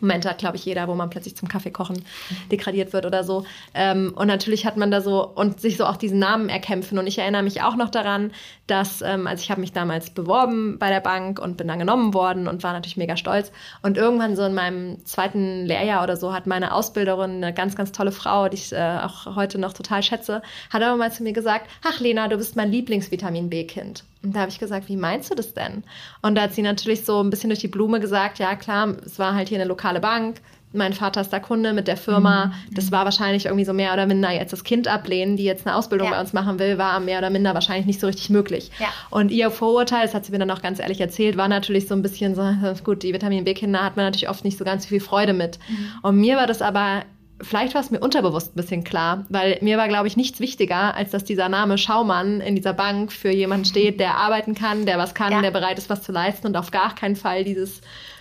Momente 0.00 0.28
hat, 0.28 0.38
glaube 0.38 0.56
ich, 0.56 0.64
jeder, 0.64 0.88
wo 0.88 0.94
man 0.94 1.10
plötzlich 1.10 1.36
zum 1.36 1.48
Kaffeekochen 1.48 2.04
degradiert 2.50 2.92
wird 2.92 3.06
oder 3.06 3.24
so. 3.24 3.44
Ähm, 3.74 4.12
und 4.14 4.26
natürlich 4.26 4.66
hat 4.66 4.76
man 4.76 4.90
da 4.90 5.00
so 5.00 5.26
und 5.26 5.60
sich 5.60 5.76
so 5.76 5.86
auch 5.86 5.96
diesen 5.96 6.18
Namen 6.18 6.48
erkämpfen. 6.48 6.98
Und 6.98 7.06
ich 7.06 7.18
erinnere 7.18 7.42
mich 7.42 7.62
auch 7.62 7.76
noch 7.76 7.90
daran, 7.90 8.32
dass, 8.66 9.02
ähm, 9.02 9.26
also 9.26 9.42
ich 9.42 9.50
habe 9.50 9.60
mich 9.60 9.72
damals 9.72 10.10
beworben 10.10 10.78
bei 10.78 10.90
der 10.90 11.00
Bank 11.00 11.38
und 11.38 11.56
bin 11.56 11.68
dann 11.68 11.78
genommen 11.78 12.14
worden 12.14 12.48
und 12.48 12.62
war 12.62 12.72
natürlich 12.72 12.96
mega 12.96 13.16
stolz. 13.16 13.52
Und 13.82 13.96
irgendwann 13.96 14.36
so 14.36 14.44
in 14.44 14.54
meinem 14.54 15.04
zweiten 15.04 15.66
Lehrjahr 15.66 16.02
oder 16.02 16.16
so 16.16 16.32
hat 16.32 16.46
meine 16.46 16.72
Ausbilderin, 16.72 17.42
eine 17.42 17.54
ganz, 17.54 17.76
ganz 17.76 17.92
tolle 17.92 18.12
Frau, 18.12 18.48
die 18.48 18.56
ich 18.56 18.72
äh, 18.72 18.98
auch 19.02 19.36
heute 19.36 19.58
noch 19.58 19.72
total 19.72 20.02
schätze, 20.02 20.42
hat 20.70 20.82
aber 20.82 20.96
mal 20.96 21.12
zu 21.12 21.22
mir 21.22 21.32
gesagt, 21.32 21.68
ach 21.84 22.00
Lena, 22.00 22.28
du 22.28 22.36
bist 22.36 22.56
mein 22.56 22.70
Lieblingsvitamin 22.70 23.48
B-Kind. 23.48 24.04
Und 24.22 24.34
da 24.34 24.40
habe 24.40 24.50
ich 24.50 24.58
gesagt, 24.58 24.88
wie 24.88 24.96
meinst 24.96 25.30
du 25.30 25.34
das 25.34 25.54
denn? 25.54 25.84
Und 26.22 26.34
da 26.34 26.42
hat 26.42 26.54
sie 26.54 26.62
natürlich 26.62 27.04
so 27.04 27.22
ein 27.22 27.30
bisschen 27.30 27.50
durch 27.50 27.60
die 27.60 27.68
Blume 27.68 28.00
gesagt, 28.00 28.38
ja 28.38 28.56
klar, 28.56 28.96
es 29.04 29.18
war 29.18 29.34
halt 29.34 29.48
hier 29.48 29.58
eine 29.58 29.68
lokale 29.68 30.00
Bank. 30.00 30.40
Mein 30.72 30.92
Vater 30.92 31.22
ist 31.22 31.32
da 31.32 31.38
Kunde 31.38 31.72
mit 31.72 31.88
der 31.88 31.96
Firma. 31.96 32.46
Mhm. 32.46 32.74
Das 32.74 32.92
war 32.92 33.04
wahrscheinlich 33.04 33.46
irgendwie 33.46 33.64
so 33.64 33.72
mehr 33.72 33.92
oder 33.94 34.06
minder 34.06 34.30
jetzt 34.30 34.52
das 34.52 34.64
Kind 34.64 34.86
ablehnen, 34.86 35.36
die 35.36 35.44
jetzt 35.44 35.66
eine 35.66 35.74
Ausbildung 35.74 36.08
ja. 36.08 36.14
bei 36.14 36.20
uns 36.20 36.34
machen 36.34 36.58
will, 36.58 36.76
war 36.76 37.00
mehr 37.00 37.18
oder 37.18 37.30
minder 37.30 37.54
wahrscheinlich 37.54 37.86
nicht 37.86 38.00
so 38.00 38.06
richtig 38.06 38.28
möglich. 38.28 38.70
Ja. 38.78 38.88
Und 39.08 39.30
ihr 39.30 39.50
Vorurteil, 39.50 40.02
das 40.02 40.14
hat 40.14 40.26
sie 40.26 40.32
mir 40.32 40.38
dann 40.38 40.50
auch 40.50 40.60
ganz 40.60 40.78
ehrlich 40.78 41.00
erzählt, 41.00 41.38
war 41.38 41.48
natürlich 41.48 41.88
so 41.88 41.94
ein 41.94 42.02
bisschen 42.02 42.34
so, 42.34 42.42
gut, 42.84 43.02
die 43.02 43.14
Vitamin 43.14 43.44
B-Kinder 43.44 43.82
hat 43.82 43.96
man 43.96 44.04
natürlich 44.04 44.28
oft 44.28 44.44
nicht 44.44 44.58
so 44.58 44.64
ganz 44.64 44.84
viel 44.84 45.00
Freude 45.00 45.32
mit. 45.32 45.58
Mhm. 45.68 45.90
Und 46.02 46.16
mir 46.16 46.36
war 46.36 46.46
das 46.46 46.60
aber 46.60 47.04
vielleicht 47.40 47.74
war 47.74 47.80
es 47.80 47.90
mir 47.90 48.00
unterbewusst 48.00 48.52
ein 48.52 48.56
bisschen 48.56 48.84
klar, 48.84 49.26
weil 49.28 49.58
mir 49.60 49.78
war, 49.78 49.88
glaube 49.88 50.08
ich, 50.08 50.16
nichts 50.16 50.40
wichtiger, 50.40 50.94
als 50.94 51.10
dass 51.10 51.24
dieser 51.24 51.48
Name 51.48 51.78
Schaumann 51.78 52.40
in 52.40 52.56
dieser 52.56 52.72
Bank 52.72 53.12
für 53.12 53.30
jemanden 53.30 53.64
steht, 53.64 54.00
der 54.00 54.16
arbeiten 54.16 54.54
kann, 54.54 54.86
der 54.86 54.98
was 54.98 55.14
kann, 55.14 55.32
ja. 55.32 55.42
der 55.42 55.50
bereit 55.50 55.78
ist, 55.78 55.90
was 55.90 56.02
zu 56.02 56.12
leisten 56.12 56.46
und 56.46 56.56
auf 56.56 56.70
gar 56.70 56.94
keinen 56.94 57.16
Fall 57.16 57.44
dieses 57.44 57.80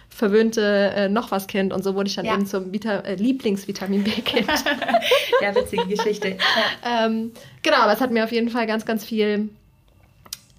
verwöhnte 0.09 0.91
äh, 0.95 1.09
noch 1.09 1.31
was 1.31 1.47
Kind 1.47 1.73
und 1.73 1.83
so 1.83 1.93
wurde 1.93 2.09
ich 2.09 2.15
dann 2.15 2.25
ja. 2.25 2.33
eben 2.33 2.45
zum 2.45 2.73
Vita 2.73 2.99
äh, 2.99 3.15
Lieblingsvitamin 3.15 4.03
B-Kind. 4.03 4.47
ja, 5.41 5.55
witzige 5.55 5.85
Geschichte. 5.87 6.29
Ja. 6.29 6.37
Ähm, 7.05 7.31
genau, 7.63 7.77
aber 7.77 7.93
es 7.93 8.01
hat 8.01 8.11
mir 8.11 8.23
auf 8.23 8.31
jeden 8.31 8.49
Fall 8.49 8.65
ganz, 8.65 8.85
ganz 8.85 9.03
viel 9.03 9.49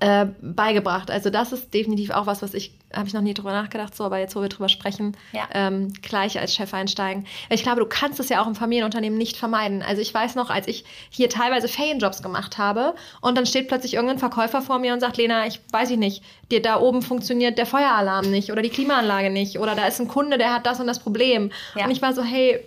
äh, 0.00 0.26
beigebracht. 0.40 1.10
Also 1.10 1.30
das 1.30 1.52
ist 1.52 1.74
definitiv 1.74 2.10
auch 2.10 2.26
was, 2.26 2.40
was 2.42 2.54
ich, 2.54 2.72
habe 2.94 3.08
ich 3.08 3.14
noch 3.14 3.20
nie 3.20 3.34
drüber 3.34 3.52
nachgedacht, 3.52 3.96
so, 3.96 4.04
aber 4.04 4.18
jetzt, 4.18 4.36
wo 4.36 4.40
wir 4.40 4.48
drüber 4.48 4.68
sprechen, 4.68 5.16
ja. 5.32 5.48
ähm, 5.52 5.92
gleich 6.02 6.38
als 6.38 6.54
Chef 6.54 6.72
einsteigen. 6.72 7.26
Ich 7.50 7.62
glaube, 7.62 7.80
du 7.80 7.86
kannst 7.86 8.20
es 8.20 8.28
ja 8.28 8.40
auch 8.42 8.46
im 8.46 8.54
Familienunternehmen 8.54 9.18
nicht 9.18 9.36
vermeiden. 9.36 9.82
Also 9.82 10.00
ich 10.00 10.14
weiß 10.14 10.36
noch, 10.36 10.50
als 10.50 10.68
ich 10.68 10.84
hier 11.10 11.28
teilweise 11.28 11.68
Ferienjobs 11.68 12.22
gemacht 12.22 12.58
habe 12.58 12.94
und 13.20 13.36
dann 13.36 13.46
steht 13.46 13.68
plötzlich 13.68 13.94
irgendein 13.94 14.18
Verkäufer 14.18 14.62
vor 14.62 14.78
mir 14.78 14.92
und 14.92 15.00
sagt, 15.00 15.16
Lena, 15.16 15.46
ich 15.46 15.60
weiß 15.72 15.90
ich 15.90 15.98
nicht, 15.98 16.22
dir 16.50 16.62
da 16.62 16.80
oben 16.80 17.02
funktioniert 17.02 17.58
der 17.58 17.66
Feueralarm 17.66 18.30
nicht 18.30 18.52
oder 18.52 18.62
die 18.62 18.70
Klimaanlage 18.70 19.30
nicht 19.30 19.58
oder 19.58 19.74
da 19.74 19.86
ist 19.86 20.00
ein 20.00 20.08
Kunde, 20.08 20.38
der 20.38 20.54
hat 20.54 20.66
das 20.66 20.78
und 20.78 20.86
das 20.86 21.00
Problem. 21.00 21.50
Ja. 21.74 21.84
Und 21.84 21.90
ich 21.90 22.00
war 22.02 22.14
so, 22.14 22.22
hey, 22.22 22.64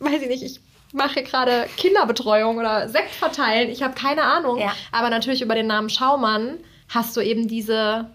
weiß 0.00 0.22
ich 0.22 0.28
nicht, 0.28 0.42
ich 0.42 0.60
mache 0.94 1.22
gerade 1.22 1.66
Kinderbetreuung 1.76 2.58
oder 2.58 2.88
Sekt 2.88 3.10
verteilen. 3.10 3.68
Ich 3.70 3.82
habe 3.82 3.94
keine 3.94 4.22
Ahnung. 4.22 4.58
Ja. 4.58 4.72
Aber 4.92 5.10
natürlich 5.10 5.42
über 5.42 5.54
den 5.54 5.66
Namen 5.66 5.90
Schaumann 5.90 6.58
hast 6.88 7.16
du 7.16 7.20
eben 7.20 7.48
diese 7.48 8.08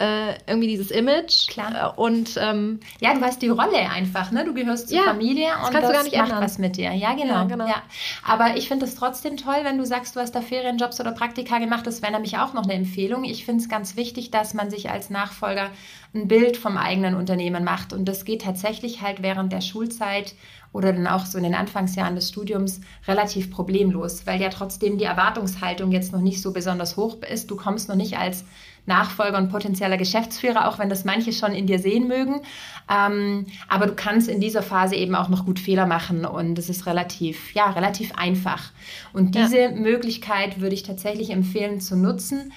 äh, 0.00 0.34
irgendwie 0.46 0.68
dieses 0.68 0.90
Image. 0.90 1.48
Klar. 1.48 1.94
Äh, 1.96 2.00
und 2.00 2.38
ähm, 2.40 2.80
ja, 3.00 3.12
du 3.14 3.20
hast 3.20 3.42
die 3.42 3.48
Rolle 3.48 3.78
einfach, 3.90 4.30
ne? 4.30 4.44
Du 4.44 4.54
gehörst 4.54 4.88
zur 4.88 4.98
ja, 4.98 5.04
Familie 5.04 5.48
das 5.48 5.68
und 5.68 5.74
das 5.74 5.82
macht 5.82 6.12
ändern. 6.12 6.42
was 6.42 6.58
mit 6.58 6.76
dir. 6.76 6.92
Ja, 6.92 7.12
genau. 7.12 7.34
Ja, 7.34 7.44
genau. 7.44 7.66
Ja. 7.66 7.82
Aber 8.26 8.56
ich 8.56 8.68
finde 8.68 8.86
es 8.86 8.94
trotzdem 8.94 9.36
toll, 9.36 9.58
wenn 9.62 9.76
du 9.76 9.84
sagst, 9.84 10.16
du 10.16 10.20
hast 10.20 10.32
da 10.32 10.40
Ferienjobs 10.40 11.00
oder 11.00 11.12
Praktika 11.12 11.58
gemacht. 11.58 11.86
Das 11.86 12.02
wäre 12.02 12.12
nämlich 12.12 12.38
auch 12.38 12.54
noch 12.54 12.64
eine 12.64 12.74
Empfehlung. 12.74 13.24
Ich 13.24 13.44
finde 13.44 13.62
es 13.62 13.68
ganz 13.68 13.96
wichtig, 13.96 14.30
dass 14.30 14.54
man 14.54 14.70
sich 14.70 14.90
als 14.90 15.10
Nachfolger 15.10 15.70
ein 16.14 16.28
Bild 16.28 16.56
vom 16.56 16.76
eigenen 16.76 17.14
Unternehmen 17.14 17.62
macht. 17.62 17.92
Und 17.92 18.06
das 18.06 18.24
geht 18.24 18.42
tatsächlich 18.42 19.02
halt 19.02 19.22
während 19.22 19.52
der 19.52 19.60
Schulzeit 19.60 20.34
oder 20.72 20.92
dann 20.92 21.06
auch 21.06 21.26
so 21.26 21.36
in 21.36 21.44
den 21.44 21.54
Anfangsjahren 21.54 22.14
des 22.14 22.28
Studiums 22.28 22.80
relativ 23.08 23.50
problemlos, 23.50 24.26
weil 24.26 24.40
ja 24.40 24.50
trotzdem 24.50 24.98
die 24.98 25.04
Erwartungshaltung 25.04 25.90
jetzt 25.90 26.12
noch 26.12 26.20
nicht 26.20 26.40
so 26.40 26.52
besonders 26.52 26.96
hoch 26.96 27.16
ist. 27.22 27.50
Du 27.50 27.56
kommst 27.56 27.88
noch 27.88 27.96
nicht 27.96 28.18
als 28.18 28.44
Nachfolger 28.86 29.38
und 29.38 29.50
potenzieller 29.50 29.96
Geschäftsführer, 29.96 30.68
auch 30.68 30.78
wenn 30.78 30.88
das 30.88 31.04
manche 31.04 31.32
schon 31.32 31.52
in 31.52 31.66
dir 31.66 31.78
sehen 31.78 32.08
mögen. 32.08 32.40
Ähm, 32.90 33.46
aber 33.68 33.86
du 33.86 33.94
kannst 33.94 34.28
in 34.28 34.40
dieser 34.40 34.62
Phase 34.62 34.96
eben 34.96 35.14
auch 35.14 35.28
noch 35.28 35.44
gut 35.44 35.58
Fehler 35.58 35.86
machen 35.86 36.24
und 36.24 36.58
es 36.58 36.68
ist 36.68 36.86
relativ, 36.86 37.54
ja, 37.54 37.70
relativ 37.70 38.14
einfach. 38.14 38.72
Und 39.12 39.34
diese 39.34 39.60
ja. 39.60 39.70
Möglichkeit 39.70 40.60
würde 40.60 40.74
ich 40.74 40.82
tatsächlich 40.82 41.30
empfehlen 41.30 41.80
zu 41.80 41.96
nutzen, 41.96 42.52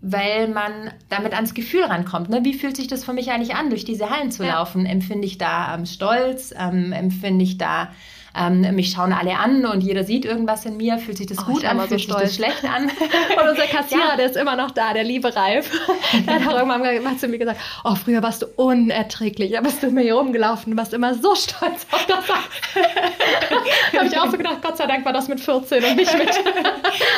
weil 0.00 0.48
man 0.48 0.92
damit 1.08 1.34
ans 1.34 1.54
Gefühl 1.54 1.84
rankommt. 1.84 2.28
Ne? 2.28 2.44
Wie 2.44 2.54
fühlt 2.54 2.76
sich 2.76 2.86
das 2.86 3.04
für 3.04 3.12
mich 3.12 3.30
eigentlich 3.30 3.56
an, 3.56 3.70
durch 3.70 3.84
diese 3.84 4.10
Hallen 4.10 4.30
zu 4.30 4.44
ja. 4.44 4.54
laufen? 4.54 4.86
Empfinde 4.86 5.26
ich 5.26 5.38
da 5.38 5.74
ähm, 5.74 5.86
Stolz? 5.86 6.54
Ähm, 6.56 6.92
empfinde 6.92 7.44
ich 7.44 7.58
da 7.58 7.90
ähm, 8.36 8.74
mich 8.74 8.92
schauen 8.92 9.12
alle 9.12 9.38
an 9.38 9.64
und 9.66 9.80
jeder 9.80 10.04
sieht 10.04 10.24
irgendwas 10.24 10.64
in 10.66 10.76
mir, 10.76 10.98
fühlt 10.98 11.16
sich 11.16 11.26
das 11.26 11.38
oh, 11.38 11.52
gut 11.52 11.64
an, 11.64 11.78
fühlt 11.78 11.90
so 11.90 11.96
sich 11.96 12.06
das 12.06 12.34
schlecht 12.34 12.64
an. 12.64 12.84
und 13.42 13.48
unser 13.50 13.66
Kassierer, 13.66 14.10
ja. 14.10 14.16
der 14.16 14.26
ist 14.26 14.36
immer 14.36 14.56
noch 14.56 14.70
da, 14.70 14.92
der 14.92 15.04
liebe 15.04 15.34
Ralf, 15.34 15.70
der 16.26 16.34
hat 16.34 16.46
auch 16.46 16.58
irgendwann 16.58 17.02
mal 17.02 17.16
zu 17.16 17.28
mir 17.28 17.38
gesagt, 17.38 17.60
oh, 17.84 17.94
früher 17.94 18.22
warst 18.22 18.42
du 18.42 18.46
unerträglich, 18.56 19.56
aber 19.56 19.68
bist 19.68 19.82
du 19.82 19.88
immer 19.88 20.02
hier 20.02 20.14
rumgelaufen, 20.14 20.72
du 20.72 20.78
warst 20.78 20.92
immer 20.94 21.14
so 21.14 21.34
stolz 21.34 21.86
auf 21.90 22.06
das. 22.06 22.26
da 23.92 23.98
habe 23.98 24.08
ich 24.08 24.18
auch 24.18 24.30
so 24.30 24.36
gedacht, 24.36 24.58
Gott 24.62 24.76
sei 24.76 24.86
Dank 24.86 25.04
war 25.04 25.12
das 25.12 25.28
mit 25.28 25.40
14 25.40 25.84
und 25.84 25.96
nicht 25.96 26.16
mit, 26.16 26.30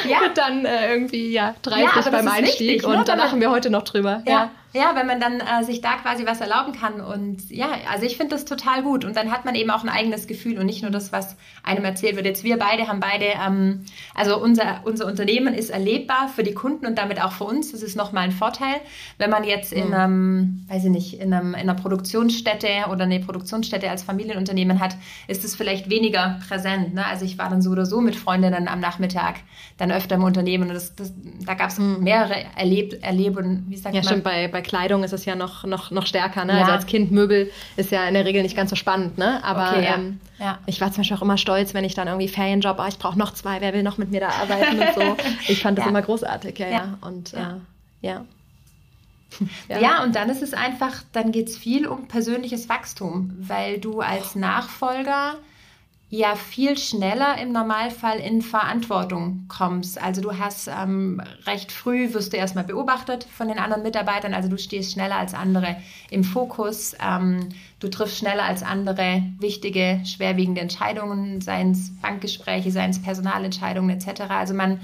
ja. 0.09 0.21
mit 0.21 0.37
dann 0.37 0.65
äh, 0.65 0.93
irgendwie 0.93 1.33
ja, 1.33 1.55
30 1.63 2.05
ja, 2.05 2.11
beim 2.11 2.29
Einstieg 2.29 2.69
wichtig, 2.69 2.87
und 2.87 2.99
ne? 2.99 3.05
da 3.05 3.15
lachen 3.15 3.41
wir 3.41 3.51
heute 3.51 3.71
noch 3.71 3.83
drüber. 3.83 4.23
ja. 4.27 4.51
Ja, 4.73 4.93
wenn 4.95 5.09
man 5.09 5.19
dann 5.21 5.41
äh, 5.41 5.65
sich 5.65 5.81
da 5.81 5.97
quasi 5.97 6.25
was 6.27 6.41
erlauben 6.41 6.73
kann. 6.73 7.01
Und 7.01 7.51
ja, 7.51 7.71
also 7.91 8.07
ich 8.07 8.17
finde 8.17 8.37
das 8.37 8.45
total 8.45 8.83
gut. 8.85 9.05
Und 9.05 9.17
dann 9.17 9.33
hat 9.33 9.45
man 9.45 9.57
eben 9.57 9.71
auch 9.71 9.83
ein 9.83 9.89
eigenes 9.89 10.29
Gefühl 10.29 10.59
und 10.59 10.67
nicht 10.67 10.83
nur 10.83 10.93
das, 10.93 11.13
was 11.13 11.37
einem 11.65 11.85
erzählt 11.85 12.15
wird. 12.15 12.25
Jetzt 12.25 12.45
wir 12.45 12.57
beide 12.57 12.87
haben 12.87 13.01
beide, 13.01 13.27
ähm, 13.45 13.85
also 14.15 14.41
unser, 14.41 14.83
unser 14.85 15.07
Unternehmen 15.07 15.55
ist 15.55 15.71
erlebbar 15.71 16.29
für 16.29 16.45
die 16.45 16.55
Kunden 16.55 16.87
und 16.87 16.99
damit 16.99 17.21
auch 17.21 17.33
für 17.33 17.45
uns. 17.45 17.73
Das 17.73 17.83
ist 17.83 17.97
nochmal 17.97 18.25
ein 18.25 18.33
Vorteil. 18.33 18.77
Wenn 19.19 19.31
man 19.31 19.43
jetzt 19.43 19.73
in 19.73 19.89
mhm. 19.89 19.95
einem, 19.95 20.67
weiß 20.69 20.85
ich 20.85 20.91
nicht, 20.91 21.21
in, 21.21 21.33
einem, 21.35 21.55
in 21.55 21.61
einer 21.61 21.75
Produktionsstätte 21.75 22.69
oder 22.93 23.05
eine 23.05 23.19
Produktionsstätte 23.19 23.91
als 23.91 24.05
Familienunternehmen 24.05 24.79
hat, 24.79 24.95
ist 25.27 25.45
es 25.45 25.57
vielleicht 25.57 25.91
weniger 25.91 26.39
präsent. 26.47 26.95
Ne? 26.95 27.05
Also 27.05 27.25
ich 27.25 27.39
war 27.39 27.51
dann 27.51 27.61
so 27.61 27.71
oder 27.71 27.87
so 27.87 28.01
mit 28.01 28.15
Freundinnen 28.15 28.69
am 28.69 28.79
Nachmittag 28.79 29.41
dann 29.79 29.91
öfter 29.91 30.15
im 30.15 30.23
Unternehmen 30.23 30.69
und 30.69 30.75
das, 30.75 30.95
das, 30.95 31.13
da 31.45 31.55
gab 31.55 31.71
es 31.71 31.79
mhm. 31.79 32.05
mehrere 32.05 32.45
Erleb 32.57 33.03
Erleben, 33.03 33.67
wie 33.69 33.77
sagt 33.77 33.95
ja, 33.95 34.03
man? 34.03 34.09
Stimmt, 34.09 34.25
bei, 34.25 34.49
bei 34.49 34.60
bei 34.61 34.69
Kleidung 34.69 35.05
ist 35.05 35.13
es 35.13 35.25
ja 35.25 35.35
noch, 35.35 35.65
noch, 35.65 35.91
noch 35.91 36.07
stärker. 36.07 36.45
Ne? 36.45 36.53
Also 36.53 36.61
ja. 36.61 36.67
Also 36.67 36.73
als 36.73 36.87
Kind 36.87 37.11
Möbel 37.11 37.51
ist 37.77 37.91
ja 37.91 38.07
in 38.07 38.15
der 38.15 38.25
Regel 38.25 38.43
nicht 38.43 38.57
ganz 38.57 38.71
so 38.71 38.77
spannend. 38.77 39.19
Ne? 39.19 39.43
Aber 39.43 39.71
okay, 39.71 39.85
ja. 39.85 39.95
Ähm, 39.95 40.21
ja. 40.39 40.59
ich 40.67 40.81
war 40.81 40.93
zum 40.93 40.99
Beispiel 40.99 41.17
auch 41.17 41.23
immer 41.23 41.39
stolz, 41.39 41.75
wenn 41.75 41.85
ich 41.85 41.95
dann 41.95 42.09
irgendwie 42.09 42.29
Ferienjob, 42.29 42.79
oh, 42.79 42.87
ich 42.89 42.99
brauche 42.99 43.19
noch 43.19 43.33
zwei, 43.33 43.61
wer 43.61 43.73
will 43.73 43.83
noch 43.83 43.99
mit 43.99 44.11
mir 44.11 44.21
da 44.21 44.29
arbeiten 44.29 44.79
und 44.79 44.95
so. 44.95 45.17
Ich 45.49 45.63
fand 45.63 45.79
das 45.79 45.87
immer 45.87 46.03
großartig, 46.03 46.59
ja, 46.59 46.69
ja. 46.69 46.99
Und 47.01 47.35
äh, 47.35 47.39
ja. 48.03 48.25
Ja. 49.69 49.79
ja. 49.81 50.03
und 50.03 50.15
dann 50.15 50.29
ist 50.29 50.43
es 50.43 50.55
einfach, 50.55 51.03
dann 51.13 51.33
geht 51.33 51.49
es 51.49 51.57
viel 51.57 51.87
um 51.87 52.09
persönliches 52.09 52.69
Wachstum, 52.69 53.33
weil 53.39 53.79
du 53.79 54.01
als 54.01 54.35
Nachfolger 54.35 55.37
ja 56.11 56.35
viel 56.35 56.77
schneller 56.77 57.39
im 57.41 57.53
Normalfall 57.53 58.19
in 58.19 58.43
Verantwortung 58.43 59.45
kommst. 59.47 60.03
Also 60.03 60.21
du 60.21 60.37
hast 60.37 60.69
ähm, 60.69 61.23
recht 61.47 61.71
früh, 61.71 62.13
wirst 62.13 62.33
du 62.33 62.37
erstmal 62.37 62.65
beobachtet 62.65 63.25
von 63.25 63.47
den 63.47 63.61
anderen 63.61 63.85
Mitarbeitern, 63.85 64.35
also 64.35 64.49
du 64.49 64.59
stehst 64.59 64.93
schneller 64.93 65.15
als 65.15 65.35
andere 65.35 65.77
im 66.11 66.25
Fokus, 66.25 66.97
ähm, 67.01 67.51
du 67.79 67.89
triffst 67.89 68.19
schneller 68.19 68.43
als 68.43 68.65
andere 68.65 69.23
wichtige, 69.39 70.01
schwerwiegende 70.05 70.61
Entscheidungen, 70.61 71.41
seien 71.41 71.71
es 71.71 71.93
Bankgespräche, 72.03 72.73
seien 72.73 72.91
es 72.91 73.01
Personalentscheidungen 73.01 73.97
etc. 73.97 74.23
Also 74.31 74.53
man 74.53 74.81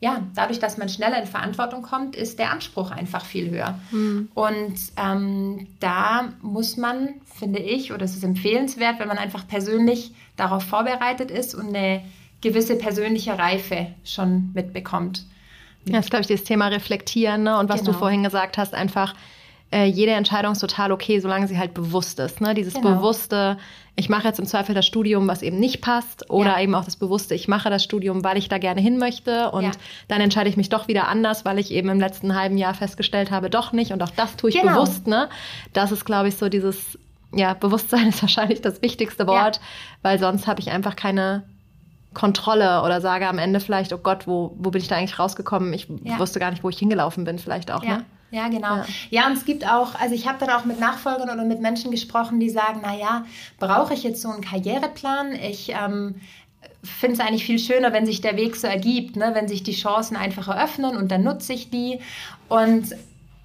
ja, 0.00 0.22
dadurch, 0.36 0.60
dass 0.60 0.78
man 0.78 0.88
schneller 0.88 1.20
in 1.20 1.26
Verantwortung 1.26 1.82
kommt, 1.82 2.14
ist 2.14 2.38
der 2.38 2.52
Anspruch 2.52 2.92
einfach 2.92 3.24
viel 3.24 3.50
höher. 3.50 3.80
Mhm. 3.90 4.28
Und 4.32 4.76
ähm, 4.96 5.66
da 5.80 6.28
muss 6.40 6.76
man, 6.76 7.14
finde 7.24 7.58
ich, 7.58 7.92
oder 7.92 8.04
es 8.04 8.14
ist 8.14 8.22
empfehlenswert, 8.22 9.00
wenn 9.00 9.08
man 9.08 9.18
einfach 9.18 9.48
persönlich 9.48 10.12
darauf 10.38 10.62
vorbereitet 10.64 11.30
ist 11.30 11.54
und 11.54 11.68
eine 11.68 12.02
gewisse 12.40 12.76
persönliche 12.76 13.38
Reife 13.38 13.88
schon 14.04 14.50
mitbekommt. 14.54 15.24
Das 15.86 16.06
ist, 16.06 16.10
glaube 16.10 16.22
ich, 16.22 16.28
das 16.28 16.44
Thema 16.44 16.68
Reflektieren 16.68 17.42
ne? 17.44 17.58
und 17.58 17.68
was 17.68 17.80
genau. 17.80 17.92
du 17.92 17.98
vorhin 17.98 18.22
gesagt 18.22 18.58
hast, 18.58 18.74
einfach 18.74 19.14
äh, 19.70 19.84
jede 19.84 20.12
Entscheidung 20.12 20.52
ist 20.52 20.60
total 20.60 20.92
okay, 20.92 21.20
solange 21.20 21.46
sie 21.46 21.58
halt 21.58 21.74
bewusst 21.74 22.18
ist. 22.20 22.40
Ne? 22.40 22.54
Dieses 22.54 22.74
genau. 22.74 22.96
bewusste, 22.96 23.58
ich 23.96 24.08
mache 24.08 24.26
jetzt 24.26 24.38
im 24.38 24.46
Zweifel 24.46 24.74
das 24.74 24.86
Studium, 24.86 25.28
was 25.28 25.42
eben 25.42 25.58
nicht 25.58 25.80
passt, 25.80 26.30
oder 26.30 26.52
ja. 26.52 26.60
eben 26.60 26.74
auch 26.74 26.84
das 26.84 26.96
bewusste, 26.96 27.34
ich 27.34 27.48
mache 27.48 27.68
das 27.68 27.84
Studium, 27.84 28.24
weil 28.24 28.38
ich 28.38 28.48
da 28.48 28.58
gerne 28.58 28.80
hin 28.80 28.98
möchte 28.98 29.50
und 29.50 29.64
ja. 29.64 29.70
dann 30.08 30.20
entscheide 30.20 30.48
ich 30.48 30.56
mich 30.56 30.68
doch 30.68 30.88
wieder 30.88 31.08
anders, 31.08 31.44
weil 31.44 31.58
ich 31.58 31.70
eben 31.70 31.88
im 31.90 32.00
letzten 32.00 32.34
halben 32.34 32.56
Jahr 32.56 32.74
festgestellt 32.74 33.30
habe, 33.30 33.50
doch 33.50 33.72
nicht 33.72 33.92
und 33.92 34.02
auch 34.02 34.10
das 34.10 34.36
tue 34.36 34.50
ich 34.50 34.60
genau. 34.60 34.72
bewusst. 34.72 35.06
Ne? 35.06 35.28
Das 35.74 35.92
ist, 35.92 36.04
glaube 36.04 36.28
ich, 36.28 36.36
so 36.36 36.48
dieses, 36.48 36.98
ja, 37.32 37.54
Bewusstsein 37.54 38.08
ist 38.08 38.22
wahrscheinlich 38.22 38.60
das 38.60 38.82
wichtigste 38.82 39.26
Wort, 39.26 39.56
ja. 39.56 39.62
weil 40.02 40.18
sonst 40.18 40.46
habe 40.46 40.60
ich 40.60 40.70
einfach 40.70 40.96
keine 40.96 41.44
Kontrolle 42.14 42.82
oder 42.82 43.00
sage 43.00 43.28
am 43.28 43.38
Ende 43.38 43.60
vielleicht, 43.60 43.92
oh 43.92 43.98
Gott, 43.98 44.26
wo, 44.26 44.54
wo 44.58 44.70
bin 44.70 44.80
ich 44.80 44.88
da 44.88 44.96
eigentlich 44.96 45.18
rausgekommen? 45.18 45.72
Ich 45.72 45.88
wusste 46.18 46.40
gar 46.40 46.50
nicht, 46.50 46.64
wo 46.64 46.68
ich 46.68 46.78
hingelaufen 46.78 47.24
bin, 47.24 47.38
vielleicht 47.38 47.70
auch. 47.70 47.82
Ne? 47.82 48.04
Ja, 48.30 48.48
genau. 48.48 48.76
Ja. 48.76 48.86
ja, 49.10 49.26
und 49.26 49.34
es 49.34 49.44
gibt 49.44 49.66
auch, 49.66 49.94
also 49.94 50.14
ich 50.14 50.26
habe 50.28 50.44
dann 50.44 50.50
auch 50.50 50.64
mit 50.64 50.78
Nachfolgern 50.80 51.30
oder 51.30 51.44
mit 51.44 51.60
Menschen 51.60 51.90
gesprochen, 51.90 52.40
die 52.40 52.50
sagen, 52.50 52.82
naja, 52.82 53.24
brauche 53.58 53.94
ich 53.94 54.02
jetzt 54.02 54.20
so 54.20 54.28
einen 54.28 54.42
Karriereplan? 54.42 55.32
Ich 55.32 55.70
ähm, 55.70 56.16
finde 56.82 57.14
es 57.14 57.20
eigentlich 57.20 57.44
viel 57.44 57.58
schöner, 57.58 57.92
wenn 57.92 58.04
sich 58.04 58.20
der 58.20 58.36
Weg 58.36 58.56
so 58.56 58.66
ergibt, 58.66 59.16
ne? 59.16 59.30
wenn 59.34 59.48
sich 59.48 59.62
die 59.62 59.72
Chancen 59.72 60.16
einfach 60.16 60.48
eröffnen 60.48 60.96
und 60.96 61.10
dann 61.10 61.22
nutze 61.22 61.52
ich 61.52 61.70
die. 61.70 62.00
Und 62.48 62.94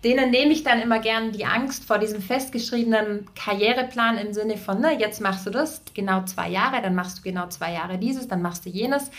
denen 0.04 0.32
nehme 0.32 0.51
ich 0.51 0.64
dann 0.64 0.82
immer 0.82 0.99
gern 0.99 1.32
die 1.32 1.45
Angst 1.45 1.86
vor 1.86 1.97
diesem 1.97 2.22
festgeschriebenen 2.22 3.28
Karriereplan 3.36 4.18
im 4.18 4.34
Sinne 4.34 4.58
von, 4.58 4.82
ne, 4.82 4.99
jetzt 4.99 5.22
machst 5.22 5.45
du 5.45 5.49
das 5.49 5.82
genau 5.93 6.24
zwei 6.26 6.49
Jahre, 6.49 6.82
dann 6.82 6.95
machst 6.95 7.20
du 7.20 7.22
genau 7.22 7.47
zwei 7.47 7.74
Jahre 7.74 7.97
dieses, 7.97 8.28
dann 8.28 8.41
machst 8.41 8.66
du 8.66 8.70
jenes. 8.70 9.12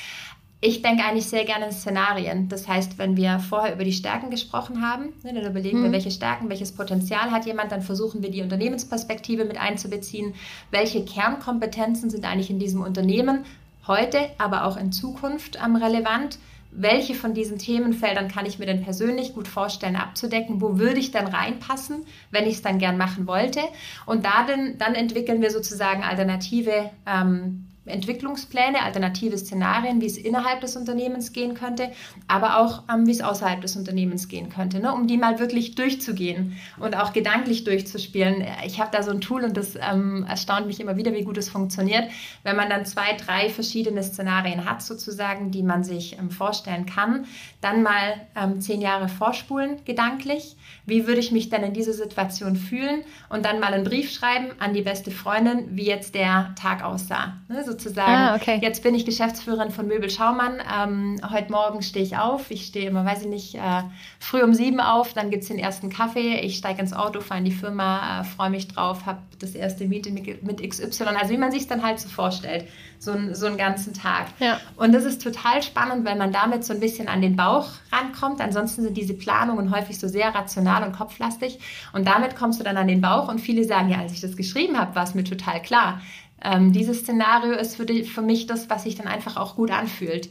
Ich 0.60 0.80
denke 0.80 1.04
eigentlich 1.04 1.26
sehr 1.26 1.44
gerne 1.44 1.66
in 1.66 1.72
Szenarien. 1.72 2.48
Das 2.48 2.66
heißt, 2.66 2.96
wenn 2.96 3.18
wir 3.18 3.38
vorher 3.38 3.74
über 3.74 3.84
die 3.84 3.92
Stärken 3.92 4.30
gesprochen 4.30 4.80
haben, 4.80 5.12
ne, 5.22 5.34
dann 5.34 5.50
überlegen 5.50 5.80
mhm. 5.80 5.84
wir, 5.84 5.92
welche 5.92 6.10
Stärken, 6.10 6.48
welches 6.48 6.72
Potenzial 6.72 7.30
hat 7.30 7.46
jemand, 7.46 7.72
dann 7.72 7.82
versuchen 7.82 8.22
wir 8.22 8.30
die 8.30 8.42
Unternehmensperspektive 8.42 9.44
mit 9.44 9.58
einzubeziehen. 9.58 10.34
Welche 10.70 11.04
Kernkompetenzen 11.04 12.08
sind 12.10 12.24
eigentlich 12.24 12.50
in 12.50 12.58
diesem 12.58 12.82
Unternehmen 12.82 13.44
heute, 13.86 14.30
aber 14.38 14.64
auch 14.64 14.76
in 14.76 14.92
Zukunft 14.92 15.58
ähm, 15.62 15.76
relevant? 15.76 16.38
Welche 16.76 17.14
von 17.14 17.34
diesen 17.34 17.58
Themenfeldern 17.58 18.28
kann 18.28 18.46
ich 18.46 18.58
mir 18.58 18.66
denn 18.66 18.82
persönlich 18.82 19.32
gut 19.32 19.48
vorstellen 19.48 19.96
abzudecken, 19.96 20.60
wo 20.60 20.78
würde 20.78 20.98
ich 20.98 21.12
dann 21.12 21.26
reinpassen, 21.26 22.04
wenn 22.30 22.46
ich 22.46 22.54
es 22.54 22.62
dann 22.62 22.78
gern 22.78 22.98
machen 22.98 23.26
wollte. 23.26 23.60
Und 24.06 24.24
da 24.24 24.44
dann, 24.46 24.76
dann 24.78 24.94
entwickeln 24.94 25.40
wir 25.40 25.50
sozusagen 25.50 26.02
alternative 26.02 26.90
ähm, 27.06 27.66
Entwicklungspläne, 27.86 28.82
alternative 28.82 29.36
Szenarien, 29.36 30.00
wie 30.00 30.06
es 30.06 30.16
innerhalb 30.16 30.60
des 30.60 30.76
Unternehmens 30.76 31.32
gehen 31.32 31.54
könnte, 31.54 31.90
aber 32.28 32.58
auch 32.58 32.84
ähm, 32.92 33.06
wie 33.06 33.10
es 33.10 33.20
außerhalb 33.20 33.60
des 33.60 33.76
Unternehmens 33.76 34.28
gehen 34.28 34.48
könnte, 34.48 34.80
ne? 34.80 34.92
um 34.92 35.06
die 35.06 35.18
mal 35.18 35.38
wirklich 35.38 35.74
durchzugehen 35.74 36.56
und 36.78 36.96
auch 36.96 37.12
gedanklich 37.12 37.64
durchzuspielen. 37.64 38.44
Ich 38.64 38.80
habe 38.80 38.90
da 38.90 39.02
so 39.02 39.10
ein 39.10 39.20
Tool 39.20 39.44
und 39.44 39.56
das 39.56 39.76
ähm, 39.76 40.24
erstaunt 40.28 40.66
mich 40.66 40.80
immer 40.80 40.96
wieder, 40.96 41.12
wie 41.12 41.24
gut 41.24 41.36
es 41.36 41.48
funktioniert, 41.48 42.10
wenn 42.42 42.56
man 42.56 42.70
dann 42.70 42.86
zwei, 42.86 43.12
drei 43.14 43.50
verschiedene 43.50 44.02
Szenarien 44.02 44.64
hat, 44.64 44.82
sozusagen, 44.82 45.50
die 45.50 45.62
man 45.62 45.84
sich 45.84 46.18
ähm, 46.18 46.30
vorstellen 46.30 46.86
kann, 46.86 47.26
dann 47.60 47.82
mal 47.82 48.14
ähm, 48.36 48.60
zehn 48.60 48.80
Jahre 48.80 49.08
vorspulen, 49.08 49.84
gedanklich. 49.84 50.56
Wie 50.86 51.06
würde 51.06 51.20
ich 51.20 51.32
mich 51.32 51.50
denn 51.50 51.62
in 51.62 51.72
dieser 51.72 51.92
Situation 51.92 52.56
fühlen? 52.56 53.02
Und 53.28 53.44
dann 53.44 53.60
mal 53.60 53.72
einen 53.72 53.84
Brief 53.84 54.10
schreiben 54.10 54.48
an 54.58 54.74
die 54.74 54.82
beste 54.82 55.10
Freundin, 55.10 55.76
wie 55.76 55.86
jetzt 55.86 56.14
der 56.14 56.54
Tag 56.56 56.84
aussah. 56.84 57.38
Ne? 57.48 57.64
Sozusagen. 57.74 58.12
Ah, 58.12 58.36
okay. 58.36 58.58
Jetzt 58.62 58.82
bin 58.82 58.94
ich 58.94 59.04
Geschäftsführerin 59.04 59.70
von 59.70 59.86
Möbel 59.86 60.08
Schaumann. 60.08 60.60
Ähm, 60.72 61.20
heute 61.30 61.50
Morgen 61.50 61.82
stehe 61.82 62.04
ich 62.04 62.16
auf. 62.16 62.50
Ich 62.50 62.66
stehe 62.66 62.88
immer, 62.88 63.04
weiß 63.04 63.22
ich 63.22 63.28
nicht, 63.28 63.54
äh, 63.56 63.82
früh 64.20 64.42
um 64.42 64.54
sieben 64.54 64.80
auf. 64.80 65.12
Dann 65.12 65.30
gibt 65.30 65.42
es 65.42 65.48
den 65.48 65.58
ersten 65.58 65.90
Kaffee. 65.90 66.40
Ich 66.40 66.56
steige 66.56 66.80
ins 66.80 66.92
Auto, 66.92 67.20
fahre 67.20 67.38
in 67.38 67.44
die 67.44 67.52
Firma, 67.52 68.20
äh, 68.20 68.24
freue 68.24 68.50
mich 68.50 68.68
drauf, 68.68 69.06
habe 69.06 69.18
das 69.40 69.54
erste 69.54 69.86
Meeting 69.86 70.14
mit, 70.42 70.62
XY. 70.62 71.04
Also 71.20 71.32
wie 71.32 71.36
man 71.36 71.50
sich 71.50 71.66
dann 71.66 71.82
halt 71.82 71.98
so 71.98 72.08
vorstellt, 72.08 72.66
so, 72.98 73.12
ein, 73.12 73.34
so 73.34 73.46
einen 73.46 73.58
ganzen 73.58 73.92
Tag. 73.92 74.26
Ja. 74.38 74.60
Und 74.76 74.92
das 74.92 75.04
ist 75.04 75.22
total 75.22 75.62
spannend, 75.62 76.06
weil 76.06 76.16
man 76.16 76.32
damit 76.32 76.64
so 76.64 76.72
ein 76.72 76.80
bisschen 76.80 77.08
an 77.08 77.20
den 77.20 77.36
Bauch 77.36 77.66
rankommt. 77.92 78.40
Ansonsten 78.40 78.82
sind 78.82 78.96
diese 78.96 79.14
Planungen 79.14 79.74
häufig 79.74 79.98
so 79.98 80.08
sehr 80.08 80.34
rational 80.34 80.84
und 80.84 80.92
kopflastig. 80.96 81.58
Und 81.92 82.06
damit 82.06 82.36
kommst 82.36 82.60
du 82.60 82.64
dann 82.64 82.76
an 82.76 82.88
den 82.88 83.00
Bauch. 83.00 83.28
Und 83.28 83.40
viele 83.40 83.64
sagen, 83.64 83.90
ja, 83.90 83.98
als 83.98 84.12
ich 84.12 84.20
das 84.20 84.36
geschrieben 84.36 84.78
habe, 84.78 84.94
war 84.94 85.04
es 85.04 85.14
mir 85.14 85.24
total 85.24 85.60
klar. 85.60 86.00
Ähm, 86.44 86.72
dieses 86.72 87.00
Szenario 87.00 87.52
ist 87.52 87.76
für, 87.76 87.86
die, 87.86 88.04
für 88.04 88.22
mich 88.22 88.46
das, 88.46 88.70
was 88.70 88.84
sich 88.84 88.94
dann 88.96 89.06
einfach 89.06 89.36
auch 89.36 89.56
gut 89.56 89.70
anfühlt. 89.70 90.28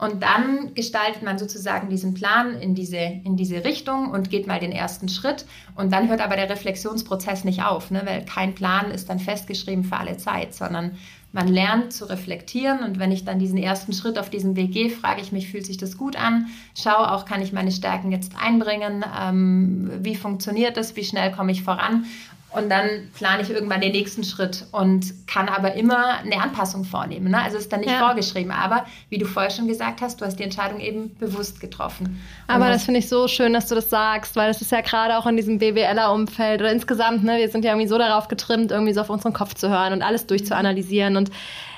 Und 0.00 0.22
dann 0.22 0.72
gestaltet 0.72 1.22
man 1.22 1.38
sozusagen 1.38 1.90
diesen 1.90 2.14
Plan 2.14 2.54
in 2.58 2.74
diese, 2.74 2.96
in 2.96 3.36
diese 3.36 3.64
Richtung 3.64 4.10
und 4.10 4.30
geht 4.30 4.46
mal 4.46 4.58
den 4.58 4.72
ersten 4.72 5.10
Schritt. 5.10 5.44
Und 5.74 5.92
dann 5.92 6.08
hört 6.08 6.22
aber 6.22 6.36
der 6.36 6.48
Reflexionsprozess 6.48 7.44
nicht 7.44 7.62
auf, 7.62 7.90
ne? 7.90 8.00
weil 8.06 8.24
kein 8.24 8.54
Plan 8.54 8.90
ist 8.90 9.10
dann 9.10 9.18
festgeschrieben 9.18 9.84
für 9.84 9.98
alle 9.98 10.16
Zeit, 10.16 10.54
sondern 10.54 10.92
man 11.32 11.48
lernt 11.48 11.92
zu 11.92 12.06
reflektieren. 12.06 12.82
Und 12.82 12.98
wenn 12.98 13.12
ich 13.12 13.26
dann 13.26 13.38
diesen 13.38 13.58
ersten 13.58 13.92
Schritt 13.92 14.18
auf 14.18 14.30
diesem 14.30 14.56
Weg 14.56 14.72
gehe, 14.72 14.88
frage 14.88 15.20
ich 15.20 15.32
mich, 15.32 15.48
fühlt 15.48 15.66
sich 15.66 15.76
das 15.76 15.98
gut 15.98 16.16
an? 16.16 16.46
Schaue 16.74 17.12
auch, 17.12 17.26
kann 17.26 17.42
ich 17.42 17.52
meine 17.52 17.70
Stärken 17.70 18.10
jetzt 18.10 18.32
einbringen? 18.40 19.04
Ähm, 19.20 19.90
wie 20.00 20.16
funktioniert 20.16 20.78
das? 20.78 20.96
Wie 20.96 21.04
schnell 21.04 21.30
komme 21.30 21.52
ich 21.52 21.62
voran? 21.62 22.06
Und 22.52 22.68
dann 22.68 23.10
plane 23.14 23.42
ich 23.42 23.50
irgendwann 23.50 23.80
den 23.80 23.92
nächsten 23.92 24.24
Schritt 24.24 24.66
und 24.72 25.26
kann 25.28 25.48
aber 25.48 25.74
immer 25.74 26.18
eine 26.18 26.42
Anpassung 26.42 26.84
vornehmen. 26.84 27.30
Ne? 27.30 27.40
Also 27.40 27.58
ist 27.58 27.72
dann 27.72 27.80
nicht 27.80 27.90
ja. 27.90 28.00
vorgeschrieben. 28.00 28.50
Aber 28.50 28.86
wie 29.08 29.18
du 29.18 29.26
vorher 29.26 29.52
schon 29.52 29.68
gesagt 29.68 30.00
hast, 30.00 30.20
du 30.20 30.24
hast 30.24 30.36
die 30.36 30.42
Entscheidung 30.42 30.80
eben 30.80 31.14
bewusst 31.18 31.60
getroffen. 31.60 32.20
Aber 32.48 32.68
das 32.68 32.84
finde 32.84 32.98
ich 32.98 33.08
so 33.08 33.28
schön, 33.28 33.52
dass 33.52 33.68
du 33.68 33.76
das 33.76 33.88
sagst, 33.88 34.34
weil 34.34 34.48
das 34.48 34.60
ist 34.60 34.72
ja 34.72 34.80
gerade 34.80 35.16
auch 35.16 35.26
in 35.26 35.36
diesem 35.36 35.58
BWLer-Umfeld 35.58 36.60
oder 36.60 36.72
insgesamt, 36.72 37.22
ne, 37.22 37.38
wir 37.38 37.48
sind 37.48 37.64
ja 37.64 37.70
irgendwie 37.70 37.88
so 37.88 37.98
darauf 37.98 38.26
getrimmt, 38.26 38.72
irgendwie 38.72 38.94
so 38.94 39.00
auf 39.00 39.10
unseren 39.10 39.32
Kopf 39.32 39.54
zu 39.54 39.68
hören 39.68 39.92
und 39.92 40.02
alles 40.02 40.26
durchzuanalysieren. 40.26 41.16
Und 41.16 41.30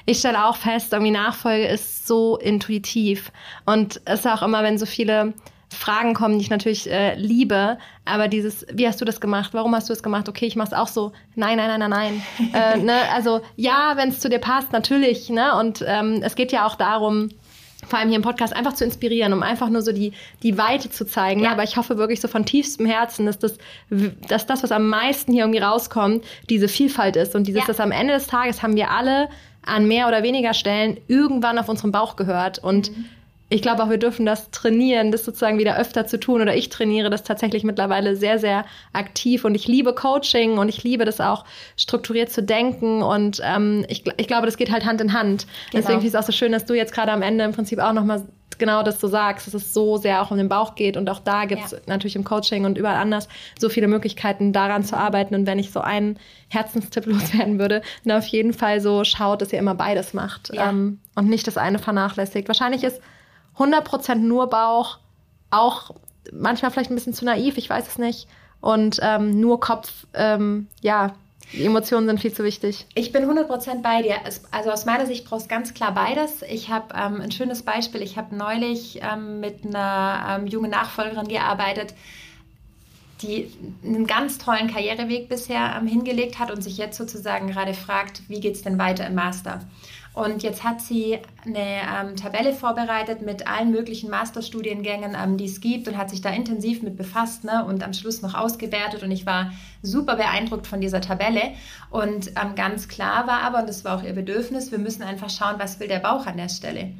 ich 0.07 0.19
stelle 0.19 0.47
auch 0.47 0.57
fest, 0.57 0.95
irgendwie 0.95 1.13
Nachfolge 1.13 1.67
ist 1.67 2.07
so 2.07 2.39
intuitiv. 2.39 3.31
Und 3.67 4.01
es 4.07 4.21
ist 4.21 4.27
auch 4.27 4.43
immer, 4.43 4.63
wenn 4.63 4.79
so 4.79 4.87
viele 4.87 5.35
Fragen 5.75 6.15
kommen, 6.15 6.39
die 6.39 6.45
ich 6.45 6.51
natürlich 6.51 6.91
äh, 6.91 7.15
liebe, 7.15 7.79
aber 8.05 8.29
dieses, 8.29 8.67
wie 8.73 8.87
hast 8.87 9.01
du 9.01 9.05
das 9.05 9.21
gemacht? 9.21 9.51
Warum 9.55 9.75
hast 9.75 9.89
du 9.89 9.93
das 9.93 10.03
gemacht? 10.03 10.29
Okay, 10.29 10.47
ich 10.47 10.57
mache 10.57 10.69
es 10.69 10.73
auch 10.73 10.89
so. 10.89 11.13
Nein, 11.35 11.57
nein, 11.57 11.79
nein, 11.79 11.91
nein, 11.91 12.23
nein. 12.39 12.53
äh, 12.55 12.79
ne? 12.79 12.95
Also 13.15 13.41
ja, 13.57 13.93
wenn 13.97 14.09
es 14.11 14.21
zu 14.21 14.29
dir 14.29 14.39
passt, 14.39 14.73
natürlich. 14.73 15.29
Ne? 15.31 15.55
Und 15.57 15.85
ähm, 15.87 16.21
es 16.23 16.35
geht 16.35 16.53
ja 16.53 16.67
auch 16.67 16.75
darum, 16.75 17.31
vor 17.87 17.99
allem 17.99 18.09
hier 18.09 18.17
im 18.17 18.23
Podcast 18.23 18.55
einfach 18.55 18.75
zu 18.75 18.85
inspirieren, 18.85 19.33
um 19.33 19.43
einfach 19.43 19.69
nur 19.69 19.83
so 19.83 19.93
die, 19.93 20.13
die 20.43 20.57
Weite 20.57 20.91
zu 20.91 21.05
zeigen. 21.05 21.43
Ja. 21.43 21.53
Aber 21.53 21.65
ich 21.65 21.77
hoffe 21.77 21.99
wirklich 21.99 22.21
so 22.21 22.29
von 22.29 22.45
tiefstem 22.45 22.87
Herzen, 22.87 23.27
dass 23.27 23.39
das, 23.39 23.59
dass 24.29 24.47
das, 24.47 24.63
was 24.63 24.73
am 24.73 24.89
meisten 24.89 25.33
hier 25.33 25.43
irgendwie 25.43 25.61
rauskommt, 25.61 26.25
diese 26.49 26.69
Vielfalt 26.69 27.17
ist 27.17 27.35
und 27.35 27.47
dieses, 27.47 27.63
ja. 27.63 27.67
dass 27.67 27.81
am 27.81 27.91
Ende 27.91 28.15
des 28.15 28.27
Tages 28.29 28.63
haben 28.63 28.77
wir 28.77 28.91
alle 28.91 29.29
an 29.65 29.87
mehr 29.87 30.09
oder 30.09 30.23
weniger 30.23 30.55
Stellen 30.55 30.99
irgendwann 31.09 31.59
auf 31.59 31.69
unserem 31.69 31.93
Bauch 31.93 32.17
gehört 32.17 32.59
und 32.59 32.97
mhm 32.97 33.05
ich 33.53 33.61
glaube 33.61 33.83
auch, 33.83 33.91
wir 33.91 33.99
dürfen 33.99 34.25
das 34.25 34.51
trainieren, 34.51 35.13
das 35.13 35.27
sozusagen 35.27 35.59
wieder 35.59 35.77
öfter 35.77 36.07
zu 36.07 36.19
tun. 36.19 36.41
Oder 36.41 36.57
ich 36.57 36.71
trainiere 36.71 37.11
das 37.11 37.23
tatsächlich 37.23 37.65
mittlerweile 37.65 38.17
sehr, 38.17 38.39
sehr 38.39 38.65
aktiv. 38.95 39.45
Und 39.45 39.55
ich 39.55 39.69
liebe 39.69 39.95
Coaching 39.95 40.57
und 40.57 40.71
ich 40.71 40.83
liebe 40.83 41.05
das 41.05 41.21
auch, 41.21 41.45
strukturiert 41.77 42.31
zu 42.31 42.43
denken. 42.43 43.03
Und 43.03 43.43
ähm, 43.45 43.85
ich, 43.89 44.05
ich 44.17 44.27
glaube, 44.27 44.47
das 44.47 44.57
geht 44.57 44.73
halt 44.73 44.87
Hand 44.87 45.03
in 45.03 45.13
Hand. 45.13 45.47
Genau. 45.71 45.83
Deswegen 45.83 46.01
ist 46.01 46.07
es 46.09 46.15
auch 46.15 46.23
so 46.23 46.33
schön, 46.33 46.53
dass 46.53 46.65
du 46.65 46.73
jetzt 46.73 46.95
gerade 46.95 47.13
am 47.13 47.21
Ende 47.21 47.45
im 47.45 47.53
Prinzip 47.53 47.79
auch 47.79 47.93
nochmal 47.93 48.25
genau 48.59 48.83
das 48.83 49.01
so 49.01 49.09
sagst, 49.09 49.47
dass 49.47 49.55
es 49.55 49.75
so 49.75 49.99
sehr 49.99 50.23
auch 50.23 50.31
um 50.31 50.39
den 50.39 50.49
Bauch 50.49 50.75
geht. 50.75 50.97
Und 50.97 51.11
auch 51.11 51.19
da 51.19 51.45
gibt 51.45 51.65
es 51.65 51.73
ja. 51.73 51.79
natürlich 51.87 52.17
im 52.17 52.25
Coaching 52.25 52.65
und 52.65 52.79
überall 52.79 52.97
anders 52.97 53.29
so 53.59 53.69
viele 53.69 53.87
Möglichkeiten, 53.87 54.55
daran 54.55 54.83
zu 54.83 54.97
arbeiten. 54.97 55.35
Und 55.35 55.47
wenn 55.47 55.59
ich 55.59 55.73
so 55.73 55.81
einen 55.81 56.19
Herzenstipp 56.49 57.05
loswerden 57.07 57.59
würde, 57.59 57.83
dann 58.05 58.17
auf 58.17 58.27
jeden 58.27 58.55
Fall 58.55 58.81
so 58.81 59.05
schaut, 59.05 59.43
dass 59.43 59.53
ihr 59.53 59.59
immer 59.59 59.75
beides 59.75 60.15
macht 60.15 60.55
ja. 60.55 60.71
ähm, 60.71 61.01
und 61.17 61.29
nicht 61.29 61.47
das 61.47 61.59
eine 61.59 61.79
vernachlässigt. 61.79 62.49
Wahrscheinlich 62.49 62.83
ist 62.85 63.03
100% 63.59 64.17
nur 64.17 64.49
Bauch, 64.49 64.99
auch 65.51 65.95
manchmal 66.33 66.71
vielleicht 66.71 66.91
ein 66.91 66.95
bisschen 66.95 67.15
zu 67.15 67.25
naiv, 67.25 67.59
ich 67.59 67.69
weiß 67.69 67.89
es 67.89 67.99
nicht. 67.99 68.29
und 68.61 69.01
ähm, 69.03 69.41
nur 69.41 69.61
Kopf, 69.61 69.91
ähm, 70.15 70.69
ja, 70.81 71.15
die 71.53 71.65
Emotionen 71.65 72.07
sind 72.07 72.21
viel 72.21 72.33
zu 72.33 72.45
wichtig. 72.45 72.87
Ich 72.95 73.13
bin 73.13 73.25
100% 73.25 73.83
bei 73.83 74.03
dir. 74.03 74.15
Also 74.51 74.71
aus 74.71 74.87
meiner 74.87 75.07
Sicht 75.07 75.27
brauchst 75.27 75.47
du 75.47 75.49
ganz 75.51 75.75
klar 75.75 75.93
beides. 75.93 76.43
Ich 76.43 76.71
habe 76.71 76.95
ähm, 76.95 77.21
ein 77.21 77.31
schönes 77.31 77.63
Beispiel. 77.63 78.01
Ich 78.01 78.17
habe 78.17 78.35
neulich 78.35 79.01
ähm, 79.03 79.41
mit 79.41 79.67
einer 79.67 80.39
ähm, 80.39 80.47
jungen 80.47 80.71
Nachfolgerin 80.71 81.29
gearbeitet, 81.29 81.95
die 83.21 83.53
einen 83.85 84.07
ganz 84.07 84.39
tollen 84.39 84.69
Karriereweg 84.69 85.29
bisher 85.29 85.77
ähm, 85.79 85.87
hingelegt 85.87 86.39
hat 86.39 86.51
und 86.51 86.63
sich 86.63 86.79
jetzt 86.79 86.97
sozusagen 86.97 87.49
gerade 87.49 87.75
fragt, 87.75 88.23
wie 88.29 88.41
geht 88.41 88.55
es 88.55 88.63
denn 88.63 88.79
weiter 88.79 89.07
im 89.07 89.15
Master? 89.15 89.61
Und 90.15 90.43
jetzt 90.43 90.63
hat 90.63 90.83
sie 90.83 91.19
eine 91.47 91.59
ähm, 91.59 92.17
Tabelle 92.17 92.53
vorbereitet 92.53 93.23
mit 93.23 93.47
allen 93.47 93.71
möglichen 93.71 94.11
Masterstudiengängen, 94.11 95.17
ähm, 95.19 95.39
die 95.39 95.47
es 95.47 95.61
gibt 95.61 95.89
und 95.89 95.97
hat 95.97 96.11
sich 96.11 96.21
da 96.21 96.29
intensiv 96.31 96.83
mit 96.83 96.99
befasst 96.99 97.45
ne, 97.45 97.65
und 97.65 97.83
am 97.83 97.95
Schluss 97.95 98.21
noch 98.21 98.35
ausgewertet. 98.35 99.03
Und 99.03 99.11
ich 99.11 99.25
war 99.25 99.53
super 99.81 100.17
beeindruckt 100.17 100.67
von 100.67 100.83
dieser 100.83 101.01
Tabelle. 101.01 101.53
Und 101.89 102.29
ähm, 102.29 102.55
ganz 102.57 102.89
klar 102.89 103.27
war 103.27 103.41
aber, 103.43 103.61
und 103.61 103.69
das 103.69 103.85
war 103.87 103.99
auch 103.99 104.03
ihr 104.03 104.13
Bedürfnis, 104.13 104.71
wir 104.71 104.79
müssen 104.79 105.03
einfach 105.03 105.31
schauen, 105.31 105.55
was 105.59 105.81
will 105.81 105.89
der 105.89 106.01
Bauch 106.01 106.27
an 106.27 106.37
der 106.37 106.51
Stelle. 106.51 106.91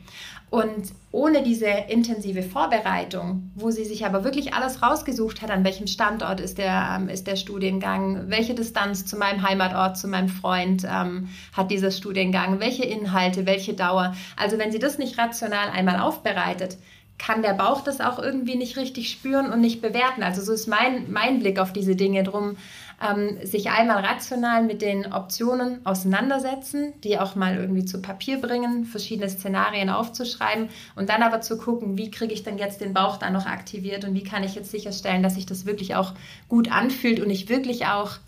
Und 0.53 0.93
ohne 1.13 1.43
diese 1.43 1.67
intensive 1.89 2.43
Vorbereitung, 2.43 3.51
wo 3.55 3.71
sie 3.71 3.87
sich 3.87 4.05
aber 4.05 4.23
wirklich 4.23 4.53
alles 4.53 4.83
rausgesucht 4.83 5.41
hat, 5.41 5.51
an 5.51 5.65
welchem 5.65 5.87
Standort 5.87 6.41
ist 6.41 6.59
der, 6.59 6.99
ähm, 6.99 7.09
ist 7.09 7.27
der 7.27 7.37
Studiengang, 7.37 8.29
welche 8.29 8.53
Distanz 8.53 9.07
zu 9.07 9.17
meinem 9.17 9.49
Heimatort, 9.49 9.97
zu 9.97 10.09
meinem 10.09 10.29
Freund 10.29 10.85
ähm, 10.87 11.31
hat 11.55 11.71
dieser 11.71 11.91
Studiengang, 11.91 12.61
welche 12.61 12.85
Inhalte, 12.85 13.47
welche 13.47 13.73
Dauer. 13.73 14.15
Also 14.37 14.59
wenn 14.59 14.71
sie 14.71 14.79
das 14.79 14.99
nicht 14.99 15.17
rational 15.17 15.71
einmal 15.71 15.99
aufbereitet, 15.99 16.77
kann 17.17 17.41
der 17.41 17.55
Bauch 17.55 17.81
das 17.83 18.03
auch 18.03 18.19
irgendwie 18.19 18.57
nicht 18.57 18.77
richtig 18.77 19.09
spüren 19.09 19.51
und 19.51 19.63
nicht 19.63 19.81
bewerten. 19.81 20.23
Also 20.23 20.43
so 20.43 20.53
ist 20.53 20.67
mein, 20.67 21.11
mein 21.11 21.39
Blick 21.39 21.59
auf 21.61 21.73
diese 21.73 21.97
Dinge 21.97 22.25
drum 22.25 22.59
ähm, 23.03 23.45
sich 23.45 23.71
einmal 23.71 24.05
rational 24.05 24.63
mit 24.63 24.83
den 24.83 25.13
Optionen 25.13 25.85
auseinandersetzen, 25.85 26.93
die 27.03 27.19
auch 27.19 27.35
mal 27.35 27.57
irgendwie 27.57 27.85
zu 27.85 28.01
Papier 28.01 28.41
bringen, 28.41 28.85
verschiedene 28.85 29.29
Szenarien 29.29 29.91
aufzuschreiben 29.91 30.69
und 30.95 31.09
dann 31.09 31.23
aber 31.23 31.41
zu 31.41 31.59
gucken, 31.59 31.99
wie 31.99 32.11
kriege 32.11 32.33
ich 32.33 32.43
denn 32.43 32.59
jetzt 32.59 32.81
den 32.81 32.95
Bauch 32.95 33.17
da 33.17 33.31
noch 33.31 33.47
aktiviert 33.47 34.05
und 34.05 34.15
wie 34.15 34.23
kann 34.23 34.45
ich 34.45 34.55
jetzt 34.55 34.71
sicherstellen, 34.71 35.23
dass 35.23 35.35
sich 35.35 35.47
das 35.47 35.67
wirklich 35.67 35.95
auch 35.95 36.13
gut 36.49 36.71
anfühlt 36.71 37.21
und 37.21 37.31
ich 37.31 37.49
wirklich 37.49 37.87
auch 37.87 38.19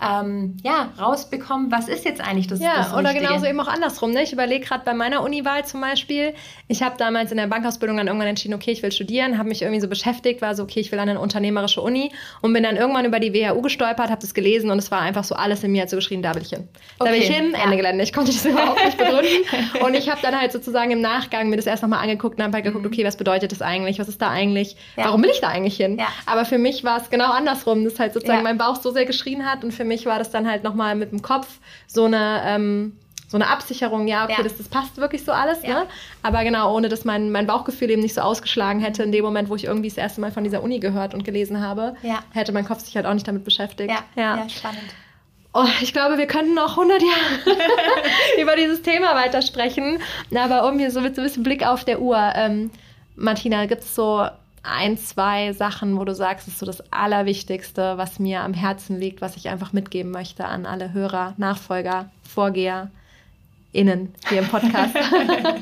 ähm, 0.00 0.58
ja, 0.62 0.90
rausbekommen, 1.00 1.70
was 1.70 1.88
ist 1.88 2.04
jetzt 2.04 2.20
eigentlich 2.20 2.46
das 2.46 2.60
Ja, 2.60 2.76
das 2.76 2.92
oder 2.92 3.14
genauso 3.14 3.46
eben 3.46 3.58
auch 3.60 3.68
andersrum. 3.68 4.10
Ne? 4.10 4.22
Ich 4.22 4.32
überlege 4.32 4.64
gerade 4.64 4.84
bei 4.84 4.92
meiner 4.92 5.22
Uniwahl 5.22 5.64
zum 5.64 5.80
Beispiel, 5.80 6.34
ich 6.68 6.82
habe 6.82 6.96
damals 6.98 7.30
in 7.30 7.38
der 7.38 7.46
Bankausbildung 7.46 7.96
dann 7.96 8.06
irgendwann 8.06 8.28
entschieden, 8.28 8.54
okay, 8.54 8.72
ich 8.72 8.82
will 8.82 8.92
studieren, 8.92 9.38
habe 9.38 9.48
mich 9.48 9.62
irgendwie 9.62 9.80
so 9.80 9.88
beschäftigt, 9.88 10.42
war 10.42 10.54
so, 10.54 10.64
okay, 10.64 10.80
ich 10.80 10.92
will 10.92 10.98
an 10.98 11.08
eine 11.08 11.20
unternehmerische 11.20 11.80
Uni 11.80 12.12
und 12.42 12.52
bin 12.52 12.62
dann 12.62 12.76
irgendwann 12.76 13.06
über 13.06 13.20
die 13.20 13.32
WHU 13.32 13.62
gestolpert, 13.62 14.10
habe 14.10 14.20
das 14.20 14.34
gelesen 14.34 14.70
und 14.70 14.78
es 14.78 14.90
war 14.90 15.00
einfach 15.00 15.24
so 15.24 15.34
alles 15.34 15.64
in 15.64 15.72
mir 15.72 15.82
hat 15.82 15.90
so 15.90 15.96
geschrien, 15.96 16.22
da 16.22 16.34
will 16.34 16.42
ich 16.42 16.50
hin. 16.50 16.68
Da 16.98 17.06
will 17.06 17.14
ich 17.14 17.30
hin, 17.30 17.52
ja. 17.52 17.64
Ende 17.64 17.76
Gelände. 17.76 18.04
Ich 18.04 18.12
konnte 18.12 18.32
das 18.32 18.44
überhaupt 18.44 18.84
nicht 18.84 18.98
begründen. 18.98 19.44
und 19.82 19.94
ich 19.94 20.10
habe 20.10 20.20
dann 20.20 20.38
halt 20.38 20.52
sozusagen 20.52 20.90
im 20.90 21.00
Nachgang 21.00 21.48
mir 21.48 21.56
das 21.56 21.66
erst 21.66 21.82
nochmal 21.82 22.02
angeguckt 22.02 22.38
und 22.38 22.44
habe 22.44 22.54
halt 22.54 22.64
geguckt, 22.64 22.84
mhm. 22.84 22.92
okay, 22.92 23.04
was 23.04 23.16
bedeutet 23.16 23.50
das 23.50 23.62
eigentlich, 23.62 23.98
was 23.98 24.08
ist 24.08 24.20
da 24.20 24.28
eigentlich, 24.28 24.76
ja. 24.96 25.06
warum 25.06 25.22
will 25.22 25.30
ich 25.30 25.40
da 25.40 25.48
eigentlich 25.48 25.76
hin? 25.76 25.98
Ja. 25.98 26.08
Aber 26.26 26.44
für 26.44 26.58
mich 26.58 26.84
war 26.84 27.00
es 27.00 27.08
genau 27.08 27.30
andersrum, 27.30 27.84
dass 27.84 27.98
halt 27.98 28.12
sozusagen 28.12 28.42
mein 28.42 28.58
Bauch 28.58 28.76
so 28.76 28.90
sehr 28.90 29.06
geschrien 29.06 29.50
hat 29.50 29.64
und 29.64 29.72
für 29.72 29.85
mich 29.86 30.06
war 30.06 30.18
das 30.18 30.30
dann 30.30 30.48
halt 30.48 30.64
nochmal 30.64 30.94
mit 30.94 31.12
dem 31.12 31.22
Kopf 31.22 31.58
so 31.86 32.04
eine, 32.04 32.42
ähm, 32.44 32.96
so 33.28 33.36
eine 33.36 33.48
Absicherung, 33.48 34.06
ja, 34.06 34.24
okay, 34.24 34.34
ja. 34.38 34.42
Das, 34.42 34.56
das 34.56 34.68
passt 34.68 34.98
wirklich 34.98 35.24
so 35.24 35.32
alles, 35.32 35.62
ja. 35.62 35.80
ne? 35.80 35.86
Aber 36.22 36.44
genau, 36.44 36.74
ohne 36.74 36.88
dass 36.88 37.04
mein, 37.04 37.32
mein 37.32 37.46
Bauchgefühl 37.46 37.90
eben 37.90 38.02
nicht 38.02 38.14
so 38.14 38.20
ausgeschlagen 38.20 38.80
hätte, 38.80 39.02
in 39.02 39.12
dem 39.12 39.24
Moment, 39.24 39.48
wo 39.48 39.56
ich 39.56 39.64
irgendwie 39.64 39.88
das 39.88 39.98
erste 39.98 40.20
Mal 40.20 40.30
von 40.30 40.44
dieser 40.44 40.62
Uni 40.62 40.78
gehört 40.78 41.12
und 41.14 41.24
gelesen 41.24 41.60
habe, 41.60 41.96
ja. 42.02 42.20
hätte 42.32 42.52
mein 42.52 42.64
Kopf 42.64 42.84
sich 42.84 42.94
halt 42.96 43.06
auch 43.06 43.14
nicht 43.14 43.26
damit 43.26 43.44
beschäftigt. 43.44 43.90
Ja, 43.90 44.04
ja. 44.16 44.48
spannend. 44.48 44.94
Oh, 45.58 45.64
ich 45.80 45.94
glaube, 45.94 46.18
wir 46.18 46.26
könnten 46.26 46.54
noch 46.54 46.76
100 46.76 47.00
Jahre 47.00 47.58
über 48.42 48.56
dieses 48.56 48.82
Thema 48.82 49.14
weitersprechen. 49.14 50.00
Aber 50.34 50.68
um 50.68 50.78
hier 50.78 50.90
so 50.90 51.00
mit 51.00 51.14
so 51.14 51.22
ein 51.22 51.24
bisschen 51.24 51.44
Blick 51.44 51.66
auf 51.66 51.84
der 51.84 52.02
Uhr, 52.02 52.18
ähm, 52.34 52.70
Martina, 53.16 53.64
gibt 53.64 53.82
es 53.82 53.94
so 53.94 54.26
ein, 54.66 54.98
zwei 54.98 55.52
Sachen, 55.52 55.98
wo 55.98 56.04
du 56.04 56.14
sagst, 56.14 56.46
das 56.46 56.54
ist 56.54 56.60
so 56.60 56.66
das 56.66 56.92
Allerwichtigste, 56.92 57.96
was 57.96 58.18
mir 58.18 58.40
am 58.40 58.54
Herzen 58.54 58.98
liegt, 58.98 59.20
was 59.20 59.36
ich 59.36 59.48
einfach 59.48 59.72
mitgeben 59.72 60.10
möchte 60.10 60.46
an 60.46 60.66
alle 60.66 60.92
Hörer, 60.92 61.34
Nachfolger, 61.36 62.10
Vorgeher, 62.22 62.90
innen 63.72 64.14
hier 64.28 64.40
im 64.40 64.48
Podcast? 64.48 64.94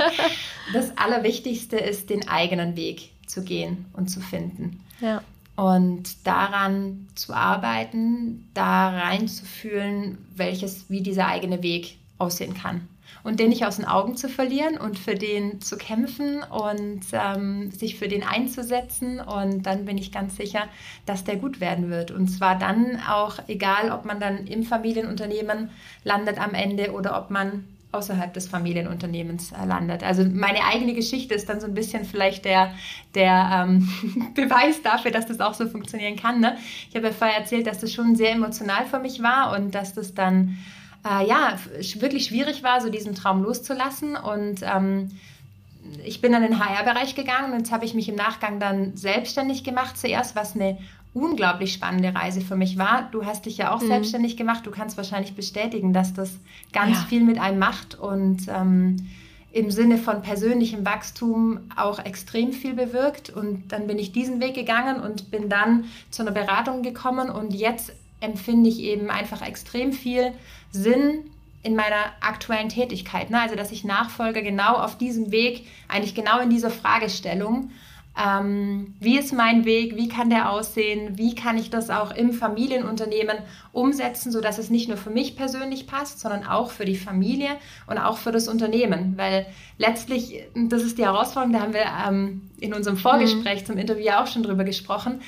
das 0.72 0.96
Allerwichtigste 0.96 1.76
ist, 1.76 2.10
den 2.10 2.28
eigenen 2.28 2.76
Weg 2.76 3.10
zu 3.26 3.42
gehen 3.42 3.86
und 3.92 4.08
zu 4.08 4.20
finden. 4.20 4.80
Ja. 5.00 5.22
Und 5.56 6.26
daran 6.26 7.06
zu 7.14 7.32
arbeiten, 7.32 8.48
da 8.54 8.90
reinzufühlen, 8.90 10.18
welches, 10.34 10.90
wie 10.90 11.00
dieser 11.00 11.28
eigene 11.28 11.62
Weg 11.62 11.96
aussehen 12.18 12.54
kann 12.54 12.88
und 13.24 13.40
den 13.40 13.48
nicht 13.48 13.66
aus 13.66 13.76
den 13.76 13.86
Augen 13.86 14.16
zu 14.16 14.28
verlieren 14.28 14.76
und 14.76 14.98
für 14.98 15.14
den 15.14 15.60
zu 15.60 15.76
kämpfen 15.76 16.42
und 16.42 17.00
ähm, 17.12 17.70
sich 17.72 17.98
für 17.98 18.06
den 18.06 18.22
einzusetzen. 18.22 19.18
Und 19.18 19.64
dann 19.64 19.86
bin 19.86 19.98
ich 19.98 20.12
ganz 20.12 20.36
sicher, 20.36 20.64
dass 21.06 21.24
der 21.24 21.36
gut 21.36 21.58
werden 21.60 21.90
wird. 21.90 22.10
Und 22.10 22.28
zwar 22.28 22.56
dann 22.58 23.00
auch, 23.08 23.38
egal 23.48 23.90
ob 23.90 24.04
man 24.04 24.20
dann 24.20 24.46
im 24.46 24.62
Familienunternehmen 24.62 25.70
landet 26.04 26.38
am 26.38 26.54
Ende 26.54 26.92
oder 26.92 27.18
ob 27.18 27.30
man 27.30 27.64
außerhalb 27.94 28.34
des 28.34 28.48
Familienunternehmens 28.48 29.52
äh, 29.52 29.64
landet. 29.64 30.02
Also 30.02 30.24
meine 30.24 30.64
eigene 30.64 30.94
Geschichte 30.94 31.34
ist 31.34 31.48
dann 31.48 31.60
so 31.60 31.66
ein 31.66 31.74
bisschen 31.74 32.04
vielleicht 32.04 32.44
der, 32.44 32.74
der 33.14 33.64
ähm, 33.66 33.88
Beweis 34.34 34.82
dafür, 34.82 35.12
dass 35.12 35.26
das 35.26 35.40
auch 35.40 35.54
so 35.54 35.66
funktionieren 35.68 36.16
kann. 36.16 36.40
Ne? 36.40 36.56
Ich 36.90 36.96
habe 36.96 37.06
ja 37.06 37.12
vorher 37.12 37.38
erzählt, 37.38 37.66
dass 37.66 37.78
das 37.78 37.92
schon 37.92 38.16
sehr 38.16 38.32
emotional 38.32 38.84
für 38.84 38.98
mich 38.98 39.22
war 39.22 39.56
und 39.56 39.74
dass 39.74 39.94
das 39.94 40.12
dann 40.12 40.58
äh, 41.04 41.26
ja, 41.26 41.58
wirklich 41.96 42.26
schwierig 42.26 42.62
war, 42.62 42.80
so 42.80 42.88
diesen 42.88 43.14
Traum 43.14 43.42
loszulassen. 43.42 44.16
Und 44.16 44.60
ähm, 44.62 45.10
ich 46.04 46.20
bin 46.20 46.32
dann 46.32 46.42
in 46.42 46.52
den 46.52 46.64
HR-Bereich 46.64 47.14
gegangen 47.14 47.52
und 47.52 47.58
jetzt 47.58 47.72
habe 47.72 47.84
ich 47.84 47.94
mich 47.94 48.08
im 48.08 48.14
Nachgang 48.14 48.58
dann 48.58 48.96
selbstständig 48.96 49.64
gemacht 49.64 49.98
zuerst, 49.98 50.34
was 50.34 50.54
eine 50.54 50.78
unglaublich 51.12 51.72
spannende 51.72 52.14
Reise 52.14 52.40
für 52.40 52.56
mich 52.56 52.76
war. 52.76 53.08
Du 53.12 53.24
hast 53.24 53.46
dich 53.46 53.56
ja 53.58 53.72
auch 53.72 53.80
mhm. 53.80 53.86
selbstständig 53.86 54.36
gemacht. 54.36 54.66
Du 54.66 54.70
kannst 54.70 54.96
wahrscheinlich 54.96 55.34
bestätigen, 55.34 55.92
dass 55.92 56.12
das 56.12 56.38
ganz 56.72 56.96
ja. 56.96 57.04
viel 57.04 57.22
mit 57.22 57.38
einem 57.38 57.58
macht 57.58 57.94
und 57.94 58.48
ähm, 58.48 58.96
im 59.52 59.70
Sinne 59.70 59.98
von 59.98 60.22
persönlichem 60.22 60.84
Wachstum 60.84 61.60
auch 61.76 62.00
extrem 62.00 62.52
viel 62.52 62.74
bewirkt. 62.74 63.30
Und 63.30 63.70
dann 63.70 63.86
bin 63.86 64.00
ich 64.00 64.10
diesen 64.10 64.40
Weg 64.40 64.54
gegangen 64.54 65.00
und 65.00 65.30
bin 65.30 65.48
dann 65.48 65.84
zu 66.10 66.22
einer 66.22 66.32
Beratung 66.32 66.82
gekommen 66.82 67.30
und 67.30 67.54
jetzt 67.54 67.92
empfinde 68.20 68.70
ich 68.70 68.80
eben 68.80 69.10
einfach 69.10 69.42
extrem 69.42 69.92
viel 69.92 70.32
Sinn 70.70 71.30
in 71.62 71.74
meiner 71.74 72.12
aktuellen 72.20 72.68
Tätigkeit. 72.68 73.30
Ne? 73.30 73.40
Also, 73.40 73.56
dass 73.56 73.72
ich 73.72 73.84
nachfolge 73.84 74.42
genau 74.42 74.74
auf 74.74 74.98
diesem 74.98 75.32
Weg, 75.32 75.66
eigentlich 75.88 76.14
genau 76.14 76.38
in 76.40 76.50
dieser 76.50 76.70
Fragestellung. 76.70 77.70
Ähm, 78.16 78.94
wie 79.00 79.18
ist 79.18 79.32
mein 79.32 79.64
Weg? 79.64 79.96
Wie 79.96 80.08
kann 80.08 80.30
der 80.30 80.50
aussehen? 80.50 81.18
Wie 81.18 81.34
kann 81.34 81.58
ich 81.58 81.70
das 81.70 81.90
auch 81.90 82.12
im 82.12 82.32
Familienunternehmen 82.32 83.38
umsetzen, 83.72 84.30
sodass 84.30 84.58
es 84.58 84.70
nicht 84.70 84.88
nur 84.88 84.96
für 84.96 85.10
mich 85.10 85.36
persönlich 85.36 85.88
passt, 85.88 86.20
sondern 86.20 86.46
auch 86.46 86.70
für 86.70 86.84
die 86.84 86.96
Familie 86.96 87.48
und 87.88 87.98
auch 87.98 88.18
für 88.18 88.30
das 88.30 88.46
Unternehmen? 88.46 89.14
Weil 89.16 89.46
letztlich, 89.78 90.44
das 90.54 90.82
ist 90.82 90.98
die 90.98 91.04
Herausforderung, 91.04 91.54
da 91.54 91.60
haben 91.60 91.74
wir 91.74 91.86
ähm, 92.06 92.50
in 92.60 92.72
unserem 92.72 92.98
Vorgespräch 92.98 93.62
mhm. 93.62 93.66
zum 93.66 93.78
Interview 93.78 94.10
auch 94.12 94.28
schon 94.28 94.44
drüber 94.44 94.62
gesprochen 94.62 95.20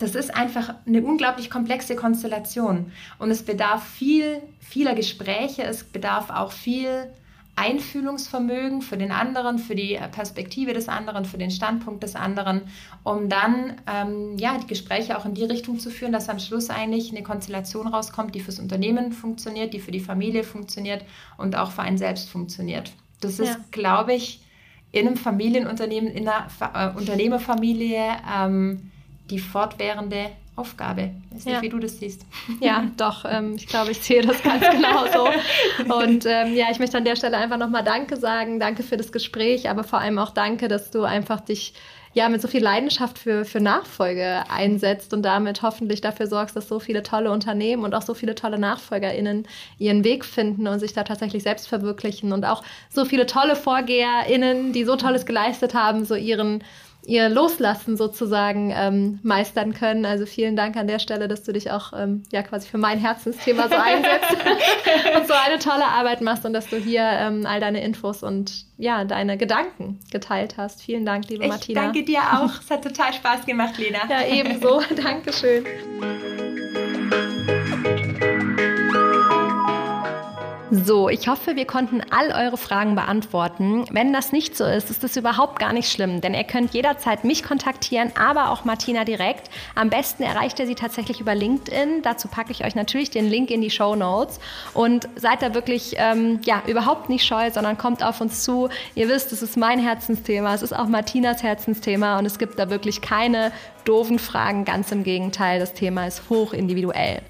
das 0.00 0.14
ist 0.14 0.34
einfach 0.34 0.74
eine 0.86 1.02
unglaublich 1.02 1.50
komplexe 1.50 1.94
Konstellation. 1.94 2.90
Und 3.18 3.30
es 3.30 3.42
bedarf 3.42 3.86
viel, 3.86 4.42
vieler 4.58 4.94
Gespräche, 4.94 5.62
es 5.62 5.84
bedarf 5.84 6.30
auch 6.30 6.52
viel 6.52 7.10
Einfühlungsvermögen 7.54 8.80
für 8.80 8.96
den 8.96 9.12
anderen, 9.12 9.58
für 9.58 9.74
die 9.74 9.98
Perspektive 10.12 10.72
des 10.72 10.88
anderen, 10.88 11.26
für 11.26 11.36
den 11.36 11.50
Standpunkt 11.50 12.02
des 12.02 12.16
anderen, 12.16 12.62
um 13.04 13.28
dann 13.28 13.74
ähm, 13.86 14.38
ja, 14.38 14.56
die 14.56 14.66
Gespräche 14.66 15.18
auch 15.18 15.26
in 15.26 15.34
die 15.34 15.44
Richtung 15.44 15.78
zu 15.78 15.90
führen, 15.90 16.12
dass 16.12 16.30
am 16.30 16.38
Schluss 16.38 16.70
eigentlich 16.70 17.10
eine 17.10 17.22
Konstellation 17.22 17.86
rauskommt, 17.86 18.34
die 18.34 18.40
fürs 18.40 18.58
Unternehmen 18.58 19.12
funktioniert, 19.12 19.74
die 19.74 19.80
für 19.80 19.92
die 19.92 20.00
Familie 20.00 20.44
funktioniert 20.44 21.04
und 21.36 21.56
auch 21.56 21.72
für 21.72 21.82
einen 21.82 21.98
selbst 21.98 22.30
funktioniert. 22.30 22.92
Das 23.20 23.38
ist, 23.38 23.48
ja. 23.48 23.60
glaube 23.70 24.14
ich, 24.14 24.40
in 24.92 25.06
einem 25.06 25.18
Familienunternehmen, 25.18 26.08
in 26.08 26.26
einer 26.26 26.46
äh, 26.72 26.96
Unternehmerfamilie 26.96 28.16
ähm, 28.34 28.90
die 29.30 29.38
fortwährende 29.38 30.30
Aufgabe. 30.56 31.10
Weiß 31.30 31.44
nicht, 31.46 31.54
ja. 31.54 31.62
wie 31.62 31.68
du 31.68 31.78
das 31.78 31.98
siehst. 31.98 32.26
Ja, 32.60 32.84
doch. 32.96 33.24
Ähm, 33.24 33.54
ich 33.56 33.66
glaube, 33.66 33.92
ich 33.92 33.98
sehe 33.98 34.22
das 34.22 34.42
ganz 34.42 34.62
genauso. 34.68 35.28
Und 35.94 36.26
ähm, 36.26 36.54
ja, 36.54 36.66
ich 36.70 36.78
möchte 36.78 36.98
an 36.98 37.04
der 37.04 37.16
Stelle 37.16 37.38
einfach 37.38 37.56
nochmal 37.56 37.84
Danke 37.84 38.16
sagen. 38.16 38.60
Danke 38.60 38.82
für 38.82 38.96
das 38.96 39.12
Gespräch, 39.12 39.70
aber 39.70 39.84
vor 39.84 40.00
allem 40.00 40.18
auch 40.18 40.30
danke, 40.30 40.68
dass 40.68 40.90
du 40.90 41.04
einfach 41.04 41.40
dich 41.40 41.72
ja 42.12 42.28
mit 42.28 42.42
so 42.42 42.48
viel 42.48 42.62
Leidenschaft 42.62 43.18
für, 43.18 43.44
für 43.44 43.60
Nachfolge 43.60 44.42
einsetzt 44.50 45.14
und 45.14 45.22
damit 45.22 45.62
hoffentlich 45.62 46.00
dafür 46.00 46.26
sorgst, 46.26 46.56
dass 46.56 46.68
so 46.68 46.80
viele 46.80 47.02
tolle 47.02 47.30
Unternehmen 47.30 47.84
und 47.84 47.94
auch 47.94 48.02
so 48.02 48.14
viele 48.14 48.34
tolle 48.34 48.58
NachfolgerInnen 48.58 49.46
ihren 49.78 50.02
Weg 50.02 50.24
finden 50.24 50.66
und 50.66 50.80
sich 50.80 50.92
da 50.92 51.04
tatsächlich 51.04 51.44
selbst 51.44 51.68
verwirklichen 51.68 52.32
und 52.32 52.44
auch 52.44 52.64
so 52.88 53.04
viele 53.04 53.26
tolle 53.26 53.54
VorgeherInnen, 53.54 54.72
die 54.72 54.84
so 54.84 54.96
Tolles 54.96 55.24
geleistet 55.24 55.74
haben, 55.74 56.04
so 56.04 56.16
ihren 56.16 56.64
ihr 57.10 57.28
Loslassen 57.28 57.96
sozusagen 57.96 58.72
ähm, 58.74 59.18
meistern 59.22 59.74
können. 59.74 60.06
Also 60.06 60.26
vielen 60.26 60.54
Dank 60.54 60.76
an 60.76 60.86
der 60.86 61.00
Stelle, 61.00 61.26
dass 61.26 61.42
du 61.42 61.52
dich 61.52 61.72
auch 61.72 61.92
ähm, 61.92 62.22
ja 62.30 62.42
quasi 62.42 62.68
für 62.68 62.78
mein 62.78 62.98
Herzensthema 62.98 63.68
so 63.68 63.74
einsetzt 63.74 64.30
und 65.16 65.26
so 65.26 65.34
eine 65.34 65.58
tolle 65.58 65.86
Arbeit 65.86 66.20
machst 66.20 66.46
und 66.46 66.52
dass 66.52 66.68
du 66.68 66.76
hier 66.76 67.02
ähm, 67.02 67.46
all 67.46 67.58
deine 67.58 67.82
Infos 67.82 68.22
und 68.22 68.64
ja, 68.78 69.04
deine 69.04 69.36
Gedanken 69.36 69.98
geteilt 70.12 70.56
hast. 70.56 70.82
Vielen 70.82 71.04
Dank, 71.04 71.28
liebe 71.28 71.44
ich 71.44 71.50
Martina. 71.50 71.82
Danke 71.82 72.04
dir 72.04 72.20
auch. 72.20 72.60
Es 72.60 72.70
hat 72.70 72.84
total 72.84 73.12
Spaß 73.12 73.44
gemacht, 73.44 73.76
Lena. 73.76 73.98
Ja, 74.08 74.24
ebenso. 74.26 74.80
Dankeschön. 74.96 75.64
So, 80.72 81.08
ich 81.08 81.26
hoffe, 81.26 81.56
wir 81.56 81.64
konnten 81.66 82.00
all 82.10 82.30
eure 82.30 82.56
Fragen 82.56 82.94
beantworten. 82.94 83.86
Wenn 83.90 84.12
das 84.12 84.30
nicht 84.30 84.56
so 84.56 84.64
ist, 84.64 84.88
ist 84.88 85.02
das 85.02 85.16
überhaupt 85.16 85.58
gar 85.58 85.72
nicht 85.72 85.90
schlimm, 85.90 86.20
denn 86.20 86.32
ihr 86.32 86.44
könnt 86.44 86.72
jederzeit 86.74 87.24
mich 87.24 87.42
kontaktieren, 87.42 88.12
aber 88.16 88.50
auch 88.50 88.64
Martina 88.64 89.04
direkt. 89.04 89.50
Am 89.74 89.90
besten 89.90 90.22
erreicht 90.22 90.60
ihr 90.60 90.68
sie 90.68 90.76
tatsächlich 90.76 91.20
über 91.20 91.34
LinkedIn. 91.34 92.02
Dazu 92.02 92.28
packe 92.28 92.52
ich 92.52 92.64
euch 92.64 92.76
natürlich 92.76 93.10
den 93.10 93.28
Link 93.28 93.50
in 93.50 93.62
die 93.62 93.70
Show 93.70 93.96
Notes 93.96 94.38
und 94.72 95.08
seid 95.16 95.42
da 95.42 95.54
wirklich 95.54 95.94
ähm, 95.96 96.38
ja 96.44 96.62
überhaupt 96.68 97.08
nicht 97.08 97.26
scheu, 97.26 97.50
sondern 97.50 97.76
kommt 97.76 98.04
auf 98.04 98.20
uns 98.20 98.44
zu. 98.44 98.68
Ihr 98.94 99.08
wisst, 99.08 99.32
es 99.32 99.42
ist 99.42 99.56
mein 99.56 99.80
Herzensthema, 99.80 100.54
es 100.54 100.62
ist 100.62 100.72
auch 100.72 100.86
Martinas 100.86 101.42
Herzensthema 101.42 102.16
und 102.20 102.26
es 102.26 102.38
gibt 102.38 102.60
da 102.60 102.70
wirklich 102.70 103.00
keine 103.00 103.50
doofen 103.84 104.20
Fragen. 104.20 104.64
Ganz 104.64 104.92
im 104.92 105.02
Gegenteil, 105.02 105.58
das 105.58 105.74
Thema 105.74 106.06
ist 106.06 106.30
hoch 106.30 106.52
individuell. 106.52 107.22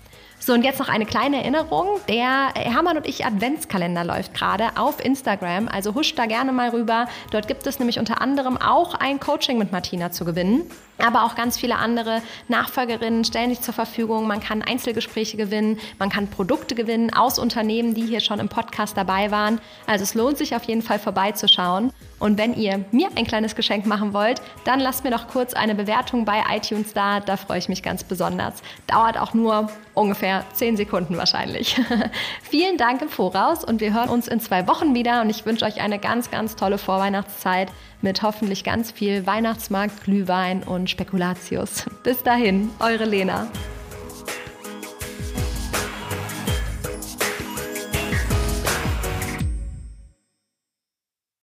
So, 0.43 0.55
und 0.55 0.63
jetzt 0.63 0.79
noch 0.79 0.89
eine 0.89 1.05
kleine 1.05 1.37
Erinnerung. 1.37 2.01
Der 2.09 2.55
Hermann 2.55 2.97
und 2.97 3.07
ich 3.07 3.27
Adventskalender 3.27 4.05
läuft 4.05 4.33
gerade 4.33 4.71
auf 4.77 5.05
Instagram. 5.05 5.69
Also 5.69 5.95
huscht 5.95 6.19
da 6.19 6.25
gerne 6.25 6.51
mal 6.51 6.71
rüber. 6.71 7.09
Dort 7.31 7.47
gibt 7.47 7.67
es 7.67 7.79
nämlich 7.79 7.99
unter 7.99 8.23
anderem 8.23 8.57
auch 8.57 8.95
ein 8.95 9.21
Coaching 9.21 9.59
mit 9.59 9.71
Martina 9.71 10.11
zu 10.11 10.25
gewinnen. 10.25 10.63
Aber 11.05 11.25
auch 11.25 11.35
ganz 11.35 11.59
viele 11.59 11.77
andere 11.77 12.23
Nachfolgerinnen 12.49 13.25
stellen 13.25 13.51
sich 13.51 13.61
zur 13.61 13.75
Verfügung. 13.75 14.27
Man 14.27 14.41
kann 14.41 14.63
Einzelgespräche 14.63 15.37
gewinnen, 15.37 15.79
man 15.99 16.11
kann 16.11 16.29
Produkte 16.29 16.75
gewinnen 16.75 17.13
aus 17.13 17.39
Unternehmen, 17.39 17.95
die 17.95 18.07
hier 18.07 18.21
schon 18.21 18.41
im 18.41 18.49
Podcast 18.49 18.97
dabei 18.97 19.31
waren. 19.31 19.61
Also 19.87 20.03
es 20.03 20.15
lohnt 20.15 20.39
sich 20.39 20.55
auf 20.55 20.65
jeden 20.65 20.83
Fall 20.83 20.99
vorbeizuschauen. 20.99 21.93
Und 22.19 22.37
wenn 22.37 22.55
ihr 22.55 22.85
mir 22.93 23.09
ein 23.17 23.27
kleines 23.27 23.57
Geschenk 23.57 23.87
machen 23.87 24.13
wollt, 24.13 24.43
dann 24.65 24.79
lasst 24.79 25.05
mir 25.05 25.11
doch 25.11 25.27
kurz 25.29 25.55
eine 25.55 25.75
Bewertung 25.75 26.27
bei 26.27 26.43
iTunes 26.55 26.93
da. 26.93 27.21
Da 27.21 27.39
freue 27.39 27.59
ich 27.59 27.69
mich 27.71 27.83
ganz 27.83 28.05
besonders. 28.05 28.63
Dauert 28.87 29.19
auch 29.19 29.33
nur 29.33 29.71
ungefähr 29.95 30.45
10 30.53 30.77
Sekunden 30.77 31.17
wahrscheinlich. 31.17 31.81
Vielen 32.43 32.77
Dank 32.77 33.01
im 33.01 33.09
Voraus 33.09 33.65
und 33.65 33.81
wir 33.81 33.95
hören 33.95 34.11
uns 34.11 34.29
in 34.29 34.39
zwei 34.41 34.69
Wochen 34.69 34.95
wieder. 34.95 35.23
Und 35.23 35.31
ich 35.31 35.47
wünsche 35.47 35.65
euch 35.65 35.81
eine 35.81 35.99
ganz, 35.99 36.31
ganz 36.31 36.57
tolle 36.57 36.77
Vorweihnachtszeit 36.77 37.71
mit 38.03 38.23
hoffentlich 38.23 38.65
ganz 38.65 38.91
viel 38.91 39.27
Weihnachtsmarkt, 39.27 40.05
Glühwein 40.05 40.63
und 40.63 40.91
Spekulatius. 40.91 41.87
Bis 42.03 42.23
dahin, 42.23 42.71
eure 42.81 43.05
Lena. 43.05 43.49